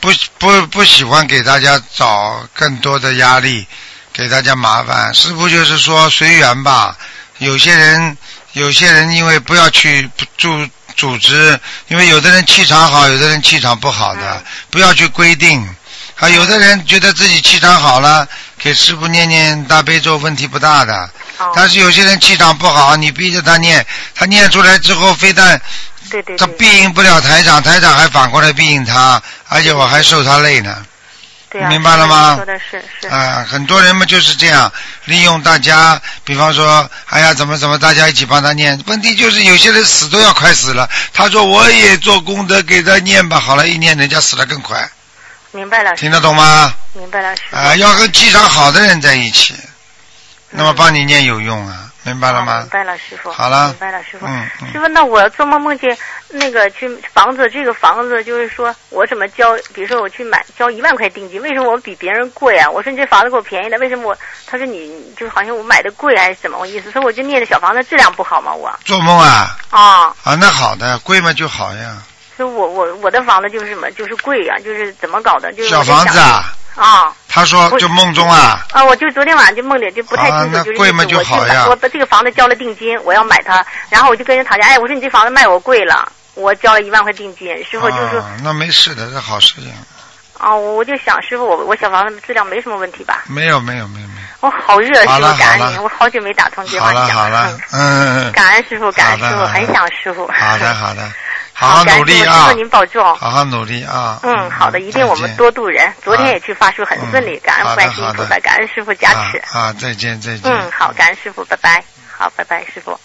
[0.00, 3.66] 不不不喜欢给大家找更多的压力，
[4.12, 5.12] 给大家麻烦。
[5.12, 6.96] 师傅就是说随缘吧。
[7.38, 8.16] 有些人，
[8.52, 10.66] 有些人因为不要去组
[10.96, 11.58] 组织，
[11.88, 15.68] 因为有的人气场好，有的人气场不好的，不要去规定。
[16.16, 18.26] 啊，有的人觉得自己气场好了，
[18.58, 21.08] 给师傅念念大悲咒问题不大的。
[21.54, 25.60] 但是有些人气场不好，你逼着他念，他念出来之后，非但
[26.10, 30.84] 对对他庇应不了台长，台长还反过来庇应他，而且我还受他累呢。
[31.50, 33.08] 对啊，明白了吗说的是是。
[33.08, 34.70] 啊、很多人嘛就是这样，
[35.06, 38.78] 利用大家，比方说，哎呀，怎么怎么，大家一起帮他念。
[38.86, 44.86] 问题就是有些人死都要快死了，他说我也做功德给他念吧，好了，一念人家死的更快。
[45.52, 45.94] 明白了。
[45.96, 46.74] 听得懂吗？
[46.92, 47.34] 明白了。
[47.50, 49.54] 啊，要跟气场好的人在一起，
[50.50, 52.68] 那么帮你念有用啊，明白了吗嗯明？
[52.70, 53.30] 白了，师傅。
[53.32, 54.26] 好了明白了，师傅。
[54.26, 55.96] 嗯嗯师傅，那我做梦梦见
[56.28, 59.56] 那个去房子，这个房子就是说我怎么交？
[59.74, 62.68] 比如说我去买交一万块定金，为什么我比别人贵啊？
[62.70, 64.16] 我说你这房子给我便宜的，为什么我？
[64.46, 66.90] 他说你就好像我买的贵还是怎么个意思？
[66.90, 71.96] 所以我就念的小房子质量不好嘛，我做梦啊啊，啊，那好的，贵嘛就好呀。
[72.36, 75.52] 所以我我我的房子就是什么，就是贵啊，就是怎么搞的？
[75.52, 77.12] 就是小房子啊，啊。
[77.28, 89.72] 他说就梦中啊，啊，我就昨天晚上就梦里，就不太清楚，就是我去就好呀我把这个房子交了定金，我要买它，然后我就跟人讨价，哎，我说你这房子卖我贵了，我交了一万块定金，师傅就是说，啊，那没事的，这好事情。
[90.38, 93.24] 啊，我就想师傅，我我小房子质量没什么问题吧？
[93.26, 96.64] 没有没有没有没有我好热，师傅感恩您，我好久没打通。
[96.66, 100.26] 电话讲好了好了，嗯，感恩师傅，感恩师傅，很想师傅。
[100.32, 101.02] 好的好的，
[101.60, 103.02] 好好，努力啊恩师傅，您保重。
[103.16, 104.20] 好好努力啊。
[104.22, 105.92] 嗯，好的，一定我们多度人。
[106.04, 109.38] 昨天也去发书，很顺利，感恩好的观世音菩萨，好的感恩师傅加持。
[109.38, 110.42] 啊啊，再见再见。
[110.44, 111.82] 嗯，好，感恩师傅，拜拜。
[112.16, 112.96] 好，拜拜，师傅。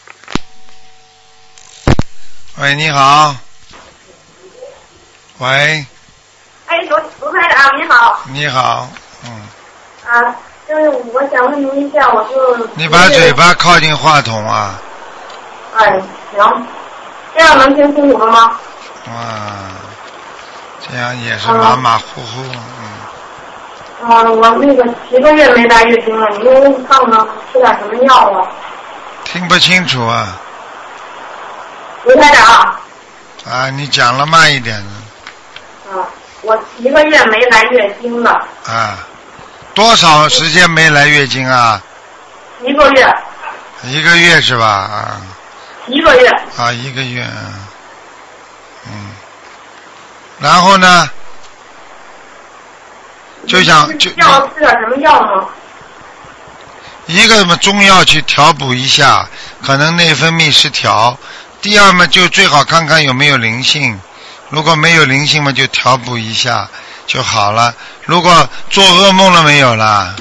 [2.57, 3.35] 喂，你好。
[5.39, 5.83] 喂，
[6.67, 8.87] 哎，卢卢台长你好，你好，
[9.25, 9.31] 嗯，
[10.07, 10.35] 啊，
[10.69, 14.79] 就是我想问您一下，我就你把嘴巴靠近话筒啊，
[15.75, 15.99] 哎，
[16.37, 16.67] 行，
[17.35, 18.51] 这样能听清楚了吗？
[19.07, 19.13] 哇，
[20.87, 22.41] 这样也是马马虎虎，
[24.01, 28.47] 嗯，啊，我那个一个月没来月经了，您看看吃点什么药啊？
[29.25, 30.37] 听不清楚啊，
[32.05, 32.75] 卢台长，
[33.51, 34.77] 啊，你讲了慢一点
[35.91, 36.05] 啊，
[36.43, 38.31] 我一个月没来月经了，
[38.67, 38.97] 啊，
[39.73, 41.81] 多少时间没来月经啊？
[42.61, 43.15] 一个月，
[43.83, 44.65] 一个月是吧？
[44.65, 45.17] 啊
[45.87, 47.53] 一个月，啊，一个月，嗯
[48.87, 49.11] 嗯，
[50.39, 51.09] 然后呢，
[53.47, 55.45] 就想就要吃点什么药吗？
[57.05, 59.27] 一个么中药去调补一下，
[59.61, 61.17] 可能内分泌失调。
[61.61, 63.99] 第二嘛，就最好看看有没有灵性，
[64.49, 66.69] 如果没有灵性嘛，就调补一下
[67.05, 67.73] 就好了。
[68.05, 70.15] 如果做噩梦了没有啦？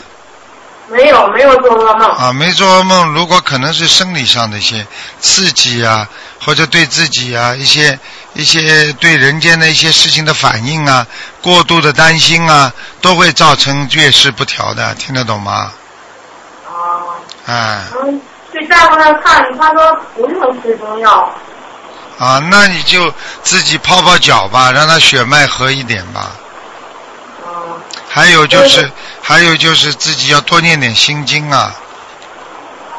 [0.93, 2.11] 没有，没有做噩梦。
[2.11, 4.87] 啊，没做噩梦，如果可能是生理上的一些
[5.21, 6.07] 刺激啊，
[6.45, 7.99] 或者对自己啊一些
[8.35, 11.07] 一些对人间的一些事情的反应啊，
[11.41, 12.71] 过度的担心啊，
[13.01, 15.73] 都会造成月事不调的，听得懂吗？
[16.69, 17.09] 啊，
[17.47, 18.21] 哎，嗯，
[18.53, 21.33] 去大夫那看，他说不用吃中药。
[22.19, 23.13] 啊，那你就
[23.43, 26.31] 自己泡泡脚吧，让他血脉和一点吧。
[28.13, 28.91] 嗯，还有就是，
[29.23, 31.75] 还有就是自己要多念点心经啊，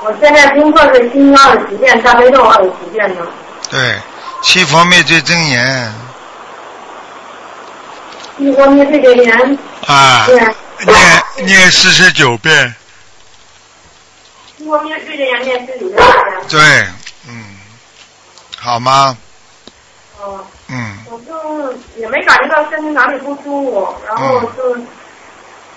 [0.04, 3.22] 我现在功课是心经二十几遍，大悲咒二十几遍呢。
[3.70, 3.96] 对，
[4.42, 5.94] 七佛灭罪真言。
[8.40, 10.36] 一国灭罪真言，啊，对，
[10.86, 12.74] 念念四十九遍，
[14.58, 16.04] 七佛灭罪真言念四十九遍。
[16.50, 16.60] 对，
[17.28, 17.56] 嗯，
[18.58, 19.16] 好吗？
[20.20, 24.76] 哦，嗯，我就也没感觉到身体哪里不舒服，然后就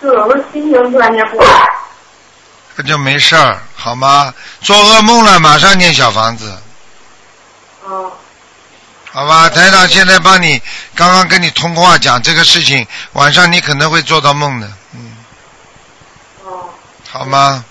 [0.02, 1.66] 有时候心情突然间不好。
[2.76, 4.32] 那就没事儿，好吗？
[4.60, 6.54] 做噩梦了，马上念小房子，
[7.86, 8.12] 哦，
[9.10, 9.48] 好吧？
[9.48, 10.60] 台长现在帮你，
[10.94, 15.16] 刚刚跟你通话讲这个事情，晚上你可能会做到梦的，嗯，
[16.44, 16.68] 哦，
[17.10, 17.64] 好吗？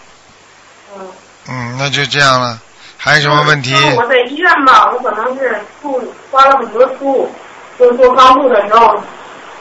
[0.97, 1.07] 嗯。
[1.49, 2.59] 嗯，那就这样了，
[2.97, 3.69] 还有什么问题？
[3.69, 7.31] 就是我在医院吧，我可能是住花了很多书，
[7.77, 8.95] 就是做康复的时候，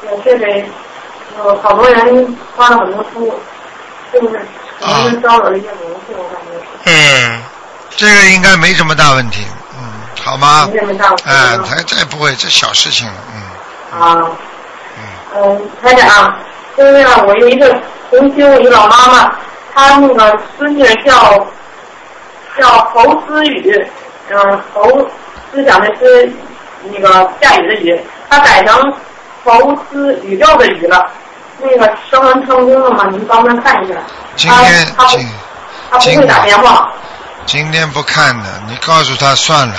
[0.04, 0.64] 也是给
[1.38, 3.34] 有好多人花了很多书，
[4.12, 4.40] 是不是？
[4.80, 6.64] 可能是招惹了一些灵性，我感觉是。
[6.84, 7.42] 嗯，
[7.96, 9.46] 这个应该没什么大问题，
[9.78, 9.90] 嗯，
[10.22, 10.68] 好吗？
[10.72, 14.30] 没什么大问题哎，嗯才才不会，这小事情了，嗯，啊，
[15.36, 16.36] 嗯，台长，
[16.76, 17.74] 就是啊我有一个
[18.10, 19.32] 同修，一个老妈妈，
[19.74, 21.46] 她那个孙女叫
[22.58, 23.86] 叫侯思雨，
[24.28, 25.08] 嗯，侯
[25.52, 26.30] 思想的思，
[26.92, 28.92] 那个下雨的雨，她改成
[29.44, 31.10] 侯思宇宙的宇了。
[31.64, 33.04] 那个升文成功了吗？
[33.10, 33.94] 您帮忙看一下。
[34.36, 35.06] 今天她
[35.90, 36.90] 她不会打电话。
[37.46, 39.74] 今天不看的，你告诉他算了，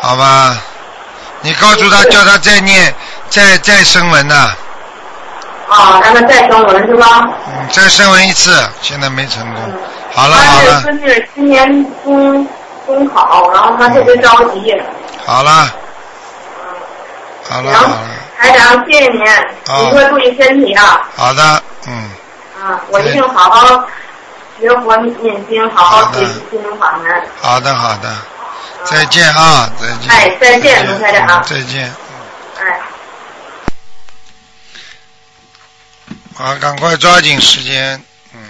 [0.00, 0.56] 好吧？
[1.42, 2.94] 你告诉他，叫他再念，
[3.28, 4.50] 再再升文呐、
[5.68, 7.28] 啊，让他再升文是吧？
[7.46, 9.62] 嗯，再升文一次，现在没成功。
[10.14, 11.68] 好了好了孙女今年
[12.02, 12.48] 中
[12.86, 14.74] 中考，然后他特别着急。
[15.24, 15.70] 好了，
[17.48, 17.98] 好了好了，
[18.46, 21.08] 台长，谢谢您，啊你多注意身体啊！
[21.16, 22.10] 好的，嗯，
[22.60, 23.88] 啊，我一定好好
[24.60, 27.28] 学佛念经，好好学习心灵法门。
[27.40, 28.16] 好的好的，
[28.84, 30.10] 再见啊，再见。
[30.10, 31.92] 哎再见卢台长嗯再见。
[32.60, 32.80] 哎。
[36.34, 38.00] 好，赶快抓紧时间。
[38.32, 38.40] 嗯。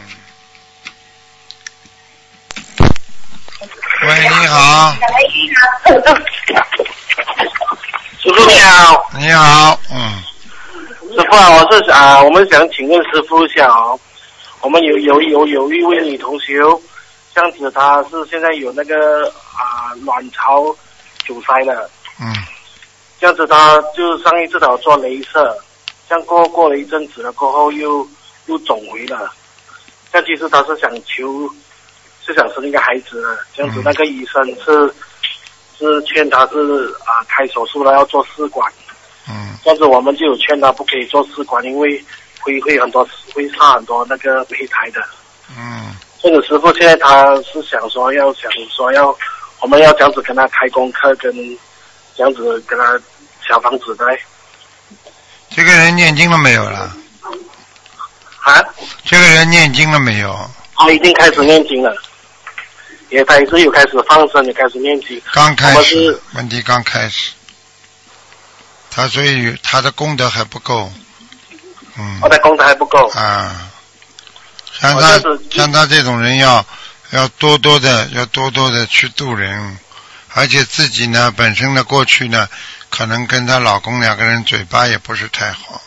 [4.03, 4.95] 喂，你好。
[8.27, 9.07] 师傅你好。
[9.17, 10.21] 你好，嗯。
[11.15, 13.99] 师傅啊，我是啊，我们想请问师傅一下哦，
[14.63, 16.61] 我们有有有有一位女同学，
[17.33, 20.75] 这样子她是现在有那个啊卵巢
[21.25, 21.89] 阻塞了，
[22.21, 22.35] 嗯，
[23.21, 25.57] 这样子她就上一次她有做镭射，
[26.09, 28.05] 这样过过了一阵子了过后又
[28.47, 29.33] 又肿回了，
[30.13, 31.49] 这样其实她是想求
[32.25, 34.93] 是想生一个孩子的，这样子那个医生是、
[35.79, 38.71] 是劝他是啊开手术了要做试管。
[39.29, 42.05] 嗯，但是我们就有劝他不可以做试管，因为
[42.41, 45.01] 会会很多会差很多那个胚胎的。
[45.57, 49.17] 嗯，这个师傅现在他是想说要想说要，
[49.61, 51.33] 我们要这样子跟他开功课，跟
[52.15, 52.99] 这样子跟他
[53.47, 54.07] 小房子的
[55.51, 56.93] 这个人念经了没有了？
[58.41, 58.63] 啊，
[59.05, 60.39] 这个人念经了没有？
[60.77, 61.97] 他已经开始念经了，
[63.17, 65.21] 也他也是有开始放生，也开始念经。
[65.33, 67.33] 刚开始，问题刚开始，
[68.91, 70.93] 他所以他的功德还不够，
[71.97, 73.09] 嗯我的功德还不够。
[73.13, 73.71] 啊，
[74.79, 75.19] 像好他
[75.51, 76.63] 像他这种人要
[77.13, 79.79] 要多多的要多多的去度人，
[80.35, 82.47] 而且自己呢本身的过去呢，
[82.91, 85.81] 可能跟她老公两个人嘴巴也不是太好，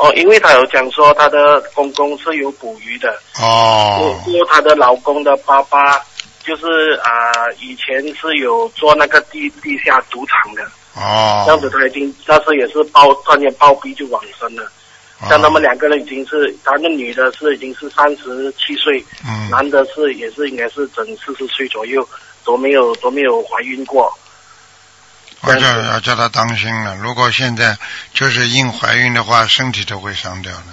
[0.00, 6.00] 哦，因为他有讲说他的公公是有捕鱼的，哦，因为她的老公的爸爸
[6.42, 10.62] 就是啊、以前是有做那个地地下赌场的，
[10.96, 14.64] 哦，这样子他已经但是也是暴突然间暴毙就往生了。
[15.20, 15.28] 哦。
[15.28, 19.50] 像他们两个人已经是，他那女的是已经是三十七岁，嗯。
[19.50, 22.08] 男的是也是应该是整四十岁左右，
[22.42, 24.10] 都没有都没有怀孕过。
[25.42, 27.76] 我叫要叫他当心了，如果现在
[28.12, 30.66] 就是硬怀孕的话，身体都会伤掉的。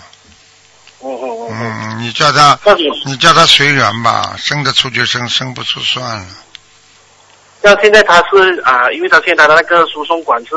[1.00, 1.48] 哦哦哦。
[1.52, 2.60] 嗯，你叫他，
[3.06, 6.28] 你叫他随缘吧，生得出就生，生不出算了。
[7.64, 10.56] 像现在他是啊、因为他现在他的那个输送管是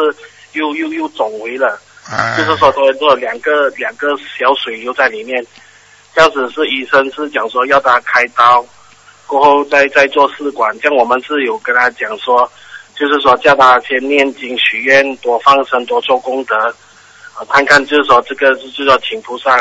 [0.53, 1.81] 又又又肿回了，
[2.11, 5.45] 哎，就是说都都有两个两个小水流在里面，
[6.15, 8.65] 这样子是医生是讲说要他开刀，
[9.27, 12.51] 过后再再做试管，像我们是有跟他讲说，
[13.01, 16.55] 就是说叫他先念经许愿，多放生，多做功德，
[17.33, 19.57] 啊，看看就是说这个就是说请菩萨、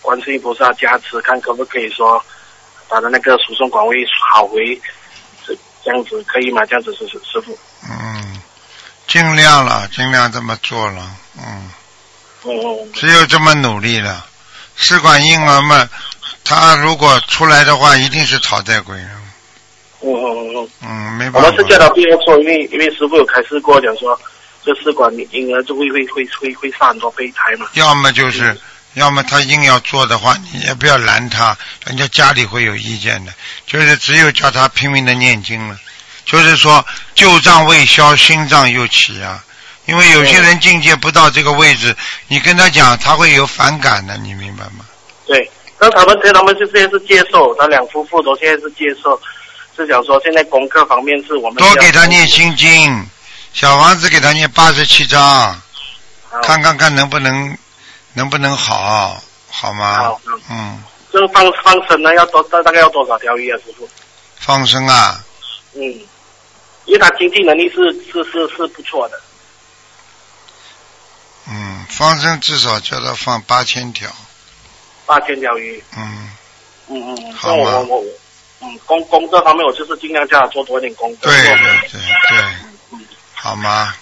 [0.00, 2.24] 观世音菩萨加持，看可不可以说
[2.88, 3.96] 他的那个输送管位
[4.30, 4.80] 好回，
[5.44, 5.52] 这
[5.84, 6.64] 这样子可以吗？
[6.64, 7.58] 这样子是师师傅，
[7.90, 8.40] 嗯，
[9.08, 11.68] 尽量了，尽量这么做了，嗯，
[12.44, 14.24] 嗯只有这么努力了。
[14.76, 15.90] 试管婴儿们，
[16.44, 19.10] 他如果出来的话，一定是讨债鬼人。
[20.14, 20.68] 嗯嗯嗯。
[20.82, 21.38] 嗯，没办法。
[21.40, 24.18] 我们是叫他不要做，因为因为师傅有开示过，讲说
[24.64, 27.66] 这试管婴儿就会会会会会杀很多备胎嘛。
[27.74, 28.56] 要么就是，
[28.94, 31.56] 要么他硬要做的话，你也不要拦他，
[31.86, 33.32] 人家家里会有意见的。
[33.66, 35.78] 就是只有叫他拼命的念经了，
[36.24, 36.84] 就是说
[37.14, 39.42] 旧账未消，新账又起啊。
[39.86, 41.94] 因为有些人境界不到这个位置，
[42.26, 44.84] 你跟他讲，他会有反感的，你明白吗？
[45.24, 49.16] 对，那他们他们是现在是接受，他两夫妇都现在是接受，
[49.76, 53.06] 是想说现在功课方面是我们多给他念心经，
[53.52, 55.60] 小房子给他念八十七章，
[56.42, 57.56] 看看看能不能
[58.14, 59.96] 能不能好，好吗？
[59.98, 60.20] 好
[60.50, 60.82] 嗯，
[61.12, 63.88] 这个放放生呢要多大大概要多少条鱼啊，师傅？
[64.38, 65.22] 放生啊，
[65.74, 65.82] 嗯，
[66.86, 67.76] 因为他经济能力是
[68.10, 69.20] 是是是不错的。
[71.48, 74.10] 嗯，放生至少叫他放八千条，
[75.04, 76.30] 八千条鱼，嗯，
[76.88, 77.56] 嗯嗯，好吗？
[77.56, 78.04] 像我我我，
[78.66, 81.30] 嗯，功功课方面我就是尽量叫他做多一点功课。
[81.30, 83.00] 对做对对对，
[83.34, 83.94] 好吗？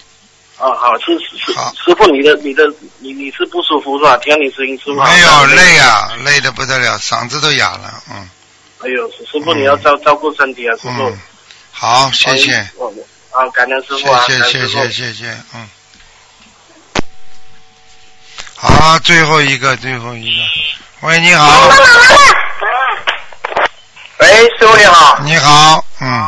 [0.57, 2.65] 啊，好，是是是，师傅，你的你的
[3.01, 4.17] 你你是不舒服是吧？
[4.19, 8.31] 听到你声音，师傅好没有累啊，累得不得了，嗓子都哑了，嗯
[8.81, 11.09] 哎呦，师师傅你要照照顾身体啊，师傅。
[11.09, 11.19] 嗯，
[11.73, 12.71] 好，谢谢，哎。
[12.77, 13.05] 我我
[13.37, 15.69] 啊，感恩师傅啊，谢谢谢谢谢谢，嗯。
[18.55, 20.43] 好，最后一个，最后一个。
[21.01, 21.69] 喂，你好。
[24.25, 25.19] 喂，师傅你好。
[25.21, 26.27] 你好，嗯，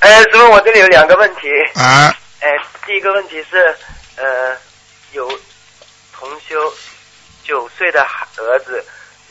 [0.00, 1.48] 哎，师傅，我这里有两个问题。
[1.76, 2.50] 啊，哎，
[2.84, 3.74] 第一个问题是，
[4.16, 4.54] 呃，
[5.12, 5.26] 有
[6.12, 6.70] 同修
[7.42, 8.84] 九岁的孩儿子，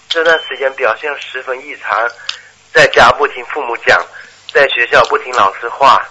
[0.10, 2.10] 这段时间表现十分异常，
[2.74, 4.04] 在家不听父母讲，
[4.52, 6.04] 在学校不听老师话，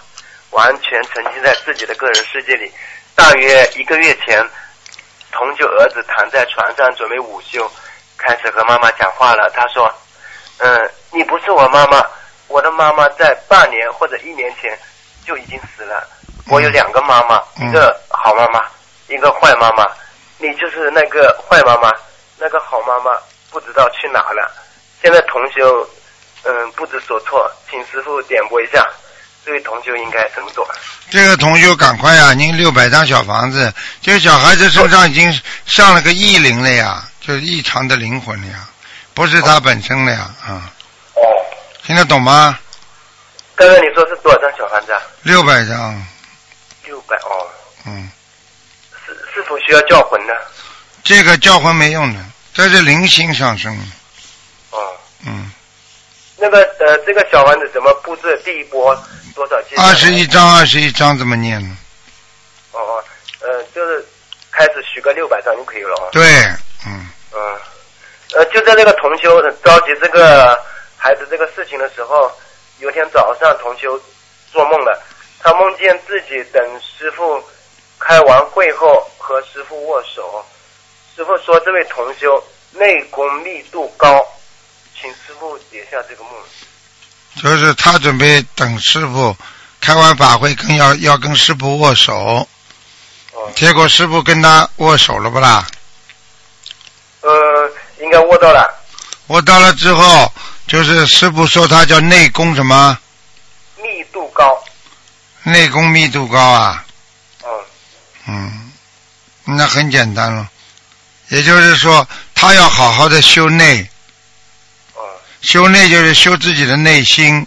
[0.51, 2.71] 完全沉浸在自己的个人世界里。
[3.15, 4.41] 大约一个月前，
[5.33, 7.69] 同修儿子躺在床上准备午休，
[8.17, 9.51] 开始和妈妈讲话了。
[9.53, 9.93] 他说
[10.59, 12.05] ：“嗯，你不是我妈妈，
[12.47, 14.77] 我的妈妈在半年或者一年前
[15.25, 16.07] 就已经死了。
[16.47, 18.63] 我有两个妈妈，一个好妈妈，
[19.07, 19.85] 一个坏妈妈。
[20.37, 21.91] 你就是那个坏妈妈。
[22.39, 23.17] 那个好妈妈
[23.49, 24.51] 不知道去哪了。
[25.01, 25.89] 现在同修
[26.43, 28.85] 嗯不知所措，请师傅点拨一下，
[29.43, 30.63] 这位同修应该怎么做？
[31.09, 33.73] 这个同学赶快呀、您六百张小房子，
[34.03, 35.33] 这个小孩子身上已经
[35.65, 38.69] 上了个异灵了呀，就是异常的灵魂了呀，
[39.15, 40.61] 不是他本身了呀，啊、哦，
[41.83, 42.59] 听得懂吗？
[43.55, 45.01] 刚刚你说是多少张小房子啊？
[45.23, 46.05] 六百张，
[46.85, 47.47] 六百哦，
[47.85, 48.11] 嗯，
[49.05, 50.33] 是是否需要叫魂呢？
[51.03, 52.19] 这个叫魂没用的，
[52.53, 53.75] 这是灵性上升，
[54.71, 54.95] 哦，
[55.25, 55.51] 嗯，
[56.35, 58.39] 那个呃，这个小房子怎么布置？
[58.43, 58.93] 第一波
[59.33, 59.79] 多少件？
[59.79, 61.77] 二十一张，二十一张怎么念呢？
[62.73, 63.03] 哦哦，
[63.39, 64.05] 呃，就是
[64.51, 66.09] 开始许个六百张就可以了哦。
[66.11, 66.23] 对，
[66.85, 67.39] 嗯，嗯，
[68.35, 70.61] 呃，就在那个同修着急这个
[70.97, 72.31] 孩子这个事情的时候，
[72.79, 73.99] 有天早上同修
[74.51, 75.01] 做梦了，
[75.39, 77.41] 他梦见自己等师傅
[77.99, 80.43] 开完会后和师傅握手，
[81.15, 84.25] 师傅说这位同修内功密度高，
[84.99, 86.33] 请师傅解下这个梦。
[87.41, 89.35] 就是他准备等师傅
[89.79, 92.47] 开完法会，更要要跟师傅握手，
[93.55, 95.65] 结果师傅跟他握手了不啦？
[97.21, 98.73] 呃，应该握到了。
[99.27, 100.31] 握到了之后，
[100.67, 102.97] 就是师傅说他叫内功什么？
[103.77, 104.63] 密度高。
[105.43, 106.85] 内功密度高啊。
[107.45, 107.51] 嗯。
[108.27, 108.71] 嗯，
[109.45, 110.49] 那很简单了，
[111.29, 113.89] 也就是说，他要好好的修内。
[115.41, 117.45] 修内就是修自己的内心。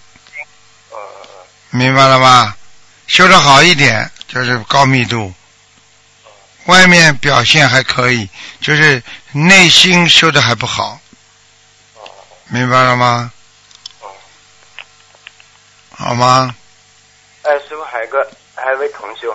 [1.71, 2.57] 明白了吧？
[3.07, 5.33] 修的好一点就是高密度，
[6.67, 8.29] 外面表现还可以，
[8.61, 9.03] 就是
[9.33, 11.00] 内心修的还不好。
[12.53, 13.31] 明白了吗？
[14.01, 14.11] 哦
[15.97, 16.53] 好吗？
[17.43, 19.31] 哎，师傅还有个还有一位同修，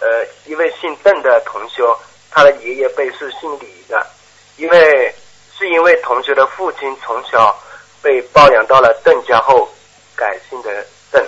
[0.00, 1.96] 呃，一位姓邓的同修，
[2.30, 4.04] 他的爷爷辈是姓李的，
[4.56, 5.14] 因为
[5.56, 7.56] 是因为同修的父亲从小
[8.02, 9.72] 被抱养到了邓家后
[10.16, 11.24] 改姓的邓，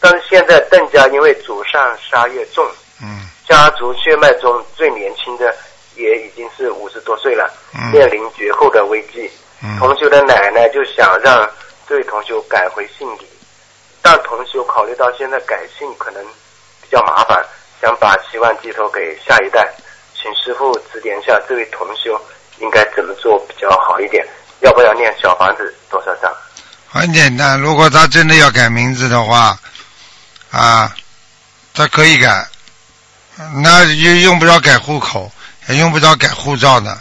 [0.00, 2.66] 但是现在邓家因为祖上杀业重，
[3.02, 5.54] 嗯，家族血脉中最年轻的
[5.96, 9.26] 也已经是五十多岁了，嗯面临绝后的危机。
[9.26, 9.30] 嗯
[9.78, 11.48] 同修的奶奶就想让
[11.88, 13.26] 这位同修改回姓李，
[14.02, 16.22] 但同修考虑到现在改姓可能
[16.82, 17.42] 比较麻烦，
[17.80, 19.68] 想把希望寄托给下一代，
[20.14, 22.20] 请师傅指点一下这位同修
[22.60, 24.26] 应该怎么做比较好一点，
[24.60, 26.32] 要不要念小房子多少张？
[26.88, 29.58] 很简单，如果他真的要改名字的话，
[30.50, 30.94] 啊，
[31.74, 32.46] 他可以改，
[33.62, 35.30] 那就用不着改户口，
[35.68, 36.98] 也用不着改护照的，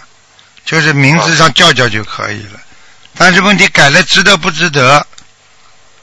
[0.65, 2.59] 就是名字上叫叫就可以了。
[3.17, 5.05] 但是问题改了值得不值得？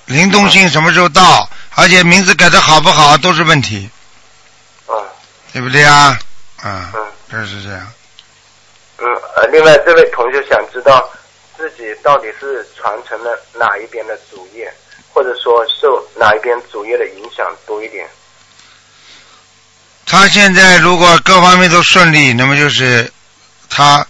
[0.06, 1.48] 灵动性什么时候到？
[1.74, 3.88] 而且名字改的好不好都是问题，
[4.88, 4.94] 嗯
[5.52, 6.18] 对不对啊？
[6.60, 6.92] 啊，
[7.30, 7.92] 就是这样。
[8.98, 9.06] 嗯，
[9.36, 11.08] 呃，另外这位同学想知道
[11.56, 14.70] 自己到底是传承了哪一边的主业，
[15.14, 18.06] 或者说受哪一边主业的影响多一点？
[20.04, 23.10] 他现在如果各方面都顺利，那么就是
[23.70, 24.06] 他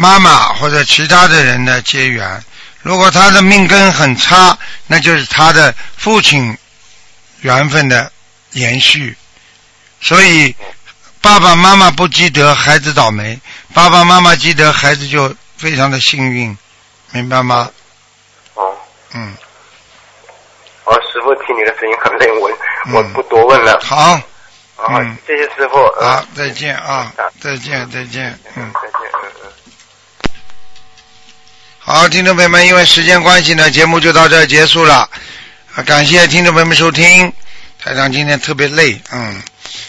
[0.00, 2.40] 妈妈或者其他的人的结缘；
[2.82, 4.56] 如果他的命根很差，
[4.86, 6.56] 那就是他的父亲
[7.40, 8.12] 缘分的
[8.52, 9.16] 延续。
[10.00, 10.54] 所以
[11.20, 13.36] 爸爸妈妈不积德，孩子倒霉；
[13.74, 16.56] 爸爸妈妈积德，孩子就非常的幸运，
[17.10, 17.68] 明白吗？
[18.54, 18.72] 哦，
[19.14, 19.34] 嗯，
[20.84, 22.48] 哦，师傅听你的声音很累，我、
[22.92, 23.80] 我不多问了。
[23.82, 24.20] 好，
[24.76, 25.76] 好，嗯谢谢师傅。
[26.00, 28.70] 嗯好，再见啊，再见，再见，嗯。
[28.72, 29.27] 再见，嗯嗯。
[31.90, 35.08] 好，听众朋友们，因为时间关系呢，节目就到这儿结束了。
[35.86, 37.32] 感谢听众朋友们收听。
[37.82, 39.42] 台长今天特别累，嗯。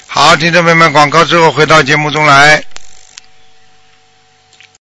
[0.07, 2.63] 好，听众朋友们，广告之后回到节目中来。